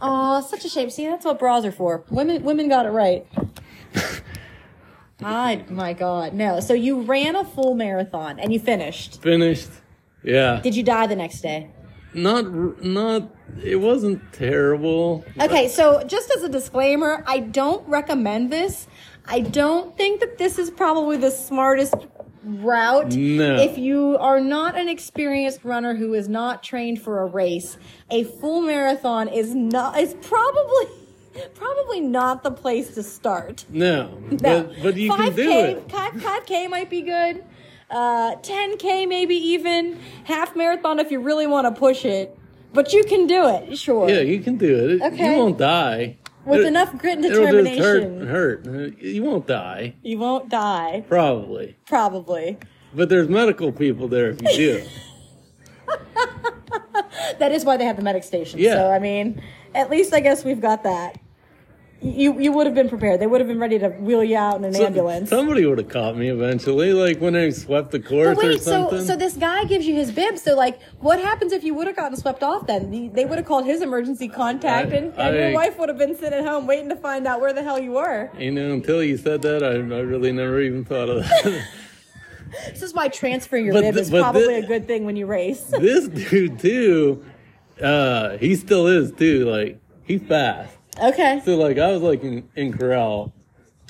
Oh, 0.00 0.40
such 0.42 0.64
a 0.64 0.68
shame. 0.68 0.90
See, 0.90 1.06
that's 1.06 1.24
what 1.24 1.38
bras 1.38 1.64
are 1.64 1.72
for. 1.72 2.04
Women 2.10 2.42
women 2.44 2.68
got 2.68 2.84
it 2.86 2.90
right. 2.90 3.26
I 5.22 5.64
my 5.70 5.94
God, 5.94 6.34
no. 6.34 6.60
So 6.60 6.74
you 6.74 7.00
ran 7.00 7.34
a 7.34 7.44
full 7.44 7.74
marathon 7.74 8.38
and 8.38 8.52
you 8.52 8.60
finished. 8.60 9.22
Finished. 9.22 9.70
Yeah. 10.22 10.60
Did 10.62 10.76
you 10.76 10.82
die 10.82 11.06
the 11.06 11.16
next 11.16 11.40
day? 11.40 11.70
Not 12.12 12.84
not. 12.84 13.34
It 13.62 13.76
wasn't 13.76 14.32
terrible. 14.32 15.24
Okay, 15.40 15.68
so 15.68 16.04
just 16.04 16.30
as 16.36 16.42
a 16.42 16.48
disclaimer, 16.48 17.24
I 17.26 17.40
don't 17.40 17.86
recommend 17.88 18.52
this. 18.52 18.86
I 19.28 19.40
don't 19.40 19.96
think 19.96 20.20
that 20.20 20.38
this 20.38 20.58
is 20.58 20.70
probably 20.70 21.16
the 21.16 21.30
smartest 21.30 21.94
route. 22.44 23.14
No. 23.14 23.56
If 23.56 23.76
you 23.76 24.16
are 24.18 24.40
not 24.40 24.78
an 24.78 24.88
experienced 24.88 25.64
runner 25.64 25.94
who 25.94 26.14
is 26.14 26.28
not 26.28 26.62
trained 26.62 27.02
for 27.02 27.20
a 27.20 27.26
race, 27.26 27.76
a 28.10 28.24
full 28.24 28.60
marathon 28.60 29.28
is 29.28 29.54
not 29.54 29.98
is 29.98 30.14
probably 30.22 30.86
probably 31.54 32.00
not 32.00 32.42
the 32.42 32.50
place 32.50 32.94
to 32.94 33.02
start. 33.02 33.64
No. 33.68 34.16
No. 34.30 34.64
But 34.64 34.82
but 34.82 34.96
you 34.96 35.12
can 35.12 35.34
do 35.34 35.48
5K, 35.48 35.70
it. 35.72 35.88
5K 35.88 36.70
might 36.70 36.90
be 36.90 37.02
good. 37.02 37.44
Uh, 37.90 38.36
10K 38.36 39.08
maybe 39.08 39.34
even. 39.34 39.98
Half 40.24 40.56
marathon 40.56 40.98
if 40.98 41.10
you 41.10 41.20
really 41.20 41.46
want 41.46 41.72
to 41.72 41.78
push 41.78 42.04
it. 42.04 42.36
But 42.72 42.92
you 42.92 43.04
can 43.04 43.26
do 43.26 43.48
it, 43.48 43.78
sure. 43.78 44.08
Yeah, 44.08 44.20
you 44.20 44.40
can 44.40 44.56
do 44.56 44.90
it. 44.90 45.02
Okay. 45.02 45.32
You 45.32 45.38
won't 45.38 45.56
die. 45.58 46.18
With 46.46 46.60
It- 46.60 46.66
enough 46.66 46.96
grit 46.96 47.14
and 47.18 47.22
determination. 47.22 48.26
hurt. 48.26 48.64
Hurt. 48.66 48.98
You 49.02 49.22
won't 49.24 49.46
die. 49.46 49.94
You 50.02 50.18
won't 50.18 50.48
die, 50.48 51.04
Probably. 51.08 51.76
probably. 51.86 52.56
But 52.94 53.08
there's 53.08 53.28
medical 53.28 53.72
people 53.72 54.08
there 54.08 54.30
if 54.30 54.40
you 54.42 54.48
do. 54.56 54.82
That 57.38 57.52
is 57.52 57.64
why 57.64 57.76
they 57.76 57.84
have 57.84 57.96
the 57.96 58.02
medic 58.02 58.24
station. 58.24 58.58
Yeah. 58.60 58.74
So 58.74 58.90
I 58.90 58.98
mean, 58.98 59.42
at 59.74 59.90
least 59.90 60.14
I 60.14 60.20
guess 60.20 60.44
we've 60.44 60.60
got 60.60 60.82
that. 60.84 61.18
You 62.02 62.38
you 62.38 62.52
would 62.52 62.66
have 62.66 62.74
been 62.74 62.90
prepared. 62.90 63.20
They 63.20 63.26
would 63.26 63.40
have 63.40 63.48
been 63.48 63.58
ready 63.58 63.78
to 63.78 63.88
wheel 63.88 64.22
you 64.22 64.36
out 64.36 64.56
in 64.56 64.64
an 64.64 64.74
So- 64.74 64.84
ambulance. 64.84 65.30
Somebody 65.30 65.64
would 65.64 65.78
have 65.78 65.88
caught 65.88 66.14
me 66.16 66.28
eventually, 66.28 66.92
like 66.92 67.20
when 67.20 67.34
I 67.34 67.48
swept 67.50 67.90
the 67.90 67.98
course 68.00 68.36
But 68.36 68.44
or 68.44 68.48
wait, 68.48 68.60
so 68.60 68.70
something. 68.70 69.04
so 69.06 69.16
this 69.16 69.34
guy 69.34 69.64
gives 69.64 69.86
you 69.86 69.94
his 69.94 70.10
bib. 70.12 70.36
So 70.36 70.54
like, 70.54 70.78
what 71.00 71.18
happens 71.20 71.52
if 71.52 71.64
you 71.64 71.74
would 71.74 71.86
have 71.86 71.96
gotten 71.96 72.16
swept 72.18 72.42
off? 72.42 72.66
Then 72.66 73.10
they 73.14 73.24
would 73.24 73.38
have 73.38 73.46
called 73.46 73.64
his 73.64 73.80
emergency 73.80 74.28
contact, 74.28 74.92
I- 74.92 74.96
and, 74.96 75.14
and 75.16 75.36
your 75.36 75.52
wife 75.54 75.78
would 75.78 75.88
have 75.88 75.96
been 75.98 76.14
sitting 76.14 76.38
at 76.40 76.44
home 76.46 76.66
waiting 76.66 76.90
to 76.90 76.96
find 76.96 77.26
out 77.26 77.40
where 77.40 77.54
the 77.54 77.62
hell 77.62 77.78
you 77.78 77.92
were. 77.92 78.30
you 78.38 78.50
know, 78.50 78.72
until 78.72 79.02
you 79.02 79.16
said 79.16 79.40
that, 79.42 79.62
I, 79.64 79.68
I 79.76 80.00
really 80.00 80.32
never 80.32 80.60
even 80.60 80.84
thought 80.84 81.08
of 81.08 81.22
that. 81.22 81.64
This 82.70 82.80
is 82.82 82.94
why 82.94 83.08
transferring 83.08 83.64
your 83.64 83.74
But 83.74 83.82
bib 83.82 83.94
the- 83.94 84.00
is 84.02 84.10
probably 84.10 84.60
the- 84.60 84.64
a 84.64 84.66
good 84.66 84.86
thing 84.86 85.04
when 85.04 85.16
you 85.16 85.26
race. 85.26 85.62
this 85.64 86.06
dude 86.08 86.58
too, 86.60 87.24
uh, 87.82 88.36
he 88.38 88.54
still 88.54 88.86
is 88.86 89.12
too. 89.12 89.46
Like 89.50 89.80
he's 90.04 90.22
fast. 90.22 90.75
Okay. 91.02 91.40
So 91.44 91.56
like 91.56 91.78
I 91.78 91.92
was 91.92 92.02
like 92.02 92.22
in, 92.22 92.48
in 92.54 92.76
corral, 92.76 93.32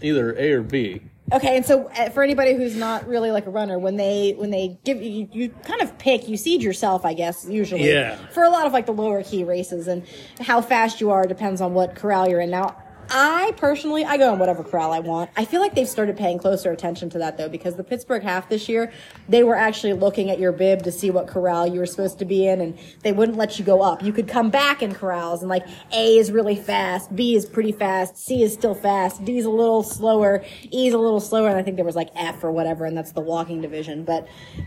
either 0.02 0.36
A 0.38 0.52
or 0.52 0.62
B. 0.62 1.02
Okay, 1.32 1.56
and 1.56 1.66
so 1.66 1.88
uh, 1.88 2.08
for 2.10 2.22
anybody 2.22 2.54
who's 2.54 2.76
not 2.76 3.08
really 3.08 3.32
like 3.32 3.46
a 3.46 3.50
runner, 3.50 3.80
when 3.80 3.96
they 3.96 4.34
when 4.36 4.50
they 4.50 4.78
give 4.84 5.02
you, 5.02 5.28
you 5.32 5.48
kind 5.64 5.82
of 5.82 5.98
pick, 5.98 6.28
you 6.28 6.36
seed 6.36 6.62
yourself, 6.62 7.04
I 7.04 7.14
guess, 7.14 7.44
usually. 7.48 7.90
Yeah. 7.90 8.16
For 8.28 8.44
a 8.44 8.50
lot 8.50 8.64
of 8.64 8.72
like 8.72 8.86
the 8.86 8.92
lower 8.92 9.24
key 9.24 9.42
races, 9.42 9.88
and 9.88 10.04
how 10.40 10.60
fast 10.60 11.00
you 11.00 11.10
are 11.10 11.24
depends 11.24 11.60
on 11.60 11.74
what 11.74 11.96
corral 11.96 12.28
you're 12.28 12.40
in. 12.40 12.50
Now, 12.50 12.80
I 13.10 13.52
personally, 13.56 14.04
I 14.04 14.16
go 14.16 14.32
in 14.32 14.38
whatever 14.38 14.64
corral 14.64 14.92
I 14.92 15.00
want. 15.00 15.30
I 15.36 15.44
feel 15.44 15.60
like 15.60 15.74
they've 15.74 15.88
started 15.88 16.16
paying 16.16 16.38
closer 16.38 16.70
attention 16.72 17.10
to 17.10 17.18
that 17.18 17.36
though, 17.38 17.48
because 17.48 17.76
the 17.76 17.84
Pittsburgh 17.84 18.22
half 18.22 18.48
this 18.48 18.68
year, 18.68 18.92
they 19.28 19.42
were 19.42 19.54
actually 19.56 19.92
looking 19.92 20.30
at 20.30 20.38
your 20.38 20.52
bib 20.52 20.82
to 20.84 20.92
see 20.92 21.10
what 21.10 21.26
corral 21.26 21.66
you 21.66 21.78
were 21.80 21.86
supposed 21.86 22.18
to 22.18 22.24
be 22.24 22.46
in, 22.46 22.60
and 22.60 22.78
they 23.02 23.12
wouldn't 23.12 23.38
let 23.38 23.58
you 23.58 23.64
go 23.64 23.82
up. 23.82 24.02
You 24.02 24.12
could 24.12 24.28
come 24.28 24.50
back 24.50 24.82
in 24.82 24.94
corrals, 24.94 25.42
and 25.42 25.48
like 25.48 25.66
A 25.92 26.16
is 26.18 26.32
really 26.32 26.56
fast, 26.56 27.14
B 27.14 27.34
is 27.34 27.46
pretty 27.46 27.72
fast, 27.72 28.18
C 28.18 28.42
is 28.42 28.52
still 28.52 28.74
fast, 28.74 29.24
D 29.24 29.38
is 29.38 29.44
a 29.44 29.50
little 29.50 29.82
slower, 29.82 30.44
E 30.72 30.88
is 30.88 30.94
a 30.94 30.98
little 30.98 31.20
slower, 31.20 31.48
and 31.48 31.58
I 31.58 31.62
think 31.62 31.76
there 31.76 31.84
was 31.84 31.96
like 31.96 32.10
F 32.14 32.42
or 32.42 32.50
whatever, 32.52 32.84
and 32.84 32.96
that's 32.96 33.12
the 33.12 33.20
walking 33.20 33.60
division. 33.60 34.04
But 34.04 34.26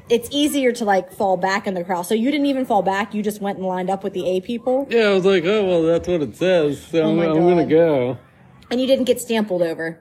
it's 0.10 0.30
easier 0.32 0.72
to 0.74 0.86
like 0.86 1.12
fall 1.12 1.38
back 1.38 1.68
in 1.68 1.74
the 1.74 1.84
corral. 1.84 2.04
So 2.04 2.16
you 2.16 2.32
didn't 2.32 2.48
even 2.48 2.66
fall 2.66 2.82
back; 2.82 3.14
you 3.14 3.22
just 3.22 3.42
went 3.42 3.58
and 3.58 3.68
lined 3.68 3.90
up 3.90 4.04
with 4.04 4.14
the 4.14 4.26
A 4.28 4.42
people, 4.42 4.88
Yeah, 4.90 5.10
I 5.10 5.14
was 5.14 5.26
like, 5.26 5.44
oh 5.46 5.66
well, 5.66 5.84
that's 5.84 6.08
what 6.08 6.22
it 6.22 6.36
says. 6.36 6.82
So 6.82 7.04
Oh 7.04 7.12
I'm, 7.12 7.20
I'm 7.20 7.36
gonna 7.36 7.66
go. 7.66 8.18
And 8.72 8.80
you 8.80 8.88
didn't 8.88 9.06
get 9.06 9.20
stampled 9.20 9.62
over. 9.62 10.00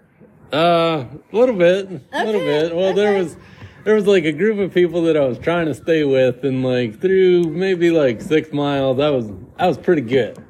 Uh, 0.52 1.04
a 1.32 1.36
little 1.36 1.54
bit, 1.54 1.88
a 2.12 2.24
little 2.24 2.40
bit. 2.40 2.74
Well, 2.74 2.94
there 2.94 3.18
was 3.18 3.36
there 3.84 3.94
was 3.94 4.06
like 4.06 4.24
a 4.24 4.32
group 4.32 4.58
of 4.58 4.72
people 4.72 5.02
that 5.02 5.16
I 5.16 5.24
was 5.24 5.38
trying 5.38 5.66
to 5.66 5.74
stay 5.74 6.04
with, 6.04 6.44
and 6.44 6.62
like 6.62 7.00
through 7.00 7.44
maybe 7.44 7.90
like 7.90 8.20
six 8.20 8.52
miles, 8.52 8.98
I 8.98 9.10
was 9.10 9.30
I 9.58 9.66
was 9.66 9.78
pretty 9.78 10.02
good. 10.02 10.42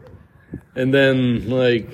And 0.77 0.95
then 0.95 1.49
like 1.49 1.89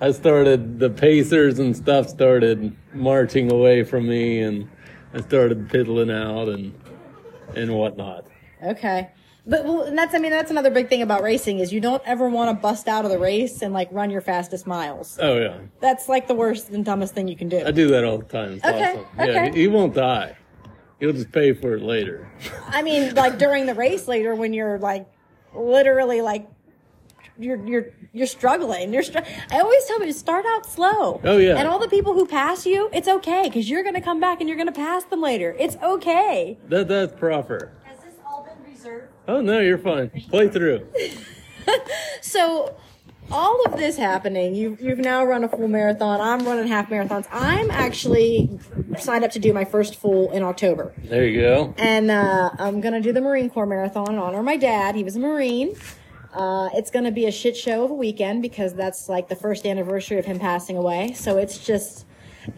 I 0.00 0.10
started 0.10 0.80
the 0.80 0.90
Pacers 0.90 1.58
and 1.58 1.76
stuff 1.76 2.08
started 2.08 2.76
marching 2.92 3.52
away 3.52 3.84
from 3.84 4.08
me, 4.08 4.40
and 4.40 4.68
I 5.12 5.20
started 5.20 5.68
piddling 5.68 6.10
out 6.10 6.48
and 6.48 6.78
and 7.54 7.72
whatnot. 7.72 8.26
Okay. 8.62 9.10
But 9.46 9.64
well, 9.64 9.82
and 9.82 9.96
that's 9.96 10.14
I 10.14 10.18
mean 10.18 10.30
that's 10.30 10.50
another 10.50 10.70
big 10.70 10.88
thing 10.88 11.02
about 11.02 11.22
racing 11.22 11.58
is 11.58 11.72
you 11.72 11.80
don't 11.80 12.02
ever 12.06 12.28
want 12.28 12.56
to 12.56 12.60
bust 12.60 12.88
out 12.88 13.04
of 13.04 13.10
the 13.10 13.18
race 13.18 13.60
and 13.60 13.74
like 13.74 13.88
run 13.92 14.10
your 14.10 14.22
fastest 14.22 14.66
miles. 14.66 15.18
Oh 15.20 15.38
yeah, 15.38 15.58
That's 15.80 16.08
like 16.08 16.28
the 16.28 16.34
worst 16.34 16.70
and 16.70 16.84
dumbest 16.84 17.14
thing 17.14 17.28
you 17.28 17.36
can 17.36 17.48
do. 17.50 17.62
I 17.64 17.70
do 17.70 17.88
that 17.88 18.04
all 18.04 18.18
the 18.18 18.24
time. 18.24 18.52
It's 18.54 18.64
Okay, 18.64 18.92
awesome. 18.92 19.06
Yeah, 19.18 19.24
okay. 19.24 19.50
he, 19.52 19.60
he 19.62 19.68
won't 19.68 19.94
die. 19.94 20.36
He'll 20.98 21.12
just 21.12 21.30
pay 21.30 21.52
for 21.52 21.74
it 21.74 21.82
later. 21.82 22.30
I 22.68 22.80
mean, 22.82 23.14
like 23.14 23.36
during 23.36 23.66
the 23.66 23.74
race 23.74 24.08
later 24.08 24.34
when 24.34 24.54
you're 24.54 24.78
like 24.78 25.06
literally 25.54 26.22
like 26.22 26.48
you're 27.38 27.62
you're 27.66 27.86
you're 28.14 28.26
struggling. 28.26 28.94
You're 28.94 29.02
str- 29.02 29.18
I 29.50 29.60
always 29.60 29.84
tell 29.84 29.98
people 29.98 30.14
start 30.14 30.46
out 30.46 30.64
slow. 30.64 31.20
Oh, 31.22 31.36
yeah. 31.36 31.56
And 31.56 31.68
all 31.68 31.78
the 31.78 31.88
people 31.88 32.14
who 32.14 32.26
pass 32.26 32.64
you, 32.64 32.88
it's 32.94 33.08
okay 33.08 33.42
because 33.44 33.68
you're 33.68 33.82
gonna 33.82 34.00
come 34.00 34.20
back 34.20 34.40
and 34.40 34.48
you're 34.48 34.56
gonna 34.56 34.72
pass 34.72 35.04
them 35.04 35.20
later. 35.20 35.54
It's 35.58 35.76
okay. 35.82 36.56
That 36.68 36.88
that's 36.88 37.12
proper. 37.12 37.72
Has 37.82 37.98
this 37.98 38.14
all 38.26 38.44
been 38.44 38.72
reserved? 38.72 39.12
Oh 39.26 39.40
no, 39.40 39.60
you're 39.60 39.78
fine. 39.78 40.10
Play 40.30 40.48
through. 40.48 40.86
So 42.20 42.76
all 43.30 43.64
of 43.64 43.78
this 43.78 43.96
happening, 43.96 44.54
you've 44.54 44.80
you've 44.80 44.98
now 44.98 45.24
run 45.24 45.44
a 45.44 45.48
full 45.48 45.68
marathon. 45.68 46.20
I'm 46.20 46.44
running 46.46 46.66
half 46.66 46.90
marathons. 46.90 47.26
I'm 47.30 47.70
actually 47.70 48.58
signed 48.98 49.24
up 49.24 49.30
to 49.32 49.38
do 49.38 49.52
my 49.52 49.64
first 49.64 49.96
full 49.96 50.32
in 50.32 50.42
October. 50.42 50.92
There 50.98 51.26
you 51.26 51.40
go. 51.40 51.74
And 51.78 52.10
uh, 52.10 52.50
I'm 52.58 52.80
going 52.80 52.94
to 52.94 53.00
do 53.00 53.12
the 53.12 53.20
Marine 53.20 53.50
Corps 53.50 53.66
Marathon 53.66 54.12
in 54.12 54.18
honor 54.18 54.40
of 54.40 54.44
my 54.44 54.56
dad. 54.56 54.94
He 54.96 55.04
was 55.04 55.16
a 55.16 55.20
Marine. 55.20 55.76
Uh, 56.32 56.70
it's 56.74 56.90
going 56.90 57.04
to 57.04 57.12
be 57.12 57.26
a 57.26 57.30
shit 57.30 57.56
show 57.56 57.84
of 57.84 57.90
a 57.90 57.94
weekend 57.94 58.42
because 58.42 58.74
that's 58.74 59.08
like 59.08 59.28
the 59.28 59.36
first 59.36 59.64
anniversary 59.64 60.18
of 60.18 60.24
him 60.24 60.40
passing 60.40 60.76
away. 60.76 61.12
So 61.12 61.38
it's 61.38 61.64
just, 61.64 62.04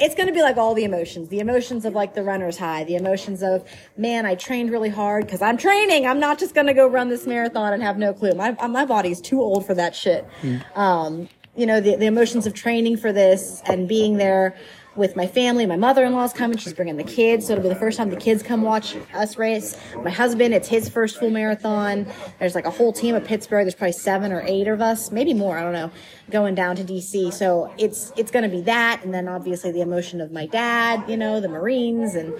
it's 0.00 0.14
going 0.14 0.26
to 0.28 0.32
be 0.34 0.42
like 0.42 0.56
all 0.56 0.74
the 0.74 0.84
emotions 0.84 1.28
the 1.28 1.40
emotions 1.40 1.84
of 1.84 1.94
like 1.94 2.14
the 2.14 2.22
runner's 2.22 2.56
high, 2.58 2.84
the 2.84 2.96
emotions 2.96 3.42
of, 3.42 3.64
man, 3.96 4.26
I 4.26 4.34
trained 4.34 4.70
really 4.70 4.88
hard 4.88 5.26
because 5.26 5.42
I'm 5.42 5.56
training. 5.56 6.06
I'm 6.06 6.20
not 6.20 6.38
just 6.38 6.54
going 6.54 6.66
to 6.66 6.74
go 6.74 6.86
run 6.86 7.08
this 7.08 7.26
marathon 7.26 7.72
and 7.72 7.82
have 7.82 7.98
no 7.98 8.12
clue. 8.12 8.32
My, 8.32 8.52
my 8.66 8.84
body's 8.84 9.20
too 9.20 9.40
old 9.40 9.66
for 9.66 9.74
that 9.74 9.94
shit. 9.94 10.26
Um, 10.74 11.28
you 11.54 11.66
know, 11.66 11.80
the, 11.80 11.96
the 11.96 12.06
emotions 12.06 12.46
of 12.46 12.54
training 12.54 12.98
for 12.98 13.12
this 13.12 13.62
and 13.66 13.88
being 13.88 14.18
there 14.18 14.56
with 14.96 15.16
my 15.16 15.26
family. 15.26 15.66
My 15.66 15.76
mother-in-law's 15.76 16.32
coming. 16.32 16.58
She's 16.58 16.72
bringing 16.72 16.96
the 16.96 17.04
kids. 17.04 17.46
So 17.46 17.52
it'll 17.52 17.62
be 17.62 17.68
the 17.68 17.74
first 17.74 17.98
time 17.98 18.10
the 18.10 18.16
kids 18.16 18.42
come 18.42 18.62
watch 18.62 18.96
us 19.14 19.36
race. 19.36 19.76
My 20.02 20.10
husband, 20.10 20.54
it's 20.54 20.68
his 20.68 20.88
first 20.88 21.18
full 21.18 21.30
marathon. 21.30 22.06
There's 22.38 22.54
like 22.54 22.66
a 22.66 22.70
whole 22.70 22.92
team 22.92 23.14
of 23.14 23.24
Pittsburgh. 23.24 23.64
There's 23.64 23.74
probably 23.74 23.92
seven 23.92 24.32
or 24.32 24.42
eight 24.46 24.68
of 24.68 24.80
us, 24.80 25.10
maybe 25.10 25.34
more. 25.34 25.58
I 25.58 25.62
don't 25.62 25.72
know, 25.72 25.90
going 26.30 26.54
down 26.54 26.76
to 26.76 26.84
DC. 26.84 27.32
So 27.32 27.72
it's, 27.78 28.12
it's 28.16 28.30
going 28.30 28.42
to 28.42 28.48
be 28.48 28.62
that. 28.62 29.04
And 29.04 29.12
then 29.12 29.28
obviously 29.28 29.72
the 29.72 29.80
emotion 29.80 30.20
of 30.20 30.32
my 30.32 30.46
dad, 30.46 31.08
you 31.08 31.16
know, 31.16 31.40
the 31.40 31.48
Marines 31.48 32.14
and 32.14 32.34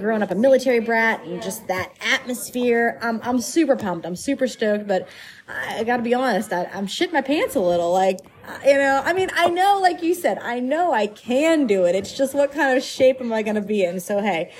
growing 0.00 0.22
up 0.22 0.30
a 0.30 0.34
military 0.34 0.80
brat 0.80 1.24
and 1.24 1.42
just 1.42 1.66
that 1.68 1.92
atmosphere. 2.00 2.98
I'm, 3.02 3.20
I'm 3.22 3.40
super 3.40 3.76
pumped. 3.76 4.06
I'm 4.06 4.16
super 4.16 4.46
stoked, 4.46 4.86
but 4.86 5.08
I, 5.48 5.78
I 5.80 5.84
gotta 5.84 6.02
be 6.02 6.14
honest. 6.14 6.52
I, 6.52 6.64
I'm 6.72 6.86
shitting 6.86 7.12
my 7.12 7.22
pants 7.22 7.54
a 7.54 7.60
little. 7.60 7.92
Like, 7.92 8.18
you 8.64 8.74
know, 8.74 9.02
I 9.04 9.12
mean, 9.12 9.30
I 9.34 9.48
know, 9.48 9.78
like 9.80 10.02
you 10.02 10.14
said, 10.14 10.38
I 10.38 10.60
know 10.60 10.92
I 10.92 11.06
can 11.06 11.66
do 11.66 11.84
it. 11.84 11.94
It's 11.94 12.16
just 12.16 12.34
what 12.34 12.52
kind 12.52 12.76
of 12.76 12.82
shape 12.82 13.20
am 13.20 13.32
I 13.32 13.42
going 13.42 13.56
to 13.56 13.60
be 13.60 13.84
in? 13.84 14.00
So, 14.00 14.20
hey, 14.20 14.52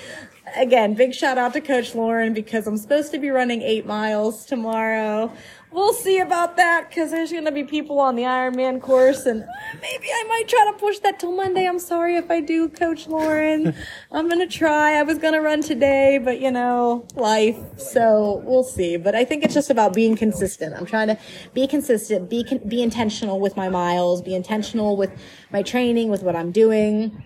again, 0.55 0.93
big 0.93 1.13
shout 1.13 1.37
out 1.37 1.53
to 1.53 1.61
Coach 1.61 1.95
Lauren 1.95 2.33
because 2.33 2.67
I'm 2.67 2.77
supposed 2.77 3.11
to 3.11 3.19
be 3.19 3.29
running 3.29 3.61
eight 3.61 3.85
miles 3.85 4.45
tomorrow. 4.45 5.31
We'll 5.71 5.93
see 5.93 6.19
about 6.19 6.57
that 6.57 6.89
because 6.89 7.11
there's 7.11 7.31
going 7.31 7.45
to 7.45 7.51
be 7.51 7.63
people 7.63 7.99
on 7.99 8.15
the 8.15 8.23
Ironman 8.23 8.81
course 8.81 9.27
and 9.27 9.45
maybe 9.81 10.07
I 10.11 10.23
might 10.27 10.47
try 10.47 10.71
to 10.71 10.77
push 10.79 10.97
that 10.99 11.19
till 11.19 11.31
Monday. 11.31 11.67
I'm 11.67 11.77
sorry 11.77 12.15
if 12.15 12.31
I 12.31 12.41
do, 12.41 12.69
Coach 12.69 13.07
Lauren. 13.07 13.75
I'm 14.11 14.27
going 14.27 14.39
to 14.39 14.51
try. 14.51 14.93
I 14.93 15.03
was 15.03 15.19
going 15.19 15.35
to 15.35 15.41
run 15.41 15.61
today, 15.61 16.17
but 16.17 16.39
you 16.39 16.49
know, 16.49 17.05
life. 17.13 17.57
So 17.77 18.41
we'll 18.45 18.63
see. 18.63 18.97
But 18.97 19.13
I 19.13 19.23
think 19.23 19.43
it's 19.43 19.53
just 19.53 19.69
about 19.69 19.93
being 19.93 20.15
consistent. 20.15 20.73
I'm 20.75 20.87
trying 20.87 21.07
to 21.09 21.19
be 21.53 21.67
consistent, 21.67 22.31
be, 22.31 22.43
con- 22.43 22.67
be 22.67 22.81
intentional 22.81 23.39
with 23.39 23.55
my 23.55 23.69
miles, 23.69 24.23
be 24.23 24.33
intentional 24.33 24.97
with 24.97 25.11
my 25.51 25.61
training, 25.61 26.09
with 26.09 26.23
what 26.23 26.35
I'm 26.35 26.51
doing. 26.51 27.23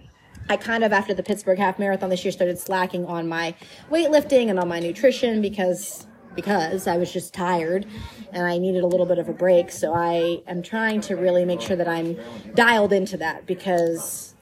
I 0.50 0.58
kind 0.58 0.84
of, 0.84 0.92
after 0.92 1.14
the 1.14 1.24
Pittsburgh 1.24 1.58
half 1.58 1.80
marathon 1.80 2.10
this 2.10 2.26
year, 2.26 2.34
started 2.34 2.60
slacking 2.60 3.06
on 3.06 3.30
my 3.30 3.56
weightlifting 3.90 4.50
and 4.50 4.60
on 4.60 4.68
my 4.68 4.82
nutrition 4.82 5.42
because 5.42 6.08
because 6.36 6.88
I 6.88 6.98
was 6.98 7.12
just 7.12 7.34
tired 7.34 7.86
and 8.32 8.46
I 8.46 8.58
needed 8.58 8.84
a 8.84 8.88
little 8.88 9.06
bit 9.06 9.20
of 9.20 9.30
a 9.30 9.34
break. 9.34 9.72
So 9.72 9.94
I 9.94 10.42
am 10.48 10.62
trying 10.62 11.02
to 11.02 11.16
really 11.16 11.46
make 11.46 11.62
sure 11.62 11.76
that 11.76 11.88
I'm 11.88 12.18
dialed 12.56 12.94
into 12.94 13.18
that 13.18 13.46
because, 13.46 14.34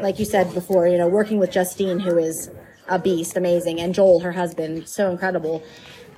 like 0.00 0.18
you 0.18 0.24
said 0.24 0.52
before, 0.54 0.86
you 0.86 0.98
know, 0.98 1.08
working 1.08 1.38
with 1.38 1.50
Justine, 1.50 2.00
who 2.00 2.18
is 2.18 2.50
a 2.88 2.98
beast, 2.98 3.36
amazing, 3.36 3.80
and 3.80 3.94
Joel, 3.94 4.20
her 4.20 4.32
husband, 4.32 4.88
so 4.88 5.10
incredible. 5.10 5.62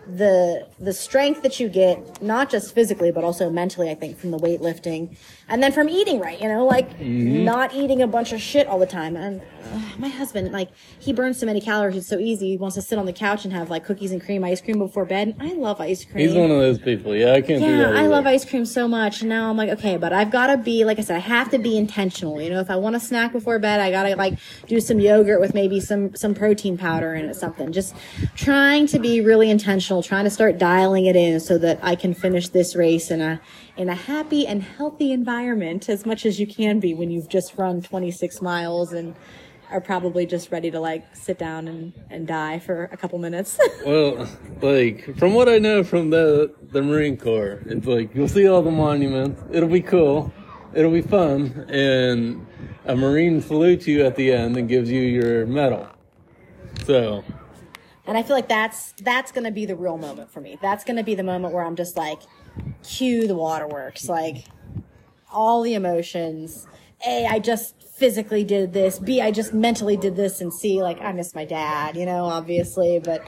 The 0.07 0.67
the 0.79 0.93
strength 0.93 1.43
that 1.43 1.59
you 1.59 1.69
get, 1.69 2.23
not 2.23 2.51
just 2.51 2.75
physically 2.75 3.11
but 3.11 3.25
also 3.25 3.49
mentally, 3.51 3.91
I 3.91 3.95
think, 3.95 4.19
from 4.19 4.31
the 4.33 4.39
weightlifting, 4.39 5.17
and 5.49 5.63
then 5.63 5.73
from 5.73 5.89
eating 5.89 6.21
right. 6.21 6.41
You 6.41 6.49
know, 6.49 6.67
like 6.67 7.01
not 7.01 7.75
eating 7.75 8.03
a 8.03 8.07
bunch 8.07 8.33
of 8.33 8.41
shit 8.41 8.67
all 8.67 8.79
the 8.79 8.87
time. 8.87 9.17
And 9.17 9.41
uh, 9.41 9.81
my 9.99 10.09
husband, 10.09 10.53
like, 10.53 10.71
he 10.99 11.13
burns 11.13 11.39
so 11.39 11.47
many 11.47 11.61
calories. 11.61 11.97
It's 11.97 12.09
so 12.09 12.19
easy. 12.19 12.51
He 12.51 12.57
wants 12.57 12.75
to 12.77 12.83
sit 12.83 12.99
on 12.99 13.07
the 13.07 13.13
couch 13.13 13.45
and 13.45 13.53
have 13.55 13.71
like 13.71 13.85
cookies 13.85 14.13
and 14.13 14.23
cream, 14.23 14.45
ice 14.45 14.61
cream 14.61 14.79
before 14.79 15.05
bed. 15.07 15.37
I 15.41 15.55
love 15.55 15.81
ice 15.81 16.05
cream. 16.05 16.19
He's 16.27 16.35
one 16.35 16.51
of 16.51 16.59
those 16.59 16.79
people. 16.79 17.17
Yeah, 17.17 17.33
I 17.33 17.41
can't 17.41 17.63
do 17.63 17.79
that. 17.79 17.95
Yeah, 17.95 18.01
I 18.01 18.07
love 18.07 18.27
ice 18.27 18.45
cream 18.45 18.67
so 18.67 18.87
much. 18.87 19.23
And 19.23 19.29
now 19.31 19.49
I'm 19.49 19.57
like, 19.57 19.71
okay, 19.71 19.97
but 19.97 20.13
I've 20.13 20.31
got 20.31 20.49
to 20.49 20.59
be, 20.59 20.85
like 20.85 20.99
I 20.99 21.03
said, 21.03 21.17
I 21.17 21.21
have 21.21 21.51
to 21.51 21.59
be 21.59 21.79
intentional. 21.79 22.41
You 22.41 22.51
know, 22.51 22.61
if 22.61 22.71
I 22.71 22.77
want 22.77 22.95
to 22.95 23.01
snack 23.01 23.33
before 23.33 23.59
bed, 23.59 23.81
I 23.81 23.91
got 23.91 24.03
to 24.03 24.17
like 24.17 24.39
do 24.67 24.81
some 24.81 25.01
yogurt 25.01 25.41
with 25.41 25.55
maybe 25.55 25.81
some, 25.81 26.15
some 26.15 26.35
protein 26.35 26.77
powder 26.77 27.15
in 27.15 27.27
it, 27.27 27.37
something. 27.37 27.73
Just 27.73 27.95
trying 28.35 28.87
to 28.89 28.99
be 28.99 29.21
really 29.21 29.51
intentional, 29.51 29.94
trying 30.03 30.25
to 30.25 30.31
start 30.31 30.59
dialing 30.59 31.07
it 31.07 31.17
in 31.17 31.41
so 31.41 31.59
that 31.59 31.79
I 31.83 31.95
can 31.95 32.15
finish 32.15 32.49
this 32.49 32.75
race 32.75 33.11
in 33.11 33.21
a, 33.21 33.41
in 33.77 33.89
a 33.89 33.95
happy 33.95 34.47
and 34.47 34.63
healthy 34.63 35.13
environment 35.13 35.89
as 35.89 36.05
much 36.07 36.27
as 36.27 36.41
you 36.41 36.47
can 36.47 36.81
be 36.81 36.95
when 36.95 37.11
you've 37.11 37.29
just 37.29 37.57
run 37.57 37.83
26 37.83 38.43
miles 38.43 38.93
and 38.93 39.15
are 39.71 39.81
probably 39.81 40.27
just 40.27 40.53
ready 40.53 40.71
to 40.71 40.79
like 40.79 41.05
sit 41.15 41.39
down 41.39 41.67
and, 41.69 41.93
and 42.11 42.27
die 42.27 42.59
for 42.59 42.85
a 42.93 42.97
couple 42.97 43.19
minutes. 43.19 43.59
Well, 43.85 44.27
like 44.63 45.15
from 45.19 45.35
what 45.35 45.47
I 45.47 45.59
know 45.59 45.85
from 45.85 46.09
the 46.09 46.55
the 46.73 46.81
Marine 46.81 47.19
Corps, 47.19 47.61
it's 47.67 47.87
like 47.87 48.15
you'll 48.15 48.29
see 48.29 48.49
all 48.49 48.63
the 48.63 48.71
monuments. 48.71 49.43
It'll 49.53 49.69
be 49.69 49.83
cool. 49.83 50.33
It'll 50.73 50.91
be 50.91 51.03
fun, 51.03 51.67
and 51.69 52.47
a 52.87 52.97
Marine 52.97 53.43
salutes 53.43 53.87
you 53.87 54.07
at 54.07 54.17
the 54.17 54.33
end 54.33 54.57
and 54.57 54.71
gives 54.71 54.91
you 54.91 55.03
your 55.03 55.45
medal. 55.45 55.87
So 56.87 57.23
And 58.07 58.19
I 58.19 58.23
feel 58.23 58.37
like 58.37 58.49
that's 58.49 58.93
that's 59.03 59.33
gonna 59.33 59.51
be 59.51 59.67
the 59.67 59.77
real 59.77 59.97
moment 59.97 60.31
for 60.31 60.41
me. 60.41 60.59
That's 60.61 60.85
gonna 60.85 61.05
be 61.05 61.15
the 61.15 61.23
moment 61.23 61.55
where 61.55 61.65
I'm 61.65 61.77
just 61.77 61.97
like, 61.97 62.21
cue 62.83 63.27
the 63.27 63.35
waterworks, 63.35 64.09
like 64.09 64.45
all 65.33 65.63
the 65.63 65.75
emotions. 65.75 66.67
A, 67.07 67.27
I 67.27 67.39
just 67.39 67.83
physically 67.83 68.45
did 68.45 68.73
this. 68.73 68.99
B, 68.99 69.21
I 69.21 69.31
just 69.31 69.53
mentally 69.55 69.97
did 69.97 70.17
this. 70.17 70.41
And 70.41 70.53
C, 70.53 70.83
like 70.83 71.01
I 71.01 71.13
miss 71.13 71.35
my 71.35 71.45
dad, 71.45 71.97
you 71.97 72.07
know, 72.07 72.25
obviously. 72.25 72.99
But 72.99 73.27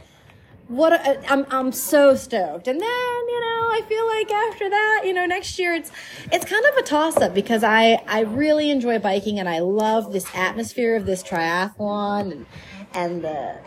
what 0.69 0.93
a, 0.93 1.33
I'm 1.33 1.47
I'm 1.51 1.73
so 1.73 2.15
stoked. 2.15 2.69
And 2.69 2.81
then 2.81 2.89
you 3.29 3.41
know 3.41 3.69
I 3.71 3.83
feel 3.89 4.07
like 4.07 4.31
after 4.31 4.69
that, 4.69 5.03
you 5.05 5.13
know, 5.15 5.27
next 5.27 5.59
year 5.59 5.75
it's 5.75 5.91
it's 6.33 6.45
kind 6.45 6.65
of 6.67 6.77
a 6.77 6.83
toss 6.83 7.17
up 7.17 7.35
because 7.35 7.65
I 7.65 8.03
I 8.07 8.21
really 8.21 8.71
enjoy 8.71 8.99
biking 8.99 9.39
and 9.39 9.49
I 9.49 9.61
love 9.61 10.13
this 10.13 10.27
atmosphere 10.35 10.97
of 10.97 11.07
this 11.07 11.23
triathlon 11.23 12.33
and 12.33 12.47
and 12.95 13.25
the 13.25 13.59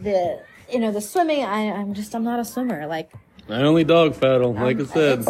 the 0.00 0.42
you 0.70 0.78
know 0.78 0.92
the 0.92 1.00
swimming. 1.00 1.44
I 1.44 1.70
I'm 1.72 1.94
just 1.94 2.14
I'm 2.14 2.24
not 2.24 2.40
a 2.40 2.44
swimmer 2.44 2.86
like. 2.86 3.12
I 3.50 3.62
only 3.62 3.82
dog 3.82 4.20
paddle, 4.20 4.50
um, 4.50 4.62
like 4.62 4.78
I 4.78 4.84
said. 4.84 5.26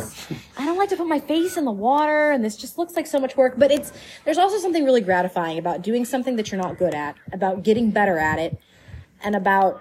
I 0.59 0.65
don't 0.65 0.77
like 0.77 0.89
to 0.89 0.97
put 0.97 1.07
my 1.07 1.21
face 1.21 1.57
in 1.57 1.65
the 1.65 1.71
water, 1.71 2.33
and 2.33 2.45
this 2.45 2.57
just 2.57 2.77
looks 2.77 2.97
like 2.97 3.07
so 3.07 3.21
much 3.21 3.37
work. 3.37 3.55
But 3.57 3.71
it's 3.71 3.93
there's 4.25 4.39
also 4.39 4.59
something 4.59 4.85
really 4.85 5.01
gratifying 5.01 5.57
about 5.57 5.83
doing 5.83 6.05
something 6.05 6.35
that 6.37 6.51
you're 6.51 6.61
not 6.61 6.79
good 6.79 6.95
at, 6.95 7.17
about 7.33 7.63
getting 7.63 7.93
better 7.93 8.19
at 8.19 8.41
it, 8.41 8.61
and 9.23 9.37
about 9.37 9.81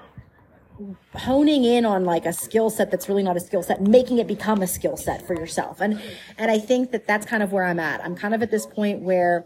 honing 1.16 1.64
in 1.64 1.86
on 1.86 2.06
like 2.06 2.26
a 2.26 2.34
skill 2.34 2.70
set 2.70 2.92
that's 2.92 3.10
really 3.10 3.24
not 3.24 3.36
a 3.36 3.40
skill 3.40 3.64
set, 3.64 3.82
making 3.82 4.20
it 4.20 4.28
become 4.28 4.62
a 4.62 4.68
skill 4.68 4.98
set 4.98 5.26
for 5.26 5.34
yourself. 5.34 5.82
And 5.82 6.00
and 6.38 6.52
I 6.52 6.60
think 6.60 6.92
that 6.92 7.08
that's 7.08 7.26
kind 7.26 7.42
of 7.42 7.52
where 7.52 7.64
I'm 7.64 7.80
at. 7.80 8.04
I'm 8.04 8.16
kind 8.16 8.36
of 8.36 8.44
at 8.44 8.52
this 8.52 8.66
point 8.66 9.02
where 9.02 9.46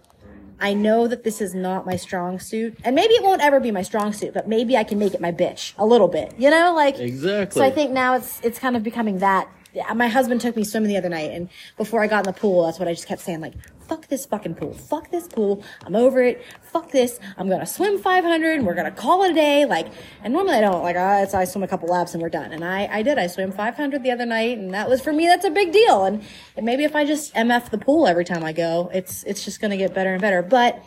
I 0.61 0.73
know 0.73 1.07
that 1.07 1.23
this 1.23 1.41
is 1.41 1.55
not 1.55 1.85
my 1.85 1.95
strong 1.95 2.39
suit, 2.39 2.77
and 2.83 2.95
maybe 2.95 3.15
it 3.15 3.23
won't 3.23 3.41
ever 3.41 3.59
be 3.59 3.71
my 3.71 3.81
strong 3.81 4.13
suit, 4.13 4.33
but 4.33 4.47
maybe 4.47 4.77
I 4.77 4.83
can 4.83 4.99
make 4.99 5.13
it 5.13 5.19
my 5.19 5.31
bitch 5.31 5.73
a 5.77 5.85
little 5.85 6.07
bit. 6.07 6.33
You 6.37 6.51
know, 6.51 6.73
like 6.75 6.99
Exactly. 6.99 7.59
So 7.59 7.65
I 7.65 7.71
think 7.71 7.91
now 7.91 8.15
it's 8.15 8.39
it's 8.41 8.59
kind 8.59 8.75
of 8.77 8.83
becoming 8.83 9.17
that. 9.19 9.49
My 9.95 10.09
husband 10.09 10.41
took 10.41 10.55
me 10.55 10.63
swimming 10.65 10.89
the 10.89 10.97
other 10.97 11.09
night, 11.09 11.31
and 11.31 11.49
before 11.77 12.03
I 12.03 12.07
got 12.07 12.27
in 12.27 12.33
the 12.33 12.39
pool, 12.39 12.65
that's 12.65 12.77
what 12.77 12.87
I 12.87 12.93
just 12.93 13.07
kept 13.07 13.21
saying, 13.21 13.39
like, 13.39 13.53
"Fuck 13.91 14.07
this 14.07 14.25
fucking 14.25 14.55
pool! 14.55 14.73
Fuck 14.73 15.11
this 15.11 15.27
pool! 15.27 15.65
I'm 15.85 15.97
over 15.97 16.23
it! 16.23 16.41
Fuck 16.61 16.91
this! 16.91 17.19
I'm 17.37 17.49
gonna 17.49 17.65
swim 17.65 17.99
500, 17.99 18.57
and 18.57 18.65
we're 18.65 18.73
gonna 18.73 18.89
call 18.89 19.23
it 19.23 19.31
a 19.31 19.33
day." 19.33 19.65
Like, 19.65 19.87
and 20.23 20.31
normally 20.31 20.55
I 20.55 20.61
don't 20.61 20.81
like, 20.81 20.95
it's 20.97 21.33
I 21.33 21.43
swim 21.43 21.61
a 21.61 21.67
couple 21.67 21.89
laps 21.89 22.13
and 22.13 22.23
we're 22.23 22.29
done. 22.29 22.53
And 22.53 22.63
I 22.63 22.87
I 22.89 23.01
did. 23.01 23.19
I 23.19 23.27
swam 23.27 23.51
500 23.51 24.01
the 24.01 24.11
other 24.11 24.25
night, 24.25 24.57
and 24.57 24.73
that 24.73 24.87
was 24.87 25.01
for 25.01 25.11
me. 25.11 25.27
That's 25.27 25.43
a 25.43 25.49
big 25.49 25.73
deal. 25.73 26.05
And, 26.05 26.23
and 26.55 26.65
maybe 26.65 26.85
if 26.85 26.95
I 26.95 27.03
just 27.03 27.33
mf 27.35 27.69
the 27.69 27.77
pool 27.77 28.07
every 28.07 28.23
time 28.23 28.45
I 28.45 28.53
go, 28.53 28.89
it's 28.93 29.23
it's 29.23 29.43
just 29.43 29.59
gonna 29.59 29.75
get 29.75 29.93
better 29.93 30.13
and 30.13 30.21
better. 30.21 30.41
But 30.41 30.81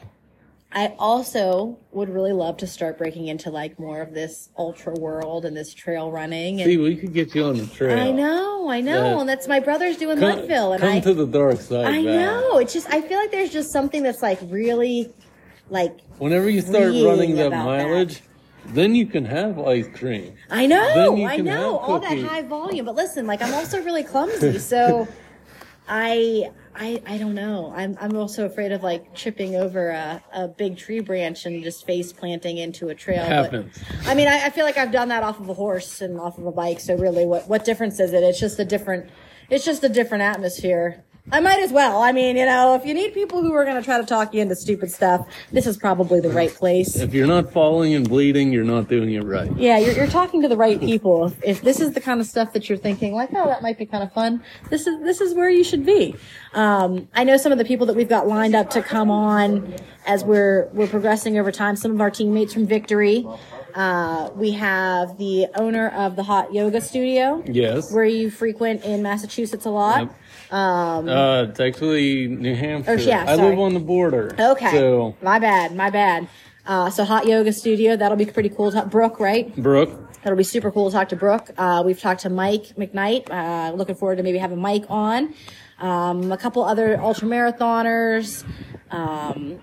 I 0.76 0.88
also 0.98 1.78
would 1.92 2.08
really 2.08 2.32
love 2.32 2.56
to 2.58 2.66
start 2.66 2.98
breaking 2.98 3.28
into 3.28 3.48
like 3.48 3.78
more 3.78 4.00
of 4.02 4.12
this 4.12 4.48
ultra 4.58 4.92
world 4.94 5.44
and 5.44 5.56
this 5.56 5.72
trail 5.72 6.10
running. 6.10 6.60
And 6.60 6.68
See, 6.68 6.76
we 6.78 6.96
could 6.96 7.12
get 7.14 7.32
you 7.32 7.44
on 7.44 7.56
the 7.58 7.66
trail. 7.68 7.96
I 7.96 8.10
know, 8.10 8.68
I 8.68 8.80
know, 8.80 9.14
Yeah. 9.14 9.20
and 9.20 9.28
that's 9.28 9.46
my 9.46 9.60
brother's 9.60 9.96
doing 9.96 10.18
Come, 10.18 10.40
Mudville, 10.40 10.72
and 10.72 10.80
come 10.82 10.92
I, 10.96 11.00
to 11.00 11.14
the 11.14 11.26
dark 11.26 11.60
side. 11.60 11.86
I 11.86 12.02
Val. 12.02 12.14
know. 12.40 12.58
It's 12.58 12.72
just 12.72 12.88
I 12.90 13.00
feel 13.00 13.18
like 13.18 13.30
there's 13.30 13.52
just 13.52 13.70
something 13.70 14.02
that's 14.02 14.20
like 14.20 14.40
really, 14.48 15.12
like 15.70 15.96
Whenever 16.18 16.50
you 16.50 16.60
start 16.60 16.92
running 16.92 17.36
that 17.36 17.50
mileage, 17.50 18.22
then 18.66 18.96
you 18.96 19.06
can 19.06 19.24
have 19.24 19.60
ice 19.60 19.86
cream. 19.94 20.34
I 20.50 20.66
know, 20.66 21.24
I 21.24 21.36
know, 21.36 21.78
all 21.78 22.00
that 22.00 22.18
high 22.18 22.42
volume. 22.42 22.86
But 22.86 22.96
listen, 22.96 23.28
like 23.28 23.42
I'm 23.42 23.54
also 23.54 23.80
really 23.84 24.02
clumsy, 24.02 24.58
so 24.58 25.06
I. 25.88 26.50
I, 26.76 27.00
I 27.06 27.18
don't 27.18 27.34
know. 27.34 27.72
I'm 27.76 27.96
I'm 28.00 28.16
also 28.16 28.46
afraid 28.46 28.72
of 28.72 28.82
like 28.82 29.14
tripping 29.14 29.54
over 29.54 29.90
a, 29.90 30.22
a 30.32 30.48
big 30.48 30.76
tree 30.76 31.00
branch 31.00 31.46
and 31.46 31.62
just 31.62 31.86
face 31.86 32.12
planting 32.12 32.58
into 32.58 32.88
a 32.88 32.94
trail. 32.94 33.22
But- 33.24 33.28
Happens. 33.52 33.78
I 34.06 34.14
mean, 34.14 34.26
I, 34.28 34.46
I 34.46 34.50
feel 34.50 34.64
like 34.64 34.76
I've 34.76 34.90
done 34.92 35.08
that 35.08 35.22
off 35.22 35.38
of 35.38 35.48
a 35.48 35.54
horse 35.54 36.00
and 36.00 36.18
off 36.18 36.36
of 36.38 36.46
a 36.46 36.52
bike. 36.52 36.80
So 36.80 36.96
really, 36.96 37.26
what 37.26 37.48
what 37.48 37.64
difference 37.64 38.00
is 38.00 38.12
it? 38.12 38.22
It's 38.24 38.40
just 38.40 38.58
a 38.58 38.64
different, 38.64 39.08
it's 39.50 39.64
just 39.64 39.84
a 39.84 39.88
different 39.88 40.22
atmosphere. 40.24 41.04
I 41.32 41.40
might 41.40 41.60
as 41.60 41.72
well. 41.72 42.02
I 42.02 42.12
mean, 42.12 42.36
you 42.36 42.44
know, 42.44 42.74
if 42.74 42.84
you 42.84 42.92
need 42.92 43.14
people 43.14 43.40
who 43.40 43.54
are 43.54 43.64
going 43.64 43.76
to 43.76 43.82
try 43.82 43.98
to 43.98 44.06
talk 44.06 44.34
you 44.34 44.42
into 44.42 44.54
stupid 44.54 44.90
stuff, 44.90 45.26
this 45.52 45.66
is 45.66 45.78
probably 45.78 46.20
the 46.20 46.28
right 46.28 46.52
place. 46.52 46.96
If 46.96 47.14
you're 47.14 47.26
not 47.26 47.50
falling 47.50 47.94
and 47.94 48.06
bleeding, 48.06 48.52
you're 48.52 48.62
not 48.62 48.88
doing 48.88 49.14
it 49.14 49.24
right. 49.24 49.50
Yeah, 49.56 49.78
you're, 49.78 49.94
you're 49.94 50.06
talking 50.06 50.42
to 50.42 50.48
the 50.48 50.56
right 50.56 50.78
people. 50.78 51.24
If, 51.26 51.42
if 51.42 51.62
this 51.62 51.80
is 51.80 51.92
the 51.92 52.00
kind 52.02 52.20
of 52.20 52.26
stuff 52.26 52.52
that 52.52 52.68
you're 52.68 52.76
thinking, 52.76 53.14
like, 53.14 53.30
oh, 53.32 53.46
that 53.46 53.62
might 53.62 53.78
be 53.78 53.86
kind 53.86 54.04
of 54.04 54.12
fun, 54.12 54.42
this 54.68 54.86
is 54.86 55.00
this 55.02 55.22
is 55.22 55.34
where 55.34 55.48
you 55.48 55.64
should 55.64 55.86
be. 55.86 56.14
Um, 56.52 57.08
I 57.14 57.24
know 57.24 57.38
some 57.38 57.52
of 57.52 57.58
the 57.58 57.64
people 57.64 57.86
that 57.86 57.96
we've 57.96 58.08
got 58.08 58.28
lined 58.28 58.54
up 58.54 58.68
to 58.70 58.82
come 58.82 59.10
on 59.10 59.74
as 60.06 60.24
we're 60.24 60.68
we're 60.74 60.88
progressing 60.88 61.38
over 61.38 61.50
time. 61.50 61.74
Some 61.76 61.92
of 61.92 62.02
our 62.02 62.10
teammates 62.10 62.52
from 62.52 62.66
Victory. 62.66 63.26
Uh, 63.74 64.30
we 64.36 64.52
have 64.52 65.18
the 65.18 65.46
owner 65.56 65.88
of 65.88 66.14
the 66.14 66.22
Hot 66.22 66.54
Yoga 66.54 66.80
Studio. 66.80 67.42
Yes. 67.46 67.92
Where 67.92 68.04
you 68.04 68.30
frequent 68.30 68.84
in 68.84 69.02
Massachusetts 69.02 69.64
a 69.64 69.70
lot. 69.70 70.02
Yep. 70.02 70.16
Uh, 70.54 71.46
it's 71.48 71.60
actually 71.60 72.28
New 72.28 72.54
Hampshire. 72.54 72.92
Or, 72.92 72.96
yeah, 72.96 73.24
I 73.26 73.36
sorry. 73.36 73.50
live 73.50 73.58
on 73.58 73.74
the 73.74 73.80
border. 73.80 74.34
Okay. 74.38 74.70
So, 74.70 75.16
my 75.22 75.38
bad, 75.38 75.74
my 75.74 75.90
bad. 75.90 76.28
Uh, 76.66 76.88
so 76.90 77.04
Hot 77.04 77.26
Yoga 77.26 77.52
Studio, 77.52 77.96
that'll 77.96 78.16
be 78.16 78.24
pretty 78.26 78.48
cool. 78.48 78.72
to 78.72 78.86
Brooke, 78.86 79.20
right? 79.20 79.54
Brooke, 79.56 79.90
That'll 80.24 80.38
be 80.38 80.44
super 80.44 80.70
cool 80.70 80.90
to 80.90 80.96
talk 80.96 81.10
to 81.10 81.16
Brooke. 81.16 81.50
Uh, 81.58 81.82
we've 81.84 82.00
talked 82.00 82.22
to 82.22 82.30
Mike 82.30 82.68
McKnight. 82.78 83.30
Uh, 83.30 83.74
looking 83.74 83.94
forward 83.94 84.16
to 84.16 84.22
maybe 84.22 84.38
having 84.38 84.58
Mike 84.58 84.86
on. 84.88 85.34
Um, 85.78 86.32
a 86.32 86.38
couple 86.38 86.64
other 86.64 86.98
ultra 86.98 87.28
marathoners. 87.28 88.42
Um, 88.90 89.60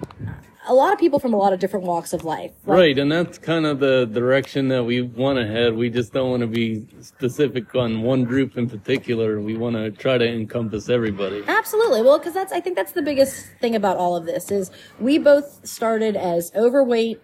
a 0.67 0.73
lot 0.73 0.93
of 0.93 0.99
people 0.99 1.19
from 1.19 1.33
a 1.33 1.37
lot 1.37 1.53
of 1.53 1.59
different 1.59 1.85
walks 1.85 2.13
of 2.13 2.23
life. 2.23 2.51
Like, 2.65 2.77
right, 2.77 2.99
and 2.99 3.11
that's 3.11 3.37
kind 3.37 3.65
of 3.65 3.79
the 3.79 4.05
direction 4.05 4.67
that 4.69 4.83
we 4.83 5.01
want 5.01 5.39
to 5.39 5.47
head. 5.47 5.75
We 5.75 5.89
just 5.89 6.13
don't 6.13 6.29
want 6.29 6.41
to 6.41 6.47
be 6.47 6.85
specific 7.01 7.73
on 7.75 8.01
one 8.01 8.23
group 8.23 8.57
in 8.57 8.69
particular. 8.69 9.39
We 9.41 9.57
want 9.57 9.75
to 9.75 9.91
try 9.91 10.17
to 10.17 10.27
encompass 10.27 10.89
everybody. 10.89 11.43
Absolutely. 11.47 12.01
Well, 12.01 12.19
because 12.19 12.33
that's 12.33 12.53
I 12.53 12.59
think 12.59 12.75
that's 12.75 12.91
the 12.91 13.01
biggest 13.01 13.45
thing 13.59 13.75
about 13.75 13.97
all 13.97 14.15
of 14.15 14.25
this 14.25 14.51
is 14.51 14.71
we 14.99 15.17
both 15.17 15.65
started 15.65 16.15
as 16.15 16.51
overweight. 16.55 17.21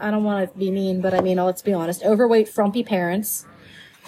I 0.00 0.10
don't 0.10 0.24
want 0.24 0.50
to 0.50 0.58
be 0.58 0.70
mean, 0.70 1.00
but 1.00 1.14
I 1.14 1.20
mean, 1.20 1.36
let's 1.36 1.62
be 1.62 1.72
honest, 1.72 2.02
overweight, 2.02 2.48
frumpy 2.48 2.82
parents 2.82 3.46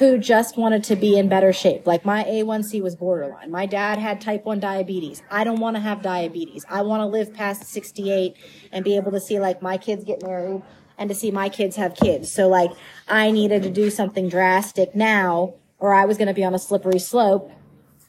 who 0.02 0.18
just 0.18 0.56
wanted 0.56 0.82
to 0.82 0.96
be 0.96 1.16
in 1.16 1.28
better 1.28 1.52
shape. 1.52 1.86
Like 1.86 2.04
my 2.04 2.24
A1C 2.24 2.82
was 2.82 2.96
borderline. 2.96 3.52
My 3.52 3.66
dad 3.66 4.00
had 4.00 4.20
type 4.20 4.44
1 4.44 4.58
diabetes. 4.58 5.22
I 5.30 5.44
don't 5.44 5.60
want 5.60 5.76
to 5.76 5.80
have 5.80 6.02
diabetes. 6.02 6.66
I 6.68 6.82
want 6.82 7.02
to 7.02 7.06
live 7.06 7.32
past 7.32 7.66
68 7.66 8.34
and 8.72 8.84
be 8.84 8.96
able 8.96 9.12
to 9.12 9.20
see 9.20 9.38
like 9.38 9.62
my 9.62 9.78
kids 9.78 10.02
get 10.02 10.20
married 10.20 10.60
and 10.98 11.08
to 11.08 11.14
see 11.14 11.30
my 11.30 11.48
kids 11.48 11.76
have 11.76 11.94
kids. 11.94 12.32
So 12.32 12.48
like 12.48 12.72
I 13.06 13.30
needed 13.30 13.62
to 13.62 13.70
do 13.70 13.90
something 13.90 14.28
drastic 14.28 14.92
now 14.96 15.54
or 15.78 15.94
I 15.94 16.04
was 16.04 16.18
going 16.18 16.26
to 16.26 16.34
be 16.34 16.42
on 16.42 16.52
a 16.52 16.58
slippery 16.58 16.98
slope 16.98 17.52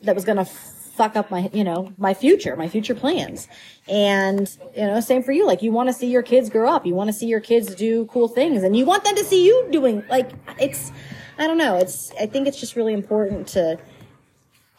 that 0.02 0.16
was 0.16 0.26
going 0.26 0.38
to 0.38 0.46
fuck 0.46 1.16
up 1.16 1.30
my, 1.30 1.52
you 1.54 1.64
know, 1.64 1.94
my 2.00 2.16
future, 2.16 2.56
my 2.56 2.70
future 2.70 2.96
plans. 2.96 3.48
And, 3.88 4.50
you 4.76 4.88
know, 4.88 5.00
same 5.00 5.22
for 5.22 5.32
you. 5.32 5.46
Like 5.46 5.62
you 5.62 5.72
want 5.72 5.90
to 5.90 5.94
see 5.94 6.08
your 6.08 6.24
kids 6.24 6.50
grow 6.50 6.72
up. 6.72 6.88
You 6.88 6.96
want 6.96 7.10
to 7.10 7.14
see 7.14 7.28
your 7.28 7.40
kids 7.40 7.76
do 7.76 8.06
cool 8.08 8.28
things 8.28 8.64
and 8.64 8.76
you 8.76 8.84
want 8.84 9.04
them 9.04 9.16
to 9.16 9.24
see 9.24 9.46
you 9.46 9.68
doing 9.70 10.04
like 10.10 10.32
it's, 10.60 10.92
I 11.38 11.48
don't 11.48 11.58
know. 11.58 11.78
It's, 11.78 12.12
I 12.20 12.26
think 12.26 12.48
it's 12.48 12.60
just 12.60 12.76
really 12.76 12.94
important 12.94 13.48
to, 13.50 13.80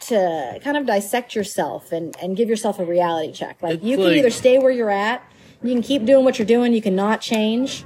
to 0.06 0.60
kind 0.62 0.76
of 0.76 0.86
dissect 0.86 1.34
yourself 1.34 1.92
and, 1.92 2.14
and 2.22 2.36
give 2.36 2.48
yourself 2.48 2.78
a 2.78 2.84
reality 2.84 3.32
check. 3.32 3.62
Like 3.62 3.76
It's 3.76 3.84
you 3.84 3.96
can 3.96 4.06
like- 4.06 4.16
either 4.18 4.30
stay 4.30 4.58
where 4.58 4.70
you're 4.72 4.90
at, 4.90 5.22
you 5.62 5.72
can 5.72 5.82
keep 5.82 6.04
doing 6.04 6.24
what 6.24 6.38
you're 6.38 6.46
doing, 6.46 6.72
you 6.74 6.82
can 6.82 6.94
not 6.94 7.20
change, 7.20 7.84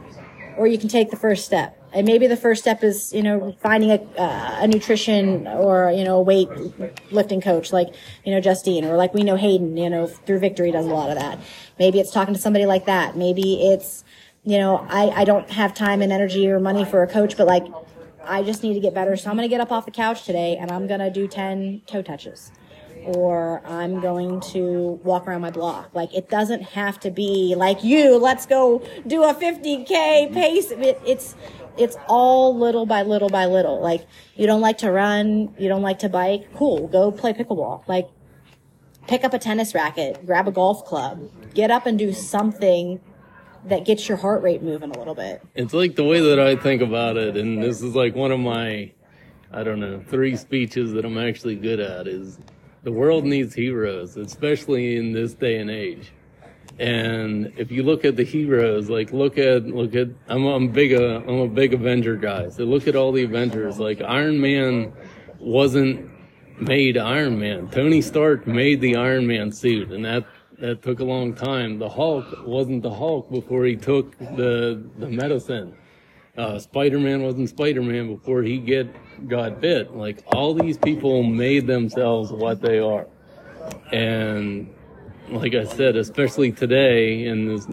or 0.56 0.66
you 0.66 0.78
can 0.78 0.88
take 0.88 1.10
the 1.10 1.16
first 1.16 1.44
step. 1.44 1.74
And 1.92 2.06
maybe 2.06 2.26
the 2.26 2.36
first 2.36 2.60
step 2.60 2.84
is, 2.84 3.14
you 3.14 3.22
know, 3.22 3.56
finding 3.62 3.90
a, 3.92 4.02
uh, 4.20 4.58
a 4.60 4.66
nutrition 4.68 5.46
or, 5.46 5.90
you 5.90 6.04
know, 6.04 6.16
a 6.16 6.22
weight 6.22 6.48
lifting 7.10 7.40
coach 7.40 7.72
like, 7.72 7.88
you 8.24 8.32
know, 8.32 8.40
Justine 8.42 8.84
or 8.84 8.96
like 8.96 9.14
we 9.14 9.22
know 9.22 9.36
Hayden, 9.36 9.76
you 9.78 9.88
know, 9.88 10.06
through 10.06 10.40
Victory 10.40 10.70
does 10.70 10.84
a 10.84 10.90
lot 10.90 11.08
of 11.08 11.18
that. 11.18 11.38
Maybe 11.78 11.98
it's 11.98 12.10
talking 12.10 12.34
to 12.34 12.40
somebody 12.40 12.66
like 12.66 12.84
that. 12.86 13.16
Maybe 13.16 13.68
it's, 13.68 14.04
you 14.44 14.58
know, 14.58 14.86
I, 14.90 15.08
I 15.20 15.24
don't 15.24 15.48
have 15.50 15.72
time 15.72 16.02
and 16.02 16.12
energy 16.12 16.46
or 16.50 16.60
money 16.60 16.84
for 16.84 17.02
a 17.02 17.06
coach, 17.06 17.38
but 17.38 17.46
like, 17.46 17.64
I 18.28 18.42
just 18.42 18.62
need 18.62 18.74
to 18.74 18.80
get 18.80 18.94
better. 18.94 19.16
So 19.16 19.30
I'm 19.30 19.36
going 19.36 19.48
to 19.48 19.52
get 19.52 19.60
up 19.60 19.72
off 19.72 19.86
the 19.86 19.90
couch 19.90 20.24
today 20.24 20.56
and 20.56 20.70
I'm 20.70 20.86
going 20.86 21.00
to 21.00 21.10
do 21.10 21.26
10 21.26 21.82
toe 21.86 22.02
touches 22.02 22.52
or 23.04 23.62
I'm 23.64 24.00
going 24.00 24.40
to 24.52 25.00
walk 25.02 25.26
around 25.26 25.40
my 25.40 25.50
block. 25.50 25.90
Like 25.94 26.14
it 26.14 26.28
doesn't 26.28 26.62
have 26.62 27.00
to 27.00 27.10
be 27.10 27.54
like 27.56 27.82
you, 27.82 28.18
let's 28.18 28.46
go 28.46 28.82
do 29.06 29.24
a 29.24 29.34
50k 29.34 30.32
pace. 30.32 30.70
It, 30.70 31.00
it's, 31.06 31.34
it's 31.76 31.96
all 32.08 32.56
little 32.56 32.86
by 32.86 33.02
little 33.02 33.28
by 33.28 33.46
little. 33.46 33.80
Like 33.80 34.06
you 34.36 34.46
don't 34.46 34.60
like 34.60 34.78
to 34.78 34.90
run, 34.90 35.54
you 35.58 35.68
don't 35.68 35.82
like 35.82 36.00
to 36.00 36.08
bike. 36.08 36.52
Cool. 36.54 36.88
Go 36.88 37.10
play 37.10 37.32
pickleball. 37.32 37.86
Like 37.88 38.08
pick 39.06 39.24
up 39.24 39.32
a 39.32 39.38
tennis 39.38 39.74
racket, 39.74 40.24
grab 40.26 40.46
a 40.46 40.52
golf 40.52 40.84
club, 40.84 41.30
get 41.54 41.70
up 41.70 41.86
and 41.86 41.98
do 41.98 42.12
something 42.12 43.00
that 43.66 43.84
gets 43.84 44.08
your 44.08 44.18
heart 44.18 44.42
rate 44.42 44.62
moving 44.62 44.90
a 44.90 44.98
little 44.98 45.14
bit. 45.14 45.42
It's 45.54 45.74
like 45.74 45.96
the 45.96 46.04
way 46.04 46.20
that 46.20 46.38
I 46.38 46.56
think 46.56 46.82
about 46.82 47.16
it, 47.16 47.36
and 47.36 47.62
this 47.62 47.82
is 47.82 47.94
like 47.94 48.14
one 48.14 48.30
of 48.30 48.40
my, 48.40 48.92
I 49.52 49.62
don't 49.62 49.80
know, 49.80 50.02
three 50.08 50.36
speeches 50.36 50.92
that 50.92 51.04
I'm 51.04 51.18
actually 51.18 51.56
good 51.56 51.80
at 51.80 52.06
is 52.06 52.38
the 52.82 52.92
world 52.92 53.24
needs 53.24 53.54
heroes, 53.54 54.16
especially 54.16 54.96
in 54.96 55.12
this 55.12 55.34
day 55.34 55.58
and 55.58 55.70
age. 55.70 56.12
And 56.78 57.52
if 57.56 57.72
you 57.72 57.82
look 57.82 58.04
at 58.04 58.16
the 58.16 58.22
heroes, 58.22 58.88
like 58.88 59.12
look 59.12 59.36
at 59.36 59.66
look 59.66 59.96
at 59.96 60.08
I'm 60.28 60.46
I'm 60.46 60.68
big 60.68 60.92
a 60.92 61.16
I'm 61.16 61.40
a 61.40 61.48
big 61.48 61.74
Avenger 61.74 62.16
guy. 62.16 62.50
So 62.50 62.64
look 62.64 62.86
at 62.86 62.94
all 62.94 63.10
the 63.10 63.24
Avengers. 63.24 63.80
Like 63.80 64.00
Iron 64.00 64.40
Man 64.40 64.92
wasn't 65.40 66.08
made 66.60 66.96
Iron 66.96 67.38
Man. 67.38 67.68
Tony 67.68 68.00
Stark 68.00 68.46
made 68.46 68.80
the 68.80 68.94
Iron 68.96 69.26
Man 69.26 69.50
suit, 69.50 69.90
and 69.90 70.04
that 70.04 70.24
that 70.58 70.82
took 70.82 71.00
a 71.00 71.04
long 71.04 71.34
time. 71.34 71.78
The 71.78 71.88
Hulk 71.88 72.46
wasn't 72.46 72.82
the 72.82 72.92
Hulk 72.92 73.30
before 73.30 73.64
he 73.64 73.76
took 73.76 74.18
the 74.18 74.82
the 74.98 75.08
medicine. 75.08 75.76
Uh, 76.36 76.58
Spider 76.58 76.98
Man 76.98 77.22
wasn't 77.22 77.48
Spider 77.48 77.82
Man 77.82 78.14
before 78.14 78.42
he 78.42 78.58
get 78.58 78.88
got 79.28 79.60
bit. 79.60 79.94
Like 79.94 80.22
all 80.26 80.54
these 80.54 80.76
people 80.78 81.22
made 81.22 81.66
themselves 81.66 82.30
what 82.32 82.60
they 82.60 82.78
are, 82.78 83.06
and 83.92 84.72
like 85.28 85.54
I 85.54 85.64
said, 85.64 85.96
especially 85.96 86.52
today 86.52 87.24
in 87.24 87.48
this 87.48 87.66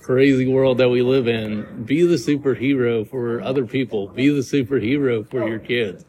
crazy 0.00 0.46
world 0.46 0.78
that 0.78 0.88
we 0.88 1.02
live 1.02 1.28
in, 1.28 1.84
be 1.84 2.04
the 2.04 2.16
superhero 2.16 3.08
for 3.08 3.40
other 3.40 3.66
people. 3.66 4.08
Be 4.08 4.28
the 4.30 4.40
superhero 4.40 5.28
for 5.28 5.48
your 5.48 5.58
kids. 5.58 6.04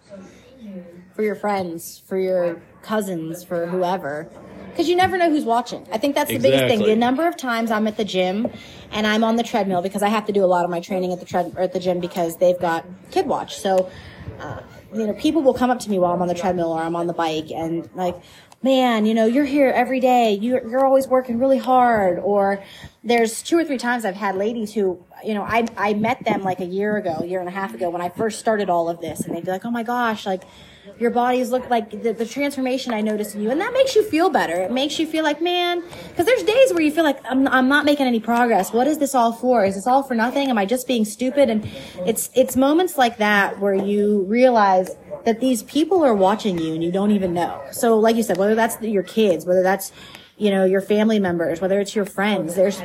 For 1.16 1.24
your 1.24 1.36
friends, 1.36 2.01
for 2.07 2.18
your 2.18 2.61
cousins, 2.82 3.43
for 3.43 3.68
whoever. 3.68 4.30
Because 4.70 4.89
you 4.89 4.95
never 4.95 5.18
know 5.18 5.30
who's 5.30 5.45
watching. 5.45 5.88
I 5.91 5.99
think 5.99 6.16
that's 6.16 6.32
the 6.32 6.39
biggest 6.39 6.66
thing. 6.66 6.80
The 6.80 6.95
number 6.95 7.28
of 7.28 7.38
times 7.38 7.70
I'm 7.70 7.86
at 7.86 7.95
the 7.95 8.05
gym 8.05 8.47
and 8.91 9.05
I'm 9.05 9.24
on 9.24 9.36
the 9.36 9.43
treadmill 9.43 9.84
because 9.84 10.01
I 10.01 10.07
have 10.07 10.26
to 10.26 10.34
do 10.34 10.43
a 10.43 10.47
lot 10.47 10.66
of 10.66 10.72
my 10.72 10.80
training 10.80 11.14
at 11.14 11.20
the 11.20 11.26
tread 11.26 11.53
or 11.55 11.61
at 11.61 11.74
the 11.74 11.80
gym 11.80 11.99
because 11.99 12.38
they've 12.38 12.59
got 12.59 12.84
kid 13.11 13.28
watch. 13.28 13.57
So, 13.59 13.91
uh, 14.39 14.61
you 14.91 15.05
know, 15.05 15.14
people 15.14 15.43
will 15.43 15.53
come 15.53 15.70
up 15.70 15.80
to 15.82 15.89
me 15.91 15.99
while 15.99 16.11
I'm 16.11 16.22
on 16.24 16.28
the 16.28 16.34
treadmill 16.34 16.72
or 16.72 16.82
I'm 16.82 16.95
on 16.95 17.05
the 17.05 17.14
bike 17.14 17.51
and 17.51 17.88
like, 17.93 18.16
man, 18.64 19.05
you 19.05 19.14
know, 19.14 19.28
you're 19.28 19.45
here 19.45 19.70
every 19.70 19.99
day. 19.99 20.34
You're, 20.41 20.68
you're 20.68 20.86
always 20.86 21.07
working 21.07 21.38
really 21.38 21.59
hard. 21.59 22.18
Or 22.18 22.64
there's 23.03 23.43
two 23.43 23.57
or 23.57 23.64
three 23.64 23.78
times 23.78 24.05
I've 24.05 24.16
had 24.16 24.36
ladies 24.38 24.74
who, 24.74 25.03
you 25.24 25.36
know, 25.36 25.43
I, 25.43 25.68
I 25.78 25.93
met 25.93 26.26
them 26.26 26.41
like 26.41 26.61
a 26.61 26.66
year 26.66 26.97
ago, 26.97 27.24
year 27.24 27.41
and 27.41 27.49
a 27.49 27.51
half 27.51 27.76
ago 27.76 27.91
when 27.91 28.01
I 28.01 28.09
first 28.09 28.39
started 28.39 28.72
all 28.72 28.89
of 28.89 29.01
this 29.01 29.22
and 29.22 29.36
they'd 29.36 29.45
be 29.45 29.51
like, 29.51 29.66
oh 29.66 29.72
my 29.72 29.84
gosh, 29.84 30.26
like, 30.26 30.43
your 30.99 31.11
bodies 31.11 31.49
look 31.49 31.69
like 31.69 31.89
the, 32.03 32.13
the 32.13 32.25
transformation 32.25 32.93
I 32.93 33.01
noticed 33.01 33.36
in 33.36 33.41
you. 33.41 33.51
And 33.51 33.59
that 33.61 33.73
makes 33.73 33.95
you 33.95 34.03
feel 34.03 34.29
better. 34.29 34.53
It 34.53 34.71
makes 34.71 34.99
you 34.99 35.07
feel 35.07 35.23
like, 35.23 35.41
man, 35.41 35.81
because 36.09 36.25
there's 36.25 36.43
days 36.43 36.71
where 36.71 36.81
you 36.81 36.91
feel 36.91 37.03
like 37.03 37.19
I'm, 37.29 37.47
I'm 37.47 37.67
not 37.67 37.86
making 37.86 38.05
any 38.05 38.19
progress. 38.19 38.71
What 38.71 38.88
is 38.88 38.97
this 38.97 39.15
all 39.15 39.34
for? 39.34 39.65
Is 39.65 39.75
this 39.75 39.88
all 39.88 40.03
for 40.03 40.15
nothing? 40.15 40.49
Am 40.49 40.57
I 40.57 40.65
just 40.65 40.88
being 40.88 41.05
stupid? 41.05 41.49
And 41.49 41.65
it's, 42.05 42.29
it's 42.36 42.55
moments 42.55 42.97
like 42.97 43.17
that 43.17 43.59
where 43.59 43.73
you 43.73 44.23
realize 44.23 44.95
that 45.25 45.39
these 45.39 45.63
people 45.63 46.03
are 46.03 46.13
watching 46.13 46.57
you 46.57 46.73
and 46.73 46.84
you 46.84 46.91
don't 46.91 47.11
even 47.11 47.34
know. 47.34 47.63
So 47.71 47.97
like 47.97 48.15
you 48.15 48.23
said, 48.23 48.38
whether 48.38 48.55
that's 48.55 48.81
your 48.81 49.03
kids, 49.03 49.45
whether 49.45 49.63
that's, 49.63 49.91
you 50.38 50.51
know, 50.51 50.65
your 50.65 50.81
family 50.81 51.19
members, 51.19 51.61
whether 51.61 51.79
it's 51.79 51.95
your 51.95 52.05
friends, 52.05 52.55
there's 52.55 52.81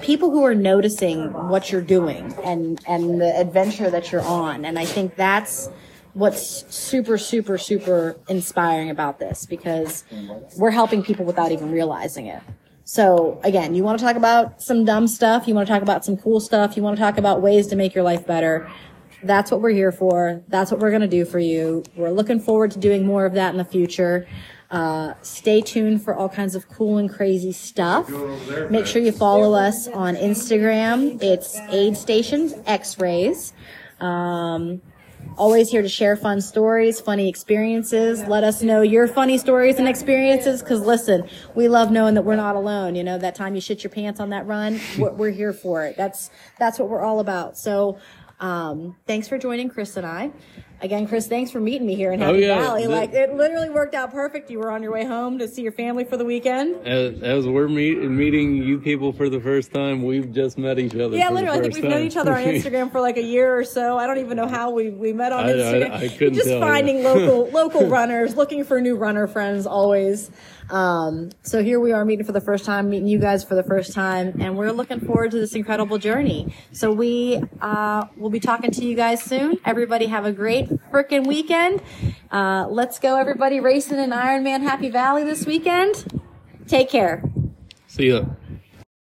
people 0.00 0.30
who 0.30 0.44
are 0.44 0.54
noticing 0.54 1.32
what 1.48 1.70
you're 1.70 1.82
doing 1.82 2.34
and, 2.42 2.80
and 2.88 3.20
the 3.20 3.38
adventure 3.38 3.90
that 3.90 4.12
you're 4.12 4.22
on. 4.22 4.64
And 4.64 4.78
I 4.78 4.84
think 4.84 5.16
that's, 5.16 5.68
what's 6.14 6.64
super, 6.74 7.18
super, 7.18 7.58
super 7.58 8.16
inspiring 8.28 8.90
about 8.90 9.18
this 9.18 9.46
because 9.46 10.04
we're 10.56 10.70
helping 10.70 11.02
people 11.02 11.24
without 11.24 11.52
even 11.52 11.70
realizing 11.70 12.26
it. 12.26 12.42
So 12.84 13.40
again, 13.42 13.74
you 13.74 13.82
want 13.82 13.98
to 13.98 14.04
talk 14.04 14.16
about 14.16 14.62
some 14.62 14.84
dumb 14.84 15.08
stuff. 15.08 15.48
You 15.48 15.54
want 15.54 15.66
to 15.66 15.72
talk 15.72 15.82
about 15.82 16.04
some 16.04 16.16
cool 16.16 16.40
stuff. 16.40 16.76
You 16.76 16.82
want 16.82 16.96
to 16.96 17.02
talk 17.02 17.18
about 17.18 17.42
ways 17.42 17.66
to 17.68 17.76
make 17.76 17.94
your 17.94 18.04
life 18.04 18.26
better. 18.26 18.70
That's 19.22 19.50
what 19.50 19.60
we're 19.60 19.70
here 19.70 19.90
for. 19.90 20.42
That's 20.48 20.70
what 20.70 20.80
we're 20.80 20.90
going 20.90 21.02
to 21.02 21.08
do 21.08 21.24
for 21.24 21.38
you. 21.38 21.82
We're 21.96 22.10
looking 22.10 22.38
forward 22.38 22.70
to 22.72 22.78
doing 22.78 23.06
more 23.06 23.24
of 23.24 23.32
that 23.34 23.52
in 23.52 23.58
the 23.58 23.64
future. 23.64 24.28
Uh, 24.70 25.14
stay 25.22 25.60
tuned 25.62 26.02
for 26.02 26.14
all 26.14 26.28
kinds 26.28 26.54
of 26.54 26.68
cool 26.68 26.98
and 26.98 27.08
crazy 27.08 27.52
stuff. 27.52 28.08
Make 28.70 28.86
sure 28.86 29.00
you 29.00 29.12
follow 29.12 29.54
us 29.54 29.88
on 29.88 30.14
Instagram. 30.16 31.22
It's 31.22 31.56
Aid 31.70 31.96
Stations 31.96 32.54
X-Rays. 32.66 33.54
Um, 34.00 34.82
Always 35.36 35.68
here 35.68 35.82
to 35.82 35.88
share 35.88 36.14
fun 36.14 36.40
stories, 36.40 37.00
funny 37.00 37.28
experiences. 37.28 38.22
Let 38.28 38.44
us 38.44 38.62
know 38.62 38.82
your 38.82 39.08
funny 39.08 39.36
stories 39.36 39.80
and 39.80 39.88
experiences. 39.88 40.62
Cause 40.62 40.80
listen, 40.80 41.28
we 41.56 41.66
love 41.66 41.90
knowing 41.90 42.14
that 42.14 42.22
we're 42.22 42.36
not 42.36 42.54
alone. 42.54 42.94
You 42.94 43.02
know, 43.02 43.18
that 43.18 43.34
time 43.34 43.56
you 43.56 43.60
shit 43.60 43.82
your 43.82 43.90
pants 43.90 44.20
on 44.20 44.30
that 44.30 44.46
run, 44.46 44.80
we're, 44.98 45.10
we're 45.10 45.30
here 45.30 45.52
for 45.52 45.84
it. 45.84 45.96
That's, 45.96 46.30
that's 46.60 46.78
what 46.78 46.88
we're 46.88 47.02
all 47.02 47.18
about. 47.18 47.58
So, 47.58 47.98
um, 48.38 48.96
thanks 49.06 49.26
for 49.26 49.36
joining 49.38 49.68
Chris 49.68 49.96
and 49.96 50.06
I. 50.06 50.30
Again, 50.84 51.08
Chris, 51.08 51.26
thanks 51.26 51.50
for 51.50 51.60
meeting 51.60 51.86
me 51.86 51.94
here 51.94 52.12
in 52.12 52.22
oh, 52.22 52.26
Happy 52.26 52.44
Oh, 52.44 52.46
yeah. 52.46 52.60
Valley. 52.60 52.82
The- 52.82 52.88
Like 52.90 53.14
it 53.14 53.34
literally 53.34 53.70
worked 53.70 53.94
out 53.94 54.12
perfect. 54.12 54.50
You 54.50 54.58
were 54.58 54.70
on 54.70 54.82
your 54.82 54.92
way 54.92 55.06
home 55.06 55.38
to 55.38 55.48
see 55.48 55.62
your 55.62 55.72
family 55.72 56.04
for 56.04 56.18
the 56.18 56.26
weekend. 56.26 56.86
As, 56.86 57.22
as 57.22 57.46
we're 57.48 57.68
meet, 57.68 58.02
meeting 58.02 58.56
you 58.62 58.78
people 58.78 59.10
for 59.10 59.30
the 59.30 59.40
first 59.40 59.72
time, 59.72 60.02
we've 60.02 60.30
just 60.30 60.58
met 60.58 60.78
each 60.78 60.94
other. 60.94 61.16
Yeah, 61.16 61.28
for 61.28 61.36
the 61.36 61.40
literally. 61.40 61.58
I 61.58 61.62
think 61.62 61.74
we've 61.76 61.84
known 61.84 61.92
time. 61.92 62.06
each 62.06 62.16
other 62.18 62.34
on 62.34 62.42
Instagram 62.44 62.92
for 62.92 63.00
like 63.00 63.16
a 63.16 63.22
year 63.22 63.58
or 63.58 63.64
so. 63.64 63.96
I 63.96 64.06
don't 64.06 64.18
even 64.18 64.36
know 64.36 64.46
how 64.46 64.72
we, 64.72 64.90
we 64.90 65.14
met 65.14 65.32
on 65.32 65.46
I- 65.46 65.48
I- 65.48 65.54
Instagram. 65.54 65.90
I 65.92 66.08
couldn't 66.08 66.34
Just 66.34 66.48
tell 66.48 66.58
you. 66.58 66.64
finding 66.64 67.02
local 67.02 67.50
local 67.50 67.88
runners, 67.88 68.36
looking 68.36 68.62
for 68.62 68.78
new 68.78 68.94
runner 68.96 69.26
friends 69.26 69.66
always. 69.66 70.30
Um, 70.70 71.30
so 71.42 71.62
here 71.62 71.78
we 71.78 71.92
are 71.92 72.04
meeting 72.04 72.24
for 72.24 72.32
the 72.32 72.40
first 72.40 72.64
time, 72.64 72.90
meeting 72.90 73.06
you 73.08 73.18
guys 73.18 73.44
for 73.44 73.54
the 73.54 73.62
first 73.62 73.92
time, 73.92 74.34
and 74.40 74.56
we're 74.56 74.72
looking 74.72 75.00
forward 75.00 75.30
to 75.32 75.38
this 75.38 75.54
incredible 75.54 75.98
journey. 75.98 76.54
So 76.72 76.92
we 76.92 77.42
uh, 77.60 78.06
will 78.16 78.30
be 78.30 78.40
talking 78.40 78.70
to 78.70 78.84
you 78.84 78.96
guys 78.96 79.22
soon. 79.22 79.58
Everybody 79.64 80.06
have 80.06 80.24
a 80.24 80.32
great 80.32 80.68
freaking 80.90 81.26
weekend. 81.26 81.82
Uh, 82.30 82.66
let's 82.68 82.98
go, 82.98 83.16
everybody, 83.16 83.60
racing 83.60 83.98
in 83.98 84.10
Ironman 84.10 84.62
Happy 84.62 84.90
Valley 84.90 85.24
this 85.24 85.46
weekend. 85.46 86.20
Take 86.66 86.90
care. 86.90 87.22
See 87.86 88.08
ya. 88.08 88.24